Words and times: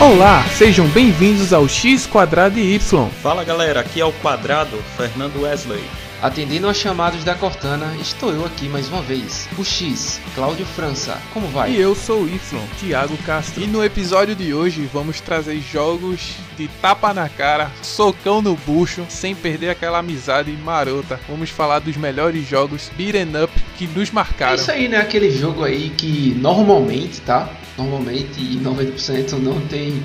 Olá, 0.00 0.44
sejam 0.56 0.86
bem-vindos 0.86 1.52
ao 1.52 1.68
X 1.68 2.06
Quadrado 2.06 2.56
e 2.56 2.76
Y. 2.76 3.08
Fala 3.20 3.42
galera, 3.42 3.80
aqui 3.80 4.00
é 4.00 4.04
o 4.04 4.12
Quadrado, 4.12 4.76
Fernando 4.96 5.42
Wesley. 5.42 5.82
Atendendo 6.20 6.66
aos 6.66 6.76
chamados 6.76 7.22
da 7.22 7.36
Cortana, 7.36 7.94
estou 8.00 8.32
eu 8.32 8.44
aqui 8.44 8.68
mais 8.68 8.88
uma 8.88 9.00
vez. 9.00 9.48
O 9.56 9.64
X, 9.64 10.20
Cláudio 10.34 10.66
França. 10.66 11.16
Como 11.32 11.46
vai? 11.46 11.70
E 11.70 11.80
eu 11.80 11.94
sou 11.94 12.22
o 12.22 12.28
Y, 12.28 12.38
Thiago 12.80 13.16
Castro. 13.18 13.62
E 13.62 13.68
no 13.68 13.84
episódio 13.84 14.34
de 14.34 14.52
hoje 14.52 14.88
vamos 14.92 15.20
trazer 15.20 15.60
jogos 15.60 16.32
de 16.56 16.66
tapa 16.82 17.14
na 17.14 17.28
cara, 17.28 17.70
socão 17.82 18.42
no 18.42 18.56
bucho, 18.56 19.06
sem 19.08 19.32
perder 19.32 19.70
aquela 19.70 19.98
amizade 19.98 20.50
marota. 20.50 21.20
Vamos 21.28 21.50
falar 21.50 21.78
dos 21.78 21.96
melhores 21.96 22.44
jogos 22.48 22.90
beat'em 22.96 23.40
up 23.40 23.52
que 23.76 23.86
nos 23.86 24.08
É 24.08 24.12
marcaram. 24.12 24.54
isso 24.56 24.72
aí, 24.72 24.88
né? 24.88 24.96
Aquele 24.96 25.30
jogo 25.30 25.62
aí 25.62 25.90
que 25.90 26.34
normalmente, 26.40 27.20
tá? 27.20 27.48
Normalmente, 27.76 28.40
e 28.40 28.56
90% 28.60 29.34
não 29.34 29.60
tem 29.68 30.02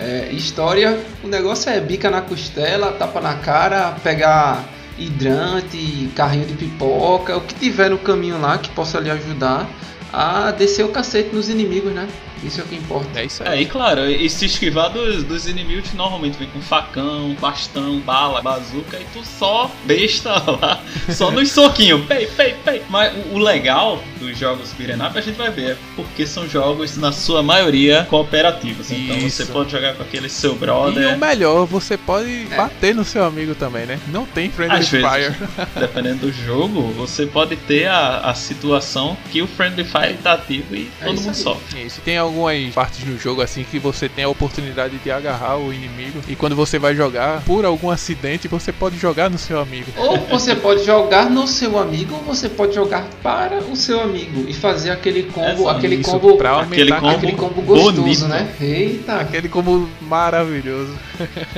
é, 0.00 0.30
história. 0.32 0.98
O 1.22 1.28
negócio 1.28 1.70
é 1.70 1.80
bica 1.80 2.10
na 2.10 2.20
costela, 2.22 2.90
tapa 2.90 3.20
na 3.20 3.34
cara, 3.34 3.92
pegar 4.02 4.64
hidrante, 4.98 6.10
carrinho 6.14 6.46
de 6.46 6.54
pipoca, 6.54 7.36
o 7.36 7.40
que 7.40 7.54
tiver 7.54 7.90
no 7.90 7.98
caminho 7.98 8.40
lá 8.40 8.58
que 8.58 8.70
possa 8.70 9.00
lhe 9.00 9.10
ajudar 9.10 9.68
a 10.12 10.50
descer 10.52 10.84
o 10.84 10.88
cacete 10.88 11.34
nos 11.34 11.48
inimigos, 11.48 11.92
né? 11.92 12.08
Isso 12.44 12.60
é 12.60 12.64
o 12.64 12.66
que 12.66 12.74
importa. 12.76 13.20
É 13.20 13.24
isso 13.24 13.42
É, 13.42 13.48
aí. 13.50 13.62
e 13.62 13.66
claro, 13.66 14.08
e 14.08 14.28
se 14.28 14.46
esquivar 14.46 14.90
dos, 14.90 15.24
dos 15.24 15.46
inimigos 15.46 15.90
que 15.90 15.96
normalmente 15.96 16.36
vem 16.38 16.48
com 16.48 16.60
facão, 16.60 17.34
bastão, 17.40 17.98
bala, 18.00 18.40
bazuca, 18.42 18.98
e 18.98 19.04
tu 19.12 19.24
só 19.24 19.70
besta 19.84 20.32
lá, 20.60 20.80
só 21.10 21.30
nos 21.30 21.50
soquinhos, 21.50 22.04
pei, 22.06 22.26
pei, 22.26 22.54
pei. 22.64 22.82
Mas 22.88 23.12
o, 23.30 23.34
o 23.34 23.38
legal 23.38 24.02
dos 24.18 24.36
jogos 24.38 24.72
up 24.72 25.18
a 25.18 25.20
gente 25.20 25.36
vai 25.36 25.50
ver, 25.50 25.70
é 25.72 25.76
porque 25.96 26.26
são 26.26 26.48
jogos, 26.48 26.96
na 26.96 27.12
sua 27.12 27.42
maioria, 27.42 28.06
cooperativos. 28.10 28.90
Então 28.90 29.16
Isso. 29.18 29.44
você 29.44 29.46
pode 29.52 29.70
jogar 29.70 29.94
com 29.94 30.02
aquele 30.02 30.28
seu 30.28 30.52
E 30.52 30.56
brother, 30.56 31.14
o 31.14 31.18
melhor, 31.18 31.66
você 31.66 31.96
pode 31.96 32.46
É. 32.50 32.56
bater 32.56 32.94
no 32.94 33.04
seu 33.04 33.24
amigo 33.24 33.54
também, 33.54 33.86
né? 33.86 33.98
Não 34.08 34.26
tem 34.26 34.50
Friendly 34.50 34.78
Às 34.78 34.88
vezes. 34.88 35.08
Fire. 35.10 35.34
dependendo 35.78 36.26
do 36.26 36.32
jogo, 36.32 36.82
você 36.96 37.26
pode 37.26 37.56
ter 37.56 37.86
a, 37.86 38.18
a 38.20 38.34
situação 38.34 39.16
que 39.30 39.40
o 39.42 39.46
Friendly 39.46 39.84
Fire 39.84 40.14
tá 40.22 40.32
ativo 40.34 40.74
e 40.74 40.90
É 41.00 41.06
todo 41.06 41.16
mundo 41.16 41.28
aí. 41.28 41.34
sofre. 41.34 41.82
Isso, 41.86 42.00
tem 42.02 42.16
algumas 42.34 42.74
partes 42.74 43.04
no 43.04 43.18
jogo 43.18 43.40
assim 43.42 43.64
que 43.68 43.78
você 43.78 44.08
tem 44.08 44.24
a 44.24 44.28
oportunidade 44.28 44.98
de 44.98 45.10
agarrar 45.10 45.56
o 45.56 45.72
inimigo 45.72 46.20
e 46.28 46.34
quando 46.34 46.56
você 46.56 46.78
vai 46.78 46.94
jogar, 46.94 47.42
por 47.42 47.64
algum 47.64 47.90
acidente, 47.90 48.48
você 48.48 48.72
pode 48.72 48.98
jogar 48.98 49.30
no 49.30 49.38
seu 49.38 49.60
amigo. 49.60 49.86
Ou 49.96 50.18
você 50.26 50.54
pode 50.54 50.84
jogar 50.84 51.30
no 51.30 51.46
seu 51.46 51.78
amigo, 51.78 52.14
ou 52.16 52.22
você 52.22 52.48
pode 52.48 52.74
jogar 52.74 53.06
para 53.22 53.58
o 53.58 53.76
seu 53.76 54.00
amigo 54.00 54.44
e 54.48 54.52
fazer 54.52 54.90
aquele 54.90 55.24
combo, 55.24 55.62
Essa- 55.68 55.70
aquele 55.78 55.94
Isso, 55.96 56.10
combo, 56.10 56.36
pra 56.36 56.60
aquele 56.60 56.92
aumentar 56.92 57.00
combo 57.00 57.16
aquele 57.16 57.32
combo 57.32 57.62
gostoso, 57.62 58.02
bonito. 58.02 58.24
né? 58.28 58.48
Eita, 58.60 59.16
aquele 59.20 59.48
como 59.48 59.88
maravilhoso. 60.02 60.92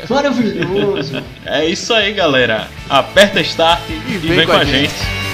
maravilhoso. 0.08 1.22
É 1.44 1.64
isso 1.64 1.92
aí, 1.94 2.12
galera. 2.12 2.69
Aperta 2.88 3.41
Start 3.41 3.80
e, 3.88 4.19
vem, 4.19 4.47
com 4.47 4.52
a 4.52 4.64
gente. 4.64 4.94
Para 4.94 5.25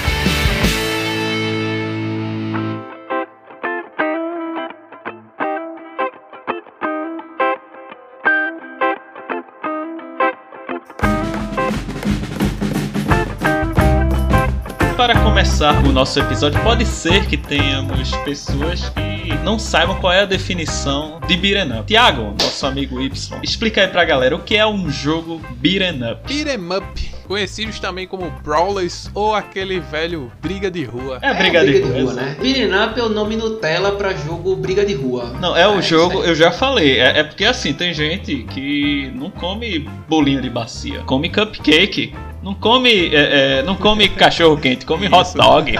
o 15.70 15.92
nosso 15.92 16.18
episódio, 16.18 16.60
pode 16.62 16.84
ser 16.84 17.24
que 17.26 17.36
tenhamos 17.36 18.10
pessoas 18.24 18.88
que 18.88 19.32
não 19.44 19.60
saibam 19.60 19.94
qual 20.00 20.12
é 20.12 20.22
a 20.22 20.24
definição 20.24 21.20
de 21.28 21.36
beat'em 21.36 21.78
up. 21.78 21.86
Tiago, 21.86 22.34
nosso 22.40 22.66
amigo 22.66 23.00
Y, 23.00 23.38
explica 23.44 23.82
aí 23.82 23.86
pra 23.86 24.04
galera 24.04 24.34
o 24.34 24.40
que 24.40 24.56
é 24.56 24.66
um 24.66 24.90
jogo 24.90 25.40
beat'em 25.58 26.02
up. 26.02 26.26
Beat'em 26.26 26.76
up, 26.76 27.14
conhecidos 27.32 27.80
também 27.80 28.06
como 28.06 28.30
brawlers 28.44 29.10
ou 29.14 29.34
aquele 29.34 29.80
velho 29.80 30.30
briga 30.42 30.70
de 30.70 30.84
rua. 30.84 31.18
É 31.22 31.32
briga 31.32 31.64
de 31.64 31.80
rua, 31.80 32.02
rua, 32.02 32.12
né? 32.12 32.36
Beat'em 32.38 32.74
up 32.74 33.00
é 33.00 33.02
o 33.02 33.08
nome 33.08 33.36
Nutella 33.36 33.92
pra 33.92 34.12
jogo 34.12 34.54
briga 34.54 34.84
de 34.84 34.92
rua. 34.92 35.32
Não, 35.40 35.56
é 35.56 35.66
o 35.66 35.80
isso 35.80 35.88
jogo, 35.88 36.22
eu 36.22 36.34
já 36.34 36.52
falei, 36.52 37.00
é, 37.00 37.20
é 37.20 37.24
porque 37.24 37.46
assim, 37.46 37.72
tem 37.72 37.94
gente 37.94 38.44
que 38.50 39.10
não 39.14 39.30
come 39.30 39.88
bolinho 40.06 40.42
de 40.42 40.50
bacia, 40.50 41.00
come 41.06 41.30
cupcake. 41.30 42.12
Não 42.42 42.54
come, 42.54 43.14
é, 43.14 43.60
é, 43.60 43.62
não 43.62 43.76
come 43.76 44.08
cachorro 44.10 44.58
quente, 44.58 44.84
come 44.84 45.06
hot 45.06 45.28
Isso. 45.28 45.38
dog. 45.38 45.72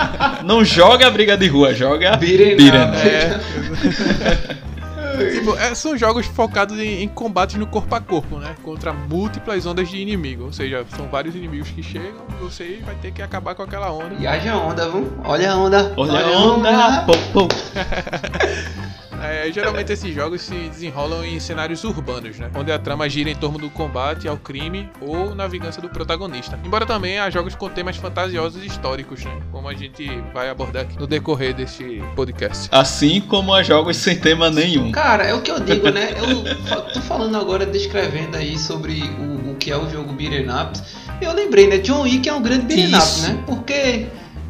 Não 0.44 0.64
joga 0.64 1.10
briga 1.10 1.36
de 1.36 1.48
rua, 1.48 1.74
joga 1.74 2.14
up. 2.14 2.24
Tipo, 5.32 5.56
é, 5.56 5.74
são 5.74 5.96
jogos 5.96 6.26
focados 6.26 6.78
em, 6.78 7.02
em 7.02 7.08
combates 7.08 7.56
no 7.56 7.66
corpo 7.66 7.94
a 7.94 8.00
corpo, 8.00 8.38
né? 8.38 8.54
Contra 8.62 8.92
múltiplas 8.92 9.66
ondas 9.66 9.88
de 9.88 9.98
inimigo. 9.98 10.44
Ou 10.44 10.52
seja, 10.52 10.84
são 10.96 11.08
vários 11.08 11.34
inimigos 11.34 11.70
que 11.70 11.82
chegam 11.82 12.22
e 12.30 12.42
você 12.42 12.80
vai 12.84 12.94
ter 12.96 13.12
que 13.12 13.22
acabar 13.22 13.54
com 13.54 13.62
aquela 13.62 13.92
onda. 13.92 14.14
E 14.18 14.26
haja 14.26 14.56
onda, 14.56 14.88
viu? 14.88 15.12
Olha 15.24 15.52
a 15.52 15.56
onda. 15.56 15.94
Olha 15.96 16.26
a 16.26 16.40
onda, 16.40 17.04
pô, 17.06 17.12
pô. 17.32 17.48
É, 19.22 19.50
geralmente 19.52 19.92
esses 19.92 20.14
jogos 20.14 20.42
se 20.42 20.54
desenrolam 20.54 21.24
em 21.24 21.38
cenários 21.38 21.84
urbanos, 21.84 22.38
né? 22.38 22.50
Onde 22.54 22.72
a 22.72 22.78
trama 22.78 23.08
gira 23.08 23.30
em 23.30 23.36
torno 23.36 23.58
do 23.58 23.70
combate 23.70 24.26
ao 24.26 24.36
crime 24.36 24.90
ou 25.00 25.34
na 25.34 25.46
vingança 25.46 25.80
do 25.80 25.88
protagonista. 25.88 26.58
Embora 26.64 26.84
também 26.84 27.18
há 27.18 27.30
jogos 27.30 27.54
com 27.54 27.68
temas 27.68 27.96
fantasiosos 27.96 28.62
e 28.62 28.66
históricos, 28.66 29.24
né? 29.24 29.40
Como 29.50 29.68
a 29.68 29.74
gente 29.74 30.06
vai 30.34 30.48
abordar 30.48 30.82
aqui 30.82 30.98
no 30.98 31.06
decorrer 31.06 31.54
desse 31.54 32.02
podcast. 32.16 32.68
Assim 32.72 33.20
como 33.20 33.54
há 33.54 33.62
jogos 33.62 33.96
sem 33.96 34.18
tema 34.18 34.50
nenhum. 34.50 34.90
Cara, 34.90 35.24
é 35.24 35.34
o 35.34 35.40
que 35.40 35.50
eu 35.50 35.60
digo, 35.60 35.88
né? 35.90 36.14
Eu 36.18 36.82
tô 36.92 37.00
falando 37.00 37.36
agora, 37.36 37.64
descrevendo 37.64 38.36
aí 38.36 38.58
sobre 38.58 39.02
o, 39.02 39.52
o 39.52 39.56
que 39.56 39.70
é 39.70 39.76
o 39.76 39.88
jogo 39.88 40.12
Beat'em 40.12 40.48
Up. 40.50 40.80
Eu 41.20 41.32
lembrei, 41.32 41.68
né? 41.68 41.78
John 41.78 42.02
Wick 42.02 42.28
é 42.28 42.32
um 42.32 42.42
grande 42.42 42.66
Beat'em 42.66 42.94
Up, 42.96 43.20
né? 43.20 43.42
Porque 43.46 44.06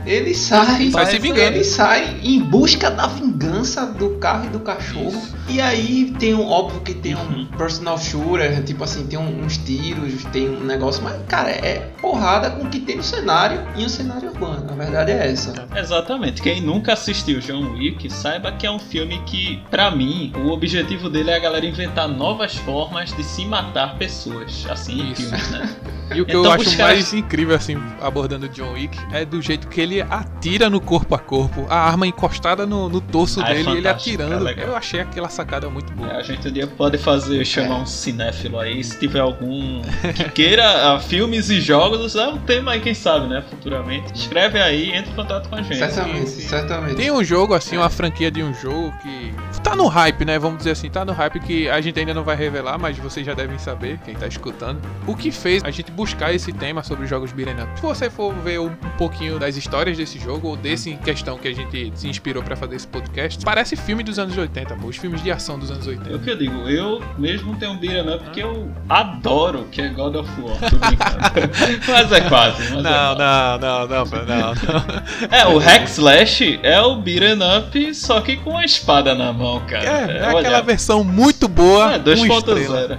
ele 0.06 0.34
sai, 0.34 0.90
Sai 0.90 1.06
se 1.06 1.18
vingando. 1.18 1.40
ele 1.40 1.64
sai 1.64 2.16
em 2.22 2.40
busca 2.40 2.90
da 2.90 3.06
vingança 3.06 3.86
do 3.86 4.10
carro 4.18 4.46
e 4.46 4.48
do 4.48 4.60
cachorro. 4.60 5.20
E 5.48 5.60
aí 5.60 6.14
tem 6.18 6.34
um, 6.34 6.46
óbvio 6.46 6.80
que 6.80 6.94
tem 6.94 7.14
Uhum. 7.14 7.40
um 7.40 7.46
personal 7.46 7.98
shooter, 7.98 8.62
tipo 8.64 8.82
assim, 8.84 9.06
tem 9.06 9.18
um- 9.18 9.44
uns 9.44 9.56
tiros, 9.58 10.24
tem 10.32 10.48
um 10.48 10.60
negócio, 10.64 11.02
mas 11.02 11.14
cara, 11.28 11.50
é 11.50 11.90
porrada 12.00 12.50
com 12.50 12.64
o 12.64 12.70
que 12.70 12.80
tem 12.80 12.96
no 12.96 13.02
cenário 13.02 13.60
e 13.76 13.84
um 13.84 13.88
cenário 13.88 14.30
urbano. 14.30 14.70
A 14.70 14.74
verdade 14.74 15.10
é 15.10 15.30
essa. 15.30 15.66
Exatamente. 15.76 16.40
Quem 16.42 16.60
nunca 16.60 16.92
assistiu 16.92 17.40
John 17.40 17.72
Wick, 17.74 18.08
saiba 18.10 18.52
que 18.52 18.66
é 18.66 18.70
um 18.70 18.78
filme 18.78 19.20
que, 19.26 19.60
pra 19.70 19.90
mim, 19.90 20.32
o 20.44 20.48
objetivo 20.50 21.08
dele 21.10 21.30
é 21.30 21.36
a 21.36 21.40
galera 21.40 21.66
inventar 21.66 22.08
novas 22.08 22.54
formas 22.56 23.12
de 23.14 23.22
se 23.24 23.44
matar 23.44 23.96
pessoas. 23.98 24.64
Assim, 24.70 25.00
em 25.00 25.12
Isso. 25.12 25.22
filmes, 25.22 25.50
né? 25.50 25.68
E 26.14 26.20
o 26.20 26.26
que 26.26 26.32
Então, 26.32 26.44
eu 26.44 26.52
acho 26.52 26.64
caras- 26.76 26.78
mais 26.96 27.14
incrível, 27.14 27.56
assim, 27.56 27.74
abordando 27.98 28.46
John 28.50 28.72
Wick, 28.74 28.98
é 29.14 29.24
do 29.24 29.40
jeito 29.40 29.66
que 29.68 29.80
ele 29.80 29.91
atira 30.00 30.70
no 30.70 30.80
corpo 30.80 31.14
a 31.14 31.18
corpo, 31.18 31.66
a 31.68 31.76
arma 31.76 32.06
encostada 32.06 32.64
no, 32.66 32.88
no 32.88 33.00
torso 33.00 33.40
Ah, 33.42 33.50
é 33.50 33.54
dele, 33.54 33.70
e 33.70 33.76
ele 33.78 33.88
atirando. 33.88 34.48
é 34.48 34.64
eu 34.64 34.74
achei 34.76 35.00
aquela 35.00 35.28
sacada 35.28 35.68
muito 35.68 35.92
boa. 35.92 36.08
É, 36.10 36.16
A 36.16 36.22
gente 36.22 36.48
um 36.48 36.52
dia 36.52 36.66
pode 36.66 36.96
fazer, 36.98 37.44
chamar 37.44 37.76
um 37.76 37.86
cinéfilo 37.86 38.58
aí, 38.58 38.82
se 38.82 38.98
tiver 38.98 39.20
algum 39.20 39.82
que 40.14 40.24
queira 40.30 40.98
filmes 41.00 41.50
e 41.50 41.60
jogos, 41.60 42.16
é 42.16 42.26
um 42.28 42.38
tema 42.38 42.72
aí, 42.72 42.80
quem 42.80 42.94
sabe, 42.94 43.26
né, 43.28 43.42
futuramente. 43.48 44.12
Escreve 44.14 44.60
aí, 44.60 44.92
entre 44.92 45.12
em 45.12 45.14
contato 45.14 45.48
com 45.48 45.56
a 45.56 45.62
gente. 45.62 45.76
Certamente, 45.76 46.30
sim. 46.30 46.42
certamente. 46.48 46.94
Tem 46.96 47.10
um 47.10 47.22
jogo, 47.24 47.54
assim, 47.54 47.76
uma 47.76 47.90
franquia 47.90 48.30
de 48.30 48.42
um 48.42 48.54
jogo 48.54 48.92
que 49.02 49.34
tá 49.62 49.76
no 49.76 49.86
hype, 49.86 50.24
né? 50.24 50.38
Vamos 50.38 50.58
dizer 50.58 50.72
assim, 50.72 50.90
tá 50.90 51.04
no 51.04 51.12
hype 51.12 51.40
que 51.40 51.68
a 51.68 51.80
gente 51.80 51.98
ainda 51.98 52.12
não 52.12 52.24
vai 52.24 52.36
revelar, 52.36 52.78
mas 52.78 52.98
vocês 52.98 53.24
já 53.24 53.32
devem 53.34 53.58
saber, 53.58 53.98
quem 54.04 54.14
tá 54.14 54.26
escutando, 54.26 54.80
o 55.06 55.14
que 55.16 55.30
fez 55.30 55.62
a 55.64 55.70
gente 55.70 55.90
buscar 55.92 56.32
esse 56.34 56.52
tema 56.52 56.82
sobre 56.82 57.06
jogos 57.06 57.32
beat'em 57.32 57.62
up. 57.62 57.76
Se 57.76 57.82
você 57.82 58.10
for 58.10 58.34
ver 58.34 58.60
um 58.60 58.70
pouquinho 58.98 59.38
das 59.38 59.56
histórias 59.56 59.96
desse 59.96 60.18
jogo, 60.18 60.48
ou 60.48 60.56
desse 60.56 60.90
em 60.90 60.96
questão 60.96 61.38
que 61.38 61.48
a 61.48 61.54
gente 61.54 61.92
se 61.94 62.08
inspirou 62.08 62.42
pra 62.42 62.56
fazer 62.56 62.76
esse 62.76 62.86
podcast, 62.86 63.44
parece 63.44 63.76
filme 63.76 64.02
dos 64.02 64.18
anos 64.18 64.36
80, 64.36 64.74
pô, 64.76 64.88
os 64.88 64.96
filmes 64.96 65.22
de 65.22 65.30
ação 65.30 65.58
dos 65.58 65.70
anos 65.70 65.86
É 65.86 65.90
o 65.90 65.92
80. 65.94 66.18
que 66.18 66.30
eu 66.30 66.36
digo, 66.38 66.68
eu 66.68 67.02
mesmo 67.18 67.54
tenho 67.56 67.72
um 67.72 67.76
beat'em 67.78 68.14
up 68.14 68.24
porque 68.24 68.42
eu 68.42 68.70
adoro 68.88 69.64
que 69.70 69.80
é 69.80 69.88
God 69.88 70.16
of 70.16 70.30
War, 70.40 70.56
mas 71.88 72.12
é 72.12 72.20
quase, 72.22 72.62
mas 72.62 72.72
é 72.72 72.82
Não, 72.82 73.16
quase. 73.16 73.18
não, 73.18 73.58
não, 73.58 73.86
não, 73.88 74.04
não, 74.04 74.54
não. 74.54 75.28
É, 75.30 75.46
o 75.46 75.58
Hack 75.58 75.84
Slash 75.88 76.60
é 76.62 76.80
o 76.80 76.96
beat'em 76.96 77.38
up, 77.58 77.94
só 77.94 78.20
que 78.20 78.36
com 78.36 78.56
a 78.56 78.64
espada 78.64 79.14
na 79.14 79.32
mão, 79.32 79.51
cara. 79.60 79.84
É, 79.84 80.18
é 80.18 80.28
olha, 80.28 80.38
aquela 80.40 80.60
versão 80.60 81.04
muito 81.04 81.48
boa, 81.48 81.94
É, 81.94 81.98
com 81.98 82.10
estrela. 82.10 82.98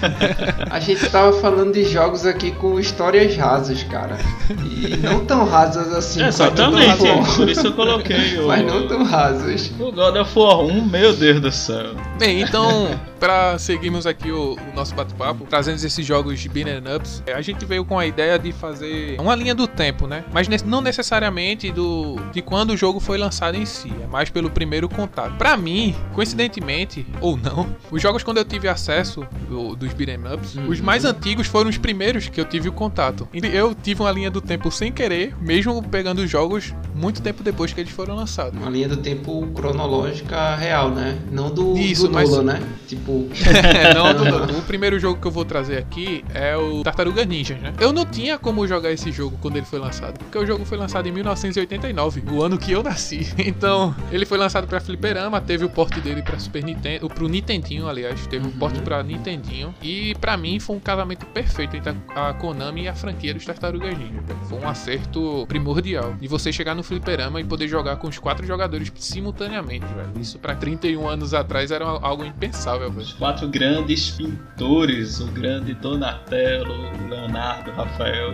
A 0.70 0.80
gente 0.80 1.08
tava 1.10 1.32
falando 1.40 1.72
de 1.72 1.84
jogos 1.84 2.24
aqui 2.24 2.50
com 2.52 2.78
histórias 2.78 3.36
rasas, 3.36 3.82
cara. 3.84 4.16
E 4.48 4.96
não 4.96 5.24
tão 5.24 5.44
rasas 5.44 5.92
assim. 5.92 6.24
Exatamente, 6.24 7.02
of 7.02 7.08
War. 7.08 7.36
por 7.36 7.48
isso 7.48 7.66
eu 7.66 7.72
coloquei 7.72 8.38
o, 8.40 8.46
Mas 8.46 8.64
não 8.66 8.86
tão 8.86 9.04
rasas. 9.04 9.70
o 9.78 9.92
God 9.92 10.16
of 10.16 10.38
War 10.38 10.60
1, 10.60 10.86
meu 10.86 11.14
Deus 11.14 11.40
do 11.40 11.52
céu. 11.52 11.94
Bem, 12.18 12.42
então, 12.42 12.90
pra 13.20 13.58
seguirmos 13.58 14.06
aqui 14.06 14.32
o, 14.32 14.54
o 14.54 14.74
nosso 14.74 14.94
bate-papo, 14.94 15.44
trazendo 15.48 15.76
esses 15.76 16.04
jogos 16.04 16.40
de 16.40 16.48
beat'em 16.48 16.82
ups, 16.96 17.22
é, 17.26 17.34
a 17.34 17.42
gente 17.42 17.64
veio 17.66 17.84
com 17.84 17.98
a 17.98 18.06
ideia 18.06 18.38
de 18.38 18.50
fazer 18.52 19.20
uma 19.20 19.34
linha 19.34 19.54
do 19.54 19.66
tempo, 19.68 20.06
né? 20.06 20.24
Mas 20.32 20.48
não 20.64 20.80
necessariamente 20.80 21.70
do 21.70 22.16
de 22.32 22.40
quando 22.40 22.70
o 22.70 22.76
jogo 22.76 22.98
foi 22.98 23.18
lançado 23.18 23.56
em 23.56 23.66
si, 23.66 23.92
é 24.02 24.06
mais 24.06 24.30
pelo 24.30 24.50
primeiro 24.50 24.88
contato. 24.88 25.36
Pra 25.36 25.56
mim, 25.56 25.94
coincidentemente 26.14 27.06
ou 27.20 27.36
não, 27.36 27.74
os 27.90 28.00
jogos 28.00 28.22
quando 28.22 28.38
eu 28.38 28.44
tive 28.44 28.66
acesso 28.68 29.26
do- 29.48 29.76
dos 29.76 29.92
beat'em 29.92 30.18
ups, 30.32 30.54
Uhum. 30.56 30.68
os 30.68 30.80
mais 30.80 31.04
antigos 31.04 31.46
foram 31.46 31.68
os 31.68 31.76
primeiros 31.76 32.28
que 32.28 32.40
eu 32.40 32.44
tive 32.46 32.68
o 32.68 32.72
contato. 32.72 33.28
Eu 33.32 33.74
tive 33.74 34.00
uma 34.00 34.10
linha 34.10 34.30
do 34.30 34.40
tempo 34.40 34.70
sem 34.70 34.90
querer, 34.90 35.34
mesmo 35.40 35.82
pegando 35.82 36.20
os 36.20 36.30
jogos 36.30 36.74
muito 36.94 37.20
tempo 37.20 37.42
depois 37.42 37.72
que 37.72 37.80
eles 37.80 37.92
foram 37.92 38.14
lançados. 38.14 38.58
Uma 38.58 38.70
linha 38.70 38.88
do 38.88 38.96
tempo 38.96 39.46
cronológica 39.54 40.56
real, 40.56 40.90
né? 40.90 41.18
Não 41.30 41.50
do, 41.50 41.76
Isso, 41.76 42.08
do 42.08 42.14
mas- 42.14 42.30
Nolan, 42.30 42.44
né? 42.44 42.62
Tipo, 42.86 43.09
É, 43.80 43.94
não, 43.94 44.12
não, 44.14 44.46
não. 44.46 44.58
O 44.58 44.62
primeiro 44.62 44.98
jogo 44.98 45.20
que 45.20 45.26
eu 45.26 45.30
vou 45.30 45.44
trazer 45.44 45.78
aqui 45.78 46.24
é 46.34 46.56
o 46.56 46.82
Tartaruga 46.82 47.24
Ninja, 47.24 47.54
né? 47.56 47.72
Eu 47.80 47.92
não 47.92 48.04
tinha 48.06 48.38
como 48.38 48.66
jogar 48.66 48.90
esse 48.92 49.10
jogo 49.12 49.36
quando 49.40 49.56
ele 49.56 49.66
foi 49.66 49.78
lançado, 49.78 50.18
porque 50.18 50.38
o 50.38 50.46
jogo 50.46 50.64
foi 50.64 50.78
lançado 50.78 51.06
em 51.08 51.12
1989, 51.12 52.22
o 52.30 52.42
ano 52.42 52.58
que 52.58 52.72
eu 52.72 52.82
nasci. 52.82 53.28
Então, 53.50 53.94
ele 54.12 54.24
foi 54.24 54.38
lançado 54.38 54.66
pra 54.66 54.80
Fliperama, 54.80 55.40
teve 55.40 55.64
o 55.64 55.68
porte 55.68 56.00
dele 56.00 56.22
pra 56.22 56.38
Super 56.38 56.62
Nintendo, 56.62 57.08
pro 57.08 57.28
Nintendinho, 57.28 57.88
aliás, 57.88 58.26
teve 58.26 58.46
o 58.46 58.50
Uhum. 58.50 58.58
porte 58.58 58.80
pra 58.80 59.02
Nintendinho. 59.02 59.74
E 59.82 60.14
pra 60.20 60.36
mim 60.36 60.58
foi 60.60 60.76
um 60.76 60.80
casamento 60.80 61.26
perfeito 61.26 61.76
entre 61.76 61.94
a 62.14 62.32
Konami 62.34 62.82
e 62.84 62.88
a 62.88 62.94
franquia 62.94 63.34
dos 63.34 63.44
Tartarugas 63.44 63.96
Ninja. 63.98 64.20
velho. 64.26 64.38
Foi 64.48 64.58
um 64.58 64.68
acerto 64.68 65.44
primordial 65.48 66.14
de 66.20 66.26
você 66.28 66.52
chegar 66.52 66.74
no 66.74 66.82
Fliperama 66.82 67.40
e 67.40 67.44
poder 67.44 67.68
jogar 67.68 67.96
com 67.96 68.08
os 68.08 68.18
quatro 68.18 68.46
jogadores 68.46 68.90
simultaneamente, 68.96 69.86
velho. 69.94 70.10
Isso 70.20 70.38
pra 70.38 70.54
31 70.54 71.08
anos 71.08 71.34
atrás 71.34 71.70
era 71.70 71.84
algo 71.84 72.24
impensável, 72.24 72.90
velho. 72.90 72.99
Os 73.00 73.12
quatro 73.14 73.48
grandes 73.48 74.10
pintores, 74.10 75.20
o 75.20 75.26
grande 75.28 75.72
Donatello, 75.74 76.74
o 77.04 77.08
Leonardo, 77.08 77.70
o 77.70 77.74
Rafael. 77.74 78.32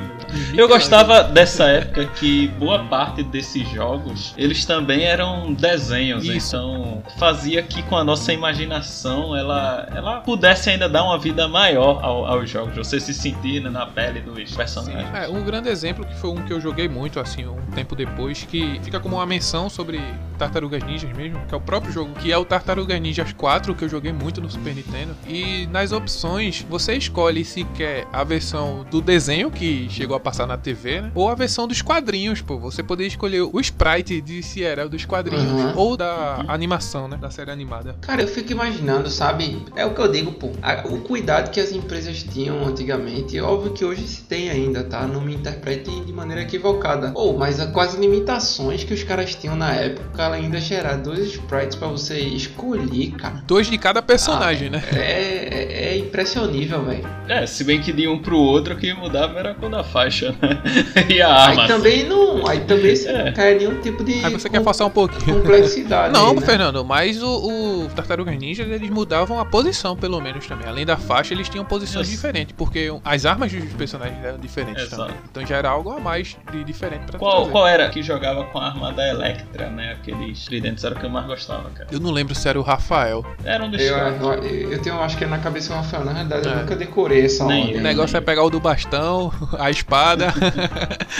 e 0.52 0.56
o- 0.56 0.60
Eu 0.60 0.68
gostava 0.68 1.22
dessa 1.22 1.64
época 1.64 2.04
que 2.06 2.48
boa 2.48 2.80
parte 2.84 3.22
desses 3.22 3.68
jogos, 3.70 4.34
eles 4.36 4.64
também 4.64 5.04
eram 5.04 5.52
desenhos, 5.52 6.24
Isso. 6.24 6.56
então 6.56 7.02
fazia 7.18 7.62
que 7.62 7.82
com 7.84 7.96
a 7.96 8.02
nossa 8.04 8.32
imaginação 8.32 9.36
ela, 9.36 9.88
ela 9.94 10.20
pudesse 10.20 10.70
ainda 10.70 10.88
dar 10.88 11.04
uma 11.04 11.18
vida 11.18 11.46
maior 11.46 12.02
ao- 12.02 12.26
aos 12.26 12.50
jogos, 12.50 12.74
você 12.76 12.98
se 12.98 13.14
sentir 13.14 13.60
né, 13.62 13.70
na 13.70 13.86
pele 13.86 14.20
dos 14.20 14.50
personagens. 14.54 15.14
É, 15.14 15.28
um 15.28 15.44
grande 15.44 15.68
exemplo 15.68 16.04
que 16.04 16.14
foi 16.16 16.30
um 16.30 16.42
que 16.44 16.52
eu 16.52 16.60
joguei 16.60 16.88
muito, 16.88 17.20
assim, 17.20 17.46
um 17.46 17.56
tempo 17.74 17.94
depois, 17.94 18.42
que 18.44 18.80
fica 18.82 18.98
como 18.98 19.16
uma 19.16 19.26
menção 19.26 19.70
sobre 19.70 20.00
Tartarugas 20.36 20.82
Ninjas 20.84 21.14
mesmo, 21.16 21.40
que 21.46 21.54
é 21.54 21.56
o 21.56 21.60
próprio 21.60 21.92
jogo, 21.92 22.12
que 22.14 22.30
é 22.30 22.38
o 22.38 22.44
Tartarugas 22.44 23.00
Ninjas 23.00 23.32
4, 23.32 23.74
que 23.74 23.84
eu 23.84 23.88
joguei 23.88 24.12
muito 24.12 24.40
no 24.40 24.50
Super 24.50 24.74
Nintendo. 24.74 25.14
E 25.26 25.66
nas 25.70 25.92
opções, 25.92 26.64
você 26.68 26.94
escolhe 26.94 27.44
se 27.44 27.64
quer 27.74 28.06
a 28.12 28.22
versão 28.24 28.84
do 28.90 29.00
desenho 29.00 29.50
que 29.50 29.88
chegou 29.90 30.16
a 30.16 30.20
passar 30.20 30.46
na 30.46 30.56
TV, 30.56 31.00
né? 31.00 31.10
Ou 31.14 31.28
a 31.28 31.34
versão 31.34 31.66
dos 31.66 31.82
quadrinhos, 31.82 32.40
pô. 32.40 32.58
Você 32.58 32.82
poderia 32.82 33.08
escolher 33.08 33.40
o 33.42 33.60
sprite 33.60 34.20
de 34.20 34.42
se 34.42 34.62
era 34.62 34.88
dos 34.88 35.04
quadrinhos 35.04 35.46
Uhum. 35.46 35.72
ou 35.76 35.96
da 35.96 36.44
animação, 36.48 37.08
né? 37.08 37.16
Da 37.16 37.30
série 37.30 37.50
animada. 37.50 37.96
Cara, 38.00 38.22
eu 38.22 38.28
fico 38.28 38.52
imaginando, 38.52 39.08
sabe? 39.10 39.64
É 39.74 39.84
o 39.86 39.94
que 39.94 40.00
eu 40.00 40.10
digo, 40.10 40.32
pô. 40.32 40.50
O 40.90 40.98
cuidado 41.00 41.50
que 41.50 41.60
as 41.60 41.72
empresas 41.72 42.22
tinham 42.22 42.64
antigamente, 42.66 43.40
óbvio 43.40 43.72
que 43.72 43.84
hoje 43.84 44.06
se 44.06 44.22
tem 44.22 44.50
ainda, 44.50 44.84
tá? 44.84 45.06
Não 45.06 45.20
me 45.20 45.34
interpretem 45.34 46.04
de 46.04 46.12
maneira 46.12 46.42
equivocada. 46.42 47.12
Ou, 47.14 47.36
mas 47.38 47.60
a- 47.60 47.66
com 47.66 47.80
as 47.80 47.94
limitações 47.94 48.84
que 48.84 48.92
os 48.94 49.02
caras 49.02 49.34
tinham 49.34 49.56
na 49.56 49.72
época, 49.74 50.25
ela 50.26 50.36
ainda 50.36 50.60
gerar 50.60 50.96
dois 50.96 51.20
sprites 51.32 51.76
pra 51.76 51.88
você 51.88 52.18
escolher, 52.18 53.12
cara. 53.12 53.42
Dois 53.46 53.68
de 53.68 53.78
cada 53.78 54.02
personagem, 54.02 54.70
né? 54.70 54.82
É, 54.94 54.98
é, 55.00 55.88
é 55.94 55.98
impressionível, 55.98 56.82
velho. 56.84 57.06
É, 57.28 57.46
se 57.46 57.64
bem 57.64 57.80
que 57.80 57.92
de 57.92 58.06
um 58.08 58.18
pro 58.18 58.36
outro 58.38 58.74
o 58.74 58.76
que 58.76 58.92
mudava 58.94 59.38
era 59.38 59.50
a 59.52 59.54
cor 59.54 59.70
da 59.70 59.82
faixa, 59.84 60.34
né? 60.40 60.62
e 61.08 61.20
a 61.22 61.32
arma. 61.32 61.62
Aí 61.62 61.68
também 61.68 62.04
não. 62.04 62.46
Aí 62.46 62.60
também 62.60 62.94
você 62.94 63.08
É. 63.08 63.24
não 63.24 63.32
cai 63.32 63.54
nenhum 63.54 63.80
tipo 63.80 64.04
de. 64.04 64.24
Aí 64.24 64.32
você 64.32 64.48
quer 64.48 64.58
com- 64.58 64.64
forçar 64.64 64.86
um 64.86 64.90
pouquinho. 64.90 65.36
complexidade. 65.36 66.12
Não, 66.16 66.30
aí, 66.30 66.36
né? 66.36 66.40
Fernando, 66.46 66.84
mas 66.84 67.22
o, 67.22 67.84
o 67.84 67.88
Tartarugas 67.94 68.36
Ninjas 68.38 68.68
eles 68.68 68.90
mudavam 68.90 69.38
a 69.40 69.44
posição, 69.44 69.96
pelo 69.96 70.20
menos 70.20 70.46
também. 70.46 70.66
Além 70.68 70.84
da 70.86 70.96
faixa, 70.96 71.34
eles 71.34 71.48
tinham 71.48 71.64
posições 71.64 72.06
Isso. 72.08 72.16
diferentes, 72.16 72.54
porque 72.56 72.88
as 73.04 73.26
armas 73.26 73.52
dos 73.52 73.72
personagens 73.74 74.24
eram 74.24 74.38
diferentes 74.38 74.84
Exato. 74.84 75.02
também. 75.02 75.16
Então 75.30 75.44
já 75.46 75.56
era 75.56 75.68
algo 75.68 75.90
a 75.90 76.00
mais 76.00 76.36
de 76.52 76.64
diferente 76.64 77.04
pra 77.06 77.18
Qual, 77.18 77.36
trazer. 77.36 77.50
qual 77.52 77.66
era 77.66 77.88
que 77.88 78.02
jogava 78.02 78.44
com 78.44 78.58
a 78.58 78.66
arma 78.66 78.92
da 78.92 79.08
Electra, 79.08 79.68
né? 79.70 79.96
Aqueles 80.16 80.44
tridentes 80.44 80.84
era 80.84 80.94
o 80.94 80.98
que 80.98 81.04
eu 81.06 81.10
mais 81.10 81.26
gostava, 81.26 81.70
cara. 81.70 81.88
Eu 81.92 82.00
não 82.00 82.10
lembro 82.10 82.34
se 82.34 82.48
era 82.48 82.58
o 82.58 82.62
Rafael. 82.62 83.24
Era 83.44 83.64
um 83.64 83.70
dos 83.70 83.80
Eu, 83.80 83.94
caras. 83.94 84.20
eu, 84.20 84.72
eu 84.72 84.82
tenho, 84.82 85.00
acho 85.00 85.16
que 85.16 85.24
é 85.24 85.26
na 85.26 85.38
cabeça 85.38 85.72
o 85.72 85.76
Rafael. 85.76 86.04
Na 86.04 86.12
realidade, 86.12 86.48
É. 86.48 86.52
eu 86.52 86.56
nunca 86.56 86.76
decorei 86.76 87.24
essa 87.24 87.44
ordem. 87.44 87.76
O 87.76 87.80
negócio 87.80 88.16
é 88.16 88.20
pegar 88.20 88.42
o 88.42 88.50
do 88.50 88.58
bastão, 88.60 89.32
a 89.58 89.70
espada. 89.70 90.32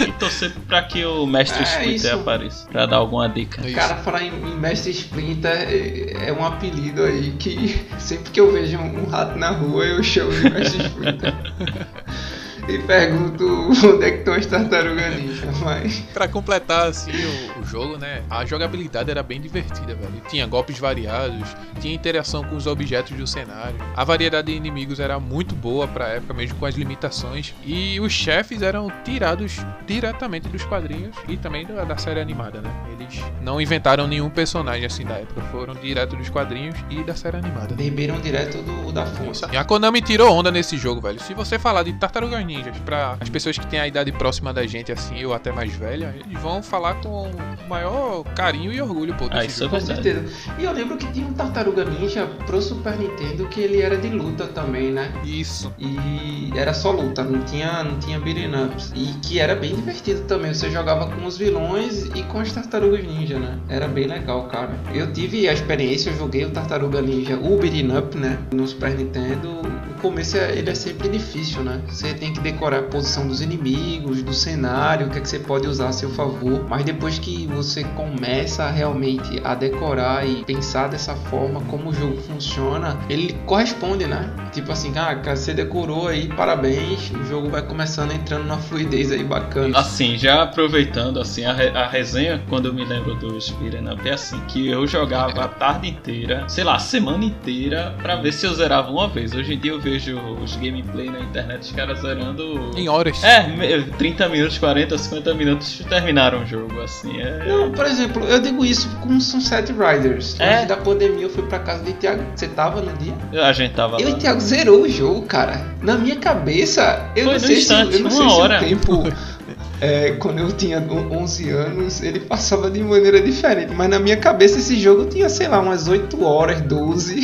E 0.05 0.11
torcer 0.13 0.51
pra 0.67 0.81
que 0.83 1.05
o 1.05 1.25
Mestre 1.25 1.59
É, 1.61 1.63
Splinter 1.63 1.95
isso. 1.95 2.15
apareça. 2.15 2.67
Pra 2.67 2.85
dar 2.85 2.97
alguma 2.97 3.27
dica. 3.29 3.61
Isso. 3.65 3.75
Cara, 3.75 3.95
falar 3.97 4.23
em, 4.23 4.29
em 4.29 4.55
Mestre 4.57 4.91
Splinter 4.91 5.51
é, 5.51 6.27
é 6.29 6.33
um 6.33 6.45
apelido 6.45 7.03
aí 7.03 7.31
que 7.39 7.85
sempre 7.99 8.31
que 8.31 8.39
eu 8.39 8.51
vejo 8.51 8.77
um, 8.77 9.03
um 9.03 9.09
rato 9.09 9.37
na 9.37 9.49
rua 9.51 9.85
eu 9.85 10.01
chamo 10.03 10.31
de 10.31 10.49
Mestre 10.49 10.83
Splinter. 10.85 11.33
e 12.67 12.77
pergunto 12.79 13.69
onde 13.85 14.05
é 14.05 14.11
que 14.11 14.17
estão 14.17 14.33
as 14.33 14.45
tartarugas 14.45 15.15
ninja, 15.15 15.47
mas. 15.63 15.99
Pra 16.13 16.27
completar 16.27 16.87
assim 16.87 17.11
o, 17.11 17.61
o 17.61 17.65
jogo, 17.65 17.97
né? 17.97 18.23
A 18.29 18.45
jogabilidade 18.45 19.09
era 19.09 19.23
bem 19.23 19.39
divertida, 19.39 19.95
velho. 19.95 20.21
Tinha 20.29 20.45
golpes 20.45 20.77
variados, 20.77 21.55
tinha 21.79 21.93
interação 21.93 22.43
com 22.43 22.55
os 22.55 22.67
objetos 22.67 23.15
do 23.15 23.25
cenário. 23.25 23.77
A 23.95 24.03
variedade 24.03 24.47
de 24.51 24.57
inimigos 24.57 24.99
era 24.99 25.19
muito 25.19 25.55
boa 25.55 25.87
pra 25.87 26.07
época, 26.09 26.33
mesmo 26.33 26.57
com 26.57 26.65
as 26.65 26.75
limitações. 26.75 27.53
E 27.63 27.99
os 27.99 28.11
chefes 28.11 28.61
eram 28.61 28.91
tirados 29.03 29.57
diretamente 29.85 30.47
dos 30.49 30.63
quadrinhos 30.63 31.15
e 31.27 31.37
também 31.37 31.65
da, 31.65 31.83
da 31.83 31.97
série 31.97 32.19
animada, 32.19 32.61
né? 32.61 32.69
Eles 32.91 33.21
não 33.41 33.61
inventaram 33.61 34.07
nenhum 34.07 34.29
personagem 34.29 34.85
assim 34.85 35.05
da 35.05 35.15
época, 35.15 35.41
foram 35.51 35.73
direto 35.75 36.15
dos 36.15 36.29
quadrinhos 36.29 36.75
e 36.89 37.03
da 37.03 37.15
série 37.15 37.37
animada. 37.37 37.75
Beberam 37.75 38.19
direto 38.19 38.57
do, 38.61 38.91
da 38.91 39.05
fonte. 39.05 39.41
E 39.51 39.57
a 39.57 39.63
Konami 39.63 40.01
tirou 40.01 40.31
onda 40.33 40.51
nesse 40.51 40.77
jogo, 40.77 41.01
velho. 41.01 41.19
Se 41.21 41.33
você 41.33 41.57
falar 41.57 41.83
de 41.83 41.93
Tartarugas 41.93 42.45
Ninjas 42.57 42.77
pra 42.79 43.17
as 43.19 43.29
pessoas 43.29 43.57
que 43.57 43.67
têm 43.67 43.79
a 43.79 43.87
idade 43.87 44.11
próxima 44.11 44.53
da 44.53 44.65
gente, 44.65 44.91
assim, 44.91 45.23
ou 45.25 45.33
até 45.33 45.51
mais 45.51 45.73
velha, 45.75 46.13
eles 46.25 46.41
vão 46.41 46.61
falar 46.63 46.95
com 46.95 47.29
o 47.29 47.69
maior 47.69 48.23
carinho 48.35 48.71
e 48.71 48.81
orgulho, 48.81 49.13
pô, 49.15 49.25
desse 49.27 49.37
Ah, 49.39 49.45
isso 49.45 49.63
é. 49.63 49.67
Com 49.69 49.77
verdade. 49.77 50.03
certeza. 50.03 50.33
E 50.57 50.63
eu 50.63 50.71
lembro 50.71 50.97
que 50.97 51.05
tinha 51.11 51.25
um 51.27 51.33
Tartaruga 51.33 51.85
Ninja 51.85 52.25
pro 52.45 52.61
Super 52.61 52.97
Nintendo 52.97 53.47
que 53.47 53.59
ele 53.61 53.81
era 53.81 53.97
de 53.97 54.09
luta 54.09 54.47
também, 54.47 54.91
né? 54.91 55.11
Isso. 55.23 55.71
E 55.77 56.51
era 56.57 56.73
só 56.73 56.91
luta, 56.91 57.23
não 57.23 57.41
tinha, 57.43 57.83
não 57.83 57.99
tinha 57.99 58.19
beat'em 58.19 58.53
ups. 58.65 58.91
E 58.95 59.13
que 59.21 59.39
era 59.39 59.55
bem 59.55 59.75
divertido 59.75 60.21
também. 60.21 60.53
Você 60.53 60.69
jogava 60.71 61.07
com 61.07 61.25
os 61.25 61.37
vilões 61.37 62.05
e 62.15 62.23
com 62.23 62.39
as 62.39 62.51
tartarugas 62.51 63.03
ninja, 63.05 63.37
né? 63.37 63.57
Era 63.69 63.87
bem 63.87 64.07
legal, 64.07 64.47
cara. 64.47 64.71
Eu 64.93 65.11
tive 65.13 65.47
a 65.47 65.53
experiência, 65.53 66.09
eu 66.09 66.17
joguei 66.17 66.45
o 66.45 66.49
Tartaruga 66.51 67.01
Ninja, 67.01 67.35
o 67.37 67.57
beat'em 67.57 67.95
up, 67.97 68.17
né? 68.17 68.39
No 68.53 68.67
Super 68.67 68.91
Nintendo. 68.95 69.61
O 69.97 69.99
começo 70.01 70.37
é- 70.37 70.57
ele 70.57 70.69
é 70.69 70.75
sempre 70.75 71.09
difícil, 71.09 71.63
né? 71.63 71.81
Você 71.87 72.13
tem 72.13 72.31
que 72.33 72.39
decorar 72.51 72.79
a 72.79 72.83
posição 72.83 73.27
dos 73.27 73.41
inimigos, 73.41 74.21
do 74.23 74.33
cenário, 74.33 75.07
o 75.07 75.09
que 75.09 75.17
é 75.17 75.21
que 75.21 75.27
você 75.29 75.39
pode 75.39 75.67
usar 75.67 75.89
a 75.89 75.91
seu 75.91 76.09
favor. 76.11 76.65
Mas 76.69 76.83
depois 76.85 77.19
que 77.19 77.45
você 77.47 77.83
começa 77.83 78.69
realmente 78.69 79.41
a 79.43 79.53
decorar 79.53 80.25
e 80.27 80.43
pensar 80.45 80.87
dessa 80.87 81.15
forma 81.15 81.59
como 81.61 81.89
o 81.89 81.93
jogo 81.93 82.21
funciona, 82.21 82.97
ele 83.09 83.33
corresponde, 83.45 84.05
né? 84.05 84.29
Tipo 84.53 84.71
assim, 84.71 84.93
ah, 84.97 85.13
você 85.35 85.53
decorou 85.53 86.07
aí, 86.07 86.27
parabéns, 86.27 87.11
o 87.11 87.25
jogo 87.25 87.49
vai 87.49 87.61
começando 87.61 88.11
entrando 88.13 88.43
numa 88.43 88.57
fluidez 88.57 89.11
aí 89.11 89.23
bacana. 89.23 89.77
Assim, 89.77 90.17
já 90.17 90.43
aproveitando 90.43 91.19
assim 91.19 91.45
a, 91.45 91.53
re- 91.53 91.69
a 91.75 91.87
resenha, 91.87 92.41
quando 92.49 92.67
eu 92.67 92.73
me 92.73 92.85
lembro 92.85 93.15
beat'em 93.15 93.91
up, 93.91 94.07
é 94.07 94.13
assim, 94.13 94.39
que 94.47 94.67
eu 94.67 94.87
jogava 94.87 95.43
a 95.43 95.47
tarde 95.47 95.89
inteira, 95.89 96.47
sei 96.47 96.63
lá, 96.63 96.75
a 96.75 96.79
semana 96.79 97.25
inteira, 97.25 97.95
pra 98.01 98.15
ver 98.15 98.31
se 98.31 98.45
eu 98.45 98.53
zerava 98.53 98.89
uma 98.89 99.07
vez. 99.07 99.33
Hoje 99.33 99.53
em 99.53 99.59
dia 99.59 99.71
eu 99.71 99.79
vejo 99.79 100.17
os 100.43 100.55
gameplay 100.55 101.09
na 101.09 101.19
internet, 101.19 101.61
os 101.63 101.71
caras 101.71 101.99
zerando... 101.99 102.36
Em 102.75 102.87
horas. 102.89 103.23
É, 103.23 103.47
me- 103.47 103.83
30 103.97 104.29
minutos, 104.29 104.57
40, 104.57 104.97
50 104.97 105.33
minutos 105.33 105.81
terminaram 105.89 106.43
o 106.43 106.45
jogo, 106.45 106.79
assim, 106.81 107.19
é... 107.21 107.45
Não, 107.47 107.71
por 107.71 107.85
exemplo, 107.85 108.23
eu 108.25 108.39
digo 108.39 108.63
isso 108.65 108.89
com 109.01 109.19
Sunset 109.19 109.71
Riders. 109.71 110.39
É? 110.39 110.55
Antes 110.55 110.67
da 110.67 110.77
pandemia 110.77 111.23
eu 111.23 111.29
fui 111.29 111.43
pra 111.43 111.59
casa 111.59 111.83
de 111.83 111.93
Thiago. 111.93 112.23
Você 112.35 112.47
tava 112.47 112.81
no 112.81 112.91
dia? 112.97 113.13
A 113.43 113.51
gente 113.53 113.73
tava 113.73 113.99
Eu 113.99 114.09
lá. 114.11 114.15
e 114.15 114.19
Thiago 114.19 114.39
zerou 114.39 114.81
o 114.83 114.89
jogo, 114.89 115.23
cara. 115.23 115.61
Na 115.81 115.95
minha 115.97 116.15
cabeça, 116.17 117.09
eu 117.15 117.23
Foi 117.25 117.33
não 117.33 117.39
sei 117.39 117.57
instante, 117.57 117.93
se, 117.93 117.99
eu 118.01 118.03
não 118.09 118.11
uma 118.11 118.29
sei 118.29 118.39
hora. 118.39 118.59
se 118.59 118.65
o 118.65 118.67
tempo. 118.69 119.03
é, 119.79 120.11
quando 120.13 120.39
eu 120.39 120.51
tinha 120.51 120.79
11 120.79 121.49
anos, 121.49 122.01
ele 122.01 122.19
passava 122.19 122.69
de 122.69 122.83
maneira 122.83 123.21
diferente. 123.21 123.73
Mas 123.73 123.89
na 123.89 123.99
minha 123.99 124.17
cabeça 124.17 124.57
esse 124.57 124.79
jogo 124.79 125.05
tinha, 125.05 125.29
sei 125.29 125.47
lá, 125.47 125.59
umas 125.59 125.87
8 125.87 126.23
horas, 126.23 126.61
12. 126.61 127.21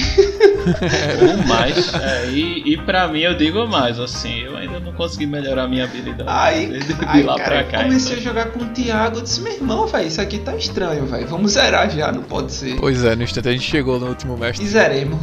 Ou 1.21 1.37
mais. 1.47 1.93
É, 1.95 2.29
e, 2.29 2.73
e 2.73 2.77
pra 2.77 3.07
mim 3.07 3.21
eu 3.21 3.35
digo 3.35 3.65
mais, 3.67 3.99
assim, 3.99 4.41
eu 4.41 4.55
ainda 4.55 4.79
não 4.79 4.93
consegui 4.93 5.25
melhorar 5.25 5.63
a 5.63 5.67
minha 5.67 5.83
habilidade. 5.85 6.23
Aí, 6.27 6.67
de 6.79 6.95
aí 7.07 7.23
lá 7.23 7.37
cara, 7.37 7.63
pra 7.63 7.63
cá. 7.63 7.83
comecei 7.83 8.17
então. 8.17 8.31
a 8.31 8.33
jogar 8.35 8.45
com 8.51 8.59
o 8.59 8.65
Thiago. 8.69 9.17
Eu 9.17 9.21
disse, 9.23 9.41
meu 9.41 9.53
irmão, 9.53 9.87
velho, 9.87 10.07
isso 10.07 10.21
aqui 10.21 10.37
tá 10.37 10.55
estranho, 10.55 11.05
velho. 11.05 11.27
Vamos 11.27 11.53
zerar 11.53 11.89
já, 11.89 12.11
não 12.11 12.23
pode 12.23 12.51
ser. 12.53 12.75
Pois 12.79 13.03
é, 13.03 13.15
no 13.15 13.23
instante 13.23 13.49
a 13.49 13.51
gente 13.51 13.69
chegou 13.69 13.99
no 13.99 14.07
último 14.07 14.35
E 14.37 14.39
mestre. 14.39 14.65
zeremos. 14.67 15.19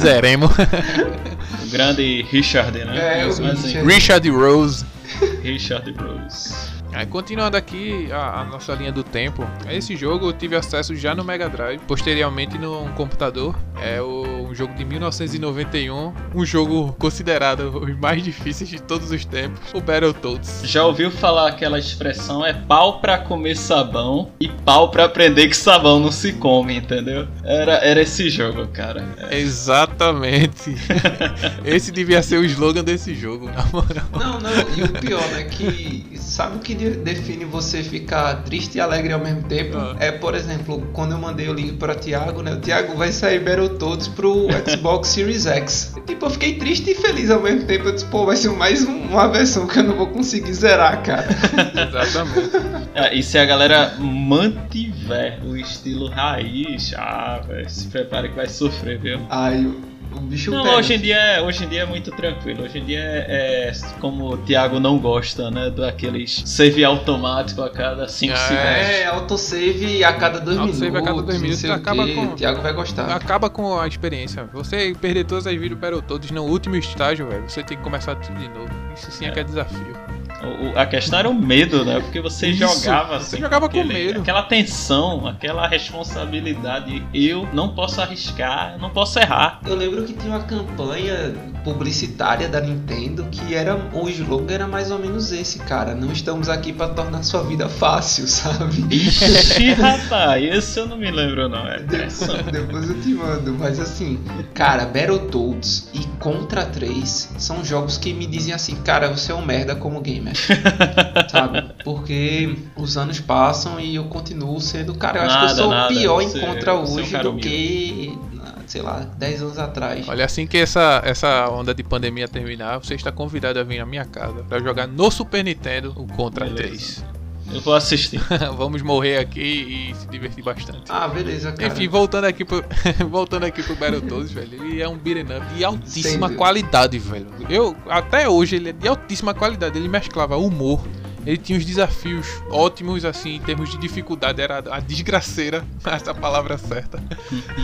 Zeremos. 0.00 0.50
O 0.52 1.70
grande 1.70 2.22
Richard, 2.30 2.76
né? 2.84 3.20
É, 3.20 3.26
o 3.26 3.28
assim, 3.28 3.42
Richard. 3.44 3.86
Richard 3.86 4.30
Rose. 4.30 4.84
Richard 5.42 5.92
Rose. 5.92 6.78
Aí, 6.92 7.06
continuando 7.06 7.56
aqui 7.56 8.10
a, 8.10 8.40
a 8.40 8.44
nossa 8.44 8.74
linha 8.74 8.90
do 8.90 9.04
tempo, 9.04 9.44
esse 9.70 9.94
jogo 9.96 10.28
eu 10.28 10.32
tive 10.32 10.56
acesso 10.56 10.96
já 10.96 11.14
no 11.14 11.22
Mega 11.22 11.48
Drive, 11.48 11.80
posteriormente 11.86 12.58
no 12.58 12.88
computador. 12.94 13.54
É 13.80 14.00
o, 14.00 14.37
um 14.48 14.54
jogo 14.54 14.74
de 14.74 14.84
1991, 14.84 16.12
um 16.34 16.44
jogo 16.44 16.94
considerado 16.98 17.78
os 17.82 17.98
mais 17.98 18.22
difíceis 18.22 18.68
de 18.70 18.80
todos 18.80 19.10
os 19.10 19.24
tempos, 19.24 19.60
o 19.74 19.80
Battletoads. 19.80 20.62
Já 20.64 20.84
ouviu 20.84 21.10
falar 21.10 21.48
aquela 21.48 21.78
expressão 21.78 22.44
é 22.44 22.52
pau 22.52 23.00
pra 23.00 23.18
comer 23.18 23.56
sabão 23.56 24.30
e 24.40 24.48
pau 24.48 24.90
pra 24.90 25.04
aprender 25.04 25.48
que 25.48 25.56
sabão 25.56 26.00
não 26.00 26.10
se 26.10 26.32
come, 26.34 26.76
entendeu? 26.76 27.26
Era, 27.44 27.74
era 27.74 28.00
esse 28.02 28.30
jogo, 28.30 28.66
cara. 28.68 29.04
É. 29.30 29.38
Exatamente. 29.38 30.74
Esse 31.64 31.90
devia 31.92 32.22
ser 32.22 32.38
o 32.38 32.44
slogan 32.44 32.82
desse 32.84 33.14
jogo, 33.14 33.46
na 33.50 33.64
moral. 33.66 34.04
Não, 34.12 34.40
não, 34.40 34.50
e 34.76 34.82
o 34.82 34.88
pior, 34.92 35.26
né? 35.30 35.44
Que 35.44 36.08
sabe 36.18 36.56
o 36.56 36.60
que 36.60 36.74
de- 36.74 36.90
define 36.96 37.44
você 37.44 37.82
ficar 37.82 38.42
triste 38.44 38.76
e 38.76 38.80
alegre 38.80 39.12
ao 39.12 39.20
mesmo 39.20 39.42
tempo? 39.42 39.76
Ah. 39.76 39.96
É, 39.98 40.10
por 40.12 40.34
exemplo, 40.34 40.88
quando 40.92 41.12
eu 41.12 41.18
mandei 41.18 41.48
o 41.48 41.52
link 41.52 41.74
para 41.74 41.94
Thiago, 41.94 42.42
né? 42.42 42.52
O 42.54 42.60
Thiago 42.60 42.96
vai 42.96 43.12
sair 43.12 43.40
Battletoads 43.40 44.08
pro 44.08 44.37
Xbox 44.68 45.08
Series 45.08 45.46
X. 45.46 45.94
E, 45.96 46.00
tipo, 46.02 46.26
eu 46.26 46.30
fiquei 46.30 46.54
triste 46.54 46.90
e 46.90 46.94
feliz 46.94 47.30
ao 47.30 47.40
mesmo 47.40 47.64
tempo. 47.64 47.86
Eu 47.88 47.92
disse, 47.92 48.04
pô, 48.06 48.24
vai 48.26 48.36
ser 48.36 48.50
mais 48.50 48.84
um- 48.86 48.98
uma 49.08 49.26
versão 49.28 49.66
que 49.66 49.78
eu 49.78 49.84
não 49.84 49.96
vou 49.96 50.06
conseguir 50.08 50.52
zerar, 50.52 51.02
cara. 51.02 51.26
Exatamente. 51.88 52.50
É, 52.94 53.14
e 53.14 53.22
se 53.22 53.38
a 53.38 53.44
galera 53.44 53.94
mantiver 53.98 55.38
o 55.44 55.56
estilo 55.56 56.08
raiz, 56.08 56.92
ah, 56.96 57.40
velho, 57.46 57.68
se 57.68 57.86
prepare 57.88 58.28
que 58.28 58.36
vai 58.36 58.48
sofrer, 58.48 58.98
viu? 58.98 59.20
Aí 59.30 59.72
o 60.18 60.20
bicho 60.20 60.50
Não, 60.50 60.62
pega. 60.64 60.76
hoje 60.76 60.94
em 60.94 60.98
dia, 61.00 61.16
é- 61.16 61.40
hoje 61.42 61.64
em 61.64 61.68
dia 61.68 61.82
é 61.82 61.86
muito 61.86 62.10
tranquilo. 62.10 62.64
Hoje 62.64 62.78
em 62.78 62.84
dia 62.84 62.98
é, 63.00 63.70
é 63.70 63.72
como 64.00 64.34
o 64.34 64.36
Thiago 64.38 64.78
não 64.80 64.98
gosta, 64.98 65.50
né? 65.50 65.70
Daqueles 65.70 66.42
save 66.44 66.84
automático 66.84 67.62
a 67.62 67.70
cada 67.70 68.06
5 68.08 68.32
É. 68.32 68.36
segundos. 68.36 68.64
É, 68.66 69.06
autosave 69.06 70.04
a 70.04 70.12
cada 70.12 70.40
dois 70.40 70.58
Autosave 70.58 70.84
minutos. 70.90 71.02
a 71.02 71.10
cada 71.12 71.22
dois 71.22 71.34
não 71.36 71.42
minutos, 71.42 71.60
sei 71.60 71.70
o 71.70 71.74
acaba 71.74 72.04
quê. 72.04 72.14
com- 72.14 72.24
O 72.26 72.34
Thiago 72.34 72.60
vai 72.62 72.72
gostar. 72.72 73.10
Acaba 73.14 73.48
com 73.48 73.78
a 73.78 73.86
experiência. 73.86 74.44
Você 74.52 74.94
perder 75.00 75.24
todas 75.24 75.46
as 75.46 75.52
vidas 75.54 75.70
do 75.70 75.76
Battletoads 75.76 76.30
no 76.30 76.42
último 76.44 76.76
estágio, 76.76 77.28
velho, 77.28 77.48
você 77.48 77.62
tem 77.62 77.76
que 77.78 77.82
começar 77.82 78.14
tudo 78.16 78.38
de 78.38 78.48
novo. 78.48 78.68
Isso 78.94 79.10
sim 79.10 79.26
é 79.26 79.30
que 79.30 79.40
é 79.40 79.44
desafio. 79.44 79.96
O- 80.40 80.78
a 80.78 80.86
questão 80.86 81.18
era 81.18 81.28
o 81.28 81.34
medo, 81.34 81.84
né? 81.84 82.00
Porque 82.00 82.20
você 82.20 82.48
Isso, 82.50 82.58
jogava 82.60 83.18
você 83.18 83.34
assim. 83.34 83.38
jogava 83.42 83.68
com 83.68 83.78
aquele- 83.78 83.92
medo. 83.92 84.20
Aquela 84.20 84.42
tensão, 84.42 85.26
aquela 85.26 85.66
responsabilidade. 85.66 87.04
Eu 87.12 87.48
não 87.52 87.70
posso 87.74 88.00
arriscar, 88.00 88.78
não 88.78 88.90
posso 88.90 89.18
errar. 89.18 89.60
Eu 89.66 89.74
lembro 89.74 90.04
que 90.04 90.12
tinha 90.12 90.32
uma 90.34 90.42
campanha 90.44 91.34
publicitária 91.64 92.48
da 92.48 92.60
Nintendo 92.60 93.26
que 93.30 93.54
era 93.54 93.76
o 93.92 94.08
slogan 94.08 94.54
era 94.54 94.66
mais 94.66 94.90
ou 94.90 94.98
menos 94.98 95.32
esse, 95.32 95.58
cara. 95.60 95.94
Não 95.94 96.12
estamos 96.12 96.48
aqui 96.48 96.72
pra 96.72 96.88
tornar 96.88 97.22
sua 97.24 97.42
vida 97.42 97.68
fácil, 97.68 98.26
sabe? 98.28 98.86
Ixi, 98.94 99.72
rapaz, 99.72 100.42
esse 100.42 100.78
eu 100.78 100.86
não 100.86 100.96
me 100.96 101.10
lembro, 101.10 101.48
não. 101.48 101.66
É 101.66 101.80
Depois, 101.80 102.18
depois 102.50 102.88
eu 102.88 103.00
te 103.00 103.08
mando, 103.14 103.54
mas 103.58 103.78
assim, 103.80 104.18
cara, 104.54 104.84
Battletoads 104.86 105.90
e 105.94 106.06
Contra 106.18 106.64
3 106.64 107.32
são 107.38 107.64
jogos 107.64 107.96
que 107.96 108.12
me 108.12 108.26
dizem 108.26 108.52
assim, 108.52 108.74
cara, 108.82 109.08
você 109.08 109.30
é 109.30 109.34
um 109.34 109.44
merda 109.44 109.76
como 109.76 110.00
gamer, 110.00 110.27
sabe? 111.30 111.64
Porque 111.84 112.56
os 112.76 112.96
anos 112.96 113.20
passam 113.20 113.78
e 113.80 113.94
eu 113.96 114.04
continuo 114.04 114.60
sendo, 114.60 114.94
cara, 114.94 115.18
eu 115.18 115.22
acho 115.24 115.38
que 115.38 115.44
eu 115.44 115.48
Nada, 115.48 115.56
sou 115.62 115.70
nada, 115.70 115.88
pior 115.88 116.22
você- 116.22 116.38
em 116.38 116.40
Contra 116.40 116.70
é 116.70 116.74
um 116.74 116.82
hoje 116.94 117.10
cara 117.10 117.24
do 117.24 117.30
humilde. 117.30 117.48
que, 117.48 118.18
sei 118.66 118.82
lá, 118.82 119.06
10 119.16 119.42
anos 119.42 119.58
atrás. 119.58 120.08
Olha, 120.08 120.24
assim 120.24 120.46
que 120.46 120.58
essa, 120.58 121.00
essa 121.04 121.48
onda 121.50 121.74
de 121.74 121.82
pandemia 121.82 122.28
terminar, 122.28 122.78
você 122.78 122.94
está 122.94 123.10
convidado 123.12 123.58
a 123.58 123.62
vir 123.62 123.80
à 123.80 123.86
minha 123.86 124.04
casa 124.04 124.42
pra 124.48 124.58
jogar 124.60 124.86
no 124.86 125.10
Super 125.10 125.42
Nintendo 125.44 125.92
o 125.96 126.06
Contra 126.06 126.44
Beleza. 126.46 127.02
3. 127.02 127.04
Eu 127.52 127.60
vou 127.60 127.74
assistir. 127.74 128.20
Vamos 128.56 128.82
morrer 128.82 129.18
aqui 129.18 129.90
e 129.90 129.94
se 129.94 130.06
divertir 130.08 130.44
bastante. 130.44 130.84
Ah, 130.88 131.08
beleza, 131.08 131.52
cara. 131.52 131.72
Enfim, 131.72 131.88
voltando 131.88 132.24
aqui 132.24 132.44
pro, 132.44 132.64
voltando 133.08 133.44
aqui 133.44 133.62
pro 133.62 133.74
Battletoads, 133.76 134.30
velho, 134.30 134.64
ele 134.64 134.82
é 134.82 134.88
um 134.88 134.96
beat'em 134.96 135.24
up 135.24 135.54
de 135.54 135.64
altíssima 135.64 136.30
qualidade, 136.30 136.98
velho. 136.98 137.26
Eu, 137.48 137.76
até 137.88 138.28
hoje, 138.28 138.56
ele 138.56 138.70
é 138.70 138.72
de 138.72 138.86
altíssima 138.86 139.32
qualidade. 139.34 139.78
Ele 139.78 139.88
mesclava 139.88 140.36
humor, 140.36 140.82
ele 141.28 141.36
tinha 141.36 141.58
os 141.58 141.64
desafios 141.66 142.26
ótimos, 142.50 143.04
assim, 143.04 143.34
em 143.34 143.38
termos 143.40 143.68
de 143.68 143.76
dificuldade, 143.76 144.40
era 144.40 144.64
a 144.70 144.80
desgraceira, 144.80 145.62
essa 145.84 146.14
palavra 146.14 146.56
certa. 146.56 147.02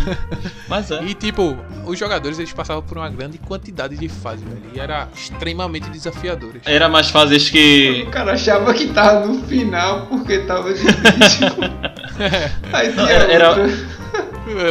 Mas 0.68 0.90
é. 0.90 1.02
E, 1.02 1.14
tipo, 1.14 1.56
os 1.86 1.98
jogadores, 1.98 2.38
eles 2.38 2.52
passavam 2.52 2.82
por 2.82 2.98
uma 2.98 3.08
grande 3.08 3.38
quantidade 3.38 3.96
de 3.96 4.06
fases, 4.06 4.46
velho, 4.46 4.60
e 4.74 4.78
era 4.78 5.08
extremamente 5.14 5.88
desafiadores. 5.88 6.60
Era 6.66 6.90
mais 6.90 7.08
fases 7.08 7.48
que. 7.48 8.04
O 8.06 8.10
cara 8.10 8.34
achava 8.34 8.74
que 8.74 8.88
tava 8.88 9.26
no 9.26 9.42
final 9.44 10.08
porque 10.08 10.40
tava 10.40 10.74
difícil. 10.74 11.48
Aí 12.70 12.92
tinha 12.92 13.10
era- 13.10 13.48
outra. 13.48 13.94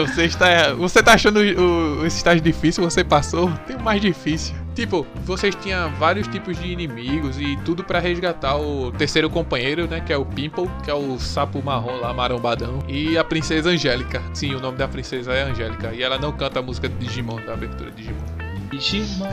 Você 0.06 0.26
está, 0.26 0.72
você 0.76 1.02
tá 1.02 1.14
achando 1.14 1.40
o, 1.40 2.06
esse 2.06 2.18
estágio 2.18 2.44
difícil, 2.44 2.84
você 2.84 3.04
passou, 3.04 3.52
tem 3.66 3.76
o 3.76 3.82
mais 3.82 4.00
difícil. 4.00 4.54
Tipo, 4.76 5.06
vocês 5.24 5.54
tinham 5.56 5.92
vários 5.96 6.28
tipos 6.28 6.58
de 6.58 6.68
inimigos 6.68 7.40
e 7.40 7.56
tudo 7.58 7.84
pra 7.84 8.00
resgatar 8.00 8.58
o 8.58 8.92
terceiro 8.92 9.30
companheiro, 9.30 9.88
né? 9.88 10.02
Que 10.02 10.12
é 10.12 10.18
o 10.18 10.26
Pimple, 10.26 10.70
que 10.84 10.90
é 10.90 10.94
o 10.94 11.20
sapo 11.20 11.62
marrom 11.64 12.00
lá, 12.00 12.14
marombadão. 12.14 12.80
E 12.88 13.18
a 13.18 13.24
princesa 13.24 13.70
Angélica. 13.70 14.22
Sim, 14.34 14.56
o 14.56 14.60
nome 14.60 14.78
da 14.78 14.88
princesa 14.88 15.32
é 15.34 15.44
Angélica. 15.44 15.94
E 15.94 16.02
ela 16.02 16.18
não 16.18 16.32
canta 16.32 16.60
a 16.60 16.64
música 16.64 16.90
de 16.90 16.96
Digimon, 16.96 17.40
da 17.46 17.54
abertura 17.54 17.92
de 17.92 17.98
Digimon. 17.98 18.33
Digimon, 18.78 19.28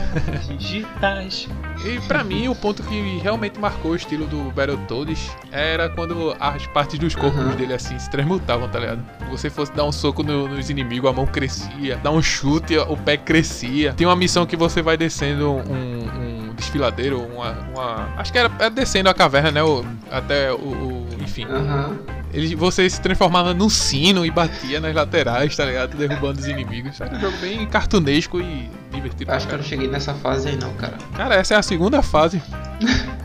digitais. 0.57 1.47
E 1.83 1.99
pra 2.01 2.23
mim, 2.23 2.47
o 2.47 2.53
ponto 2.53 2.83
que 2.83 3.17
realmente 3.23 3.59
marcou 3.59 3.93
o 3.93 3.95
estilo 3.95 4.27
do 4.27 4.51
Battletoads 4.51 5.31
era 5.51 5.89
quando 5.89 6.35
as 6.39 6.67
partes 6.67 6.99
dos 6.99 7.15
corpos 7.15 7.39
Aham. 7.39 7.55
dele 7.55 7.73
assim 7.73 7.97
se 7.97 8.07
transmutavam, 8.11 8.69
tá 8.69 8.77
ligado? 8.77 9.03
Se 9.17 9.25
você 9.31 9.49
fosse 9.49 9.73
dar 9.73 9.83
um 9.85 9.91
soco 9.91 10.21
no- 10.21 10.47
nos 10.47 10.69
inimigos, 10.69 11.09
a 11.09 11.13
mão 11.13 11.25
crescia, 11.25 11.97
dar 11.97 12.11
um 12.11 12.21
chute, 12.21 12.77
o 12.77 12.95
pé 12.95 13.17
crescia. 13.17 13.93
Tem 13.93 14.05
uma 14.05 14.15
missão 14.15 14.45
que 14.45 14.55
você 14.55 14.79
vai 14.83 14.95
descendo 14.95 15.49
um, 15.53 16.49
um 16.49 16.53
desfiladeiro, 16.53 17.19
uma, 17.19 17.51
uma- 17.73 18.13
Acho 18.15 18.31
que 18.31 18.37
era, 18.37 18.51
era 18.59 18.69
descendo 18.69 19.09
a 19.09 19.13
caverna, 19.15 19.49
né? 19.49 19.63
o- 19.63 19.83
até 20.11 20.51
o. 20.53 20.57
o- 20.57 21.07
enfim. 21.19 21.45
Aham. 21.45 21.97
Ele, 22.31 22.55
você 22.55 22.87
se 22.87 23.01
transformava 23.01 23.55
num 23.55 23.69
sino 23.69 24.23
e 24.23 24.29
batia 24.29 24.79
nas 24.79 24.93
laterais, 24.93 25.55
tá 25.55 25.65
ligado? 25.65 25.97
Derrubando 25.97 26.39
os 26.39 26.45
inimigos. 26.47 27.01
Era 27.01 27.15
um 27.17 27.19
jogo 27.19 27.37
bem 27.37 27.65
cartunesco 27.65 28.39
e 28.39 28.69
divertido. 28.91 29.25
pra 29.25 29.35
Acho 29.37 29.47
que 29.47 29.53
eu 29.53 29.57
não 29.57 29.65
cheguei 29.65 29.87
nessa 29.87 30.13
fase 30.13 30.49
aí 30.49 30.55
não, 30.57 30.73
cara. 30.73 30.93
Cara, 31.15 31.35
essa 31.35 31.53
é 31.55 31.57
a 31.57 31.61
segunda 31.63 32.01
fase. 32.01 32.41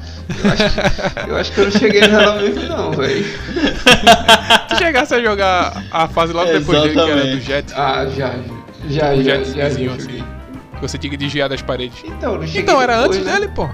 Eu 1.28 1.36
acho 1.36 1.52
que 1.52 1.60
eu 1.60 1.64
não 1.66 1.70
cheguei 1.70 2.00
nela 2.00 2.34
mesmo 2.42 2.62
não, 2.64 2.90
velho. 2.90 3.24
Tu 4.68 4.76
chegasse 4.76 5.14
a 5.14 5.20
jogar 5.20 5.84
a 5.92 6.08
fase 6.08 6.32
logo 6.32 6.50
depois 6.52 6.82
dele, 6.82 6.94
que 6.94 7.00
era 7.10 7.26
do. 7.26 7.40
Jet, 7.40 7.72
Ah, 7.76 8.06
já. 8.06 8.34
Já, 8.88 9.12
o 9.14 9.22
já, 9.22 9.36
Jet 9.36 9.44
já, 9.56 9.68
já, 9.70 9.92
assim. 9.94 10.24
que 10.74 10.80
você 10.80 10.98
tinha 10.98 11.10
que 11.12 11.16
desviar 11.16 11.48
das 11.48 11.62
paredes. 11.62 12.02
Então, 12.04 12.32
eu 12.34 12.40
não 12.40 12.46
cheguei 12.46 12.62
Então 12.62 12.82
era 12.82 12.96
depois, 13.02 13.16
antes 13.18 13.26
né? 13.32 13.38
dele, 13.38 13.52
pô. 13.54 13.68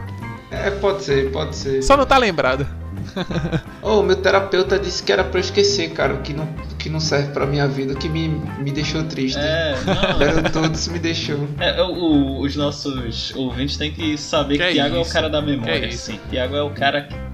É, 0.51 0.71
pode 0.73 1.03
ser, 1.03 1.31
pode 1.33 1.57
ser. 1.57 1.83
Só 1.83 1.97
não 1.97 2.05
tá 2.05 2.19
lembrado. 2.19 2.67
Ô, 3.83 4.03
meu 4.03 4.17
terapeuta 4.17 4.79
disse 4.79 5.03
que 5.03 5.13
era 5.13 5.23
pra 5.25 5.39
eu 5.39 5.43
esquecer, 5.43 5.91
cara, 5.91 6.15
o 6.15 6.19
que 6.23 6.33
não, 6.33 6.45
o 6.45 6.77
que 6.79 6.89
não 6.89 7.01
serve 7.01 7.33
pra 7.33 7.47
minha 7.47 7.67
vida, 7.69 7.93
o 7.93 7.97
que 7.97 8.09
me, 8.09 8.29
me 8.59 8.71
deixou 8.71 9.03
triste. 9.05 9.39
É, 9.39 9.75
não. 9.87 10.19
Battletoads 10.19 10.89
me 10.89 10.99
deixou. 10.99 11.49
É, 11.61 11.83
o- 11.83 11.93
o- 11.93 12.41
os 12.43 12.57
nossos 12.57 13.35
ouvintes 13.35 13.77
têm 13.77 13.93
que 13.93 14.17
saber 14.19 14.59
que, 14.59 14.65
Que 14.67 14.73
Thiago 14.75 14.97
é 14.97 15.01
o 15.01 15.05
cara 15.05 15.29
da 15.29 15.41
memória, 15.43 15.87
isso? 15.87 16.11
assim. 16.11 16.21
Thiago 16.31 16.57
é 16.57 16.63
o 16.63 16.71
cara 16.71 17.03
que. 17.03 17.33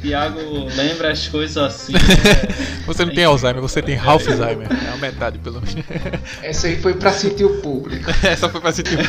Thiago 0.00 0.38
lembra 0.76 1.10
as 1.10 1.26
coisas 1.26 1.56
assim. 1.56 1.92
é, 1.98 2.84
Você 2.86 3.04
não 3.04 3.12
tem 3.12 3.24
Alzheimer, 3.24 3.60
você 3.60 3.82
tem 3.82 3.98
Alzheimer. 3.98 4.68
É 4.70 4.90
a 4.92 4.96
metade, 4.96 5.38
pelo 5.38 5.60
menos. 5.60 5.74
Essa 6.40 6.68
aí 6.68 6.80
foi 6.80 6.94
pra 6.94 7.10
sentir 7.10 7.44
o 7.44 7.60
público. 7.60 8.08
Essa 8.22 8.48
foi 8.48 8.60
pra 8.60 8.70
sentir 8.70 8.96
um 8.96 9.02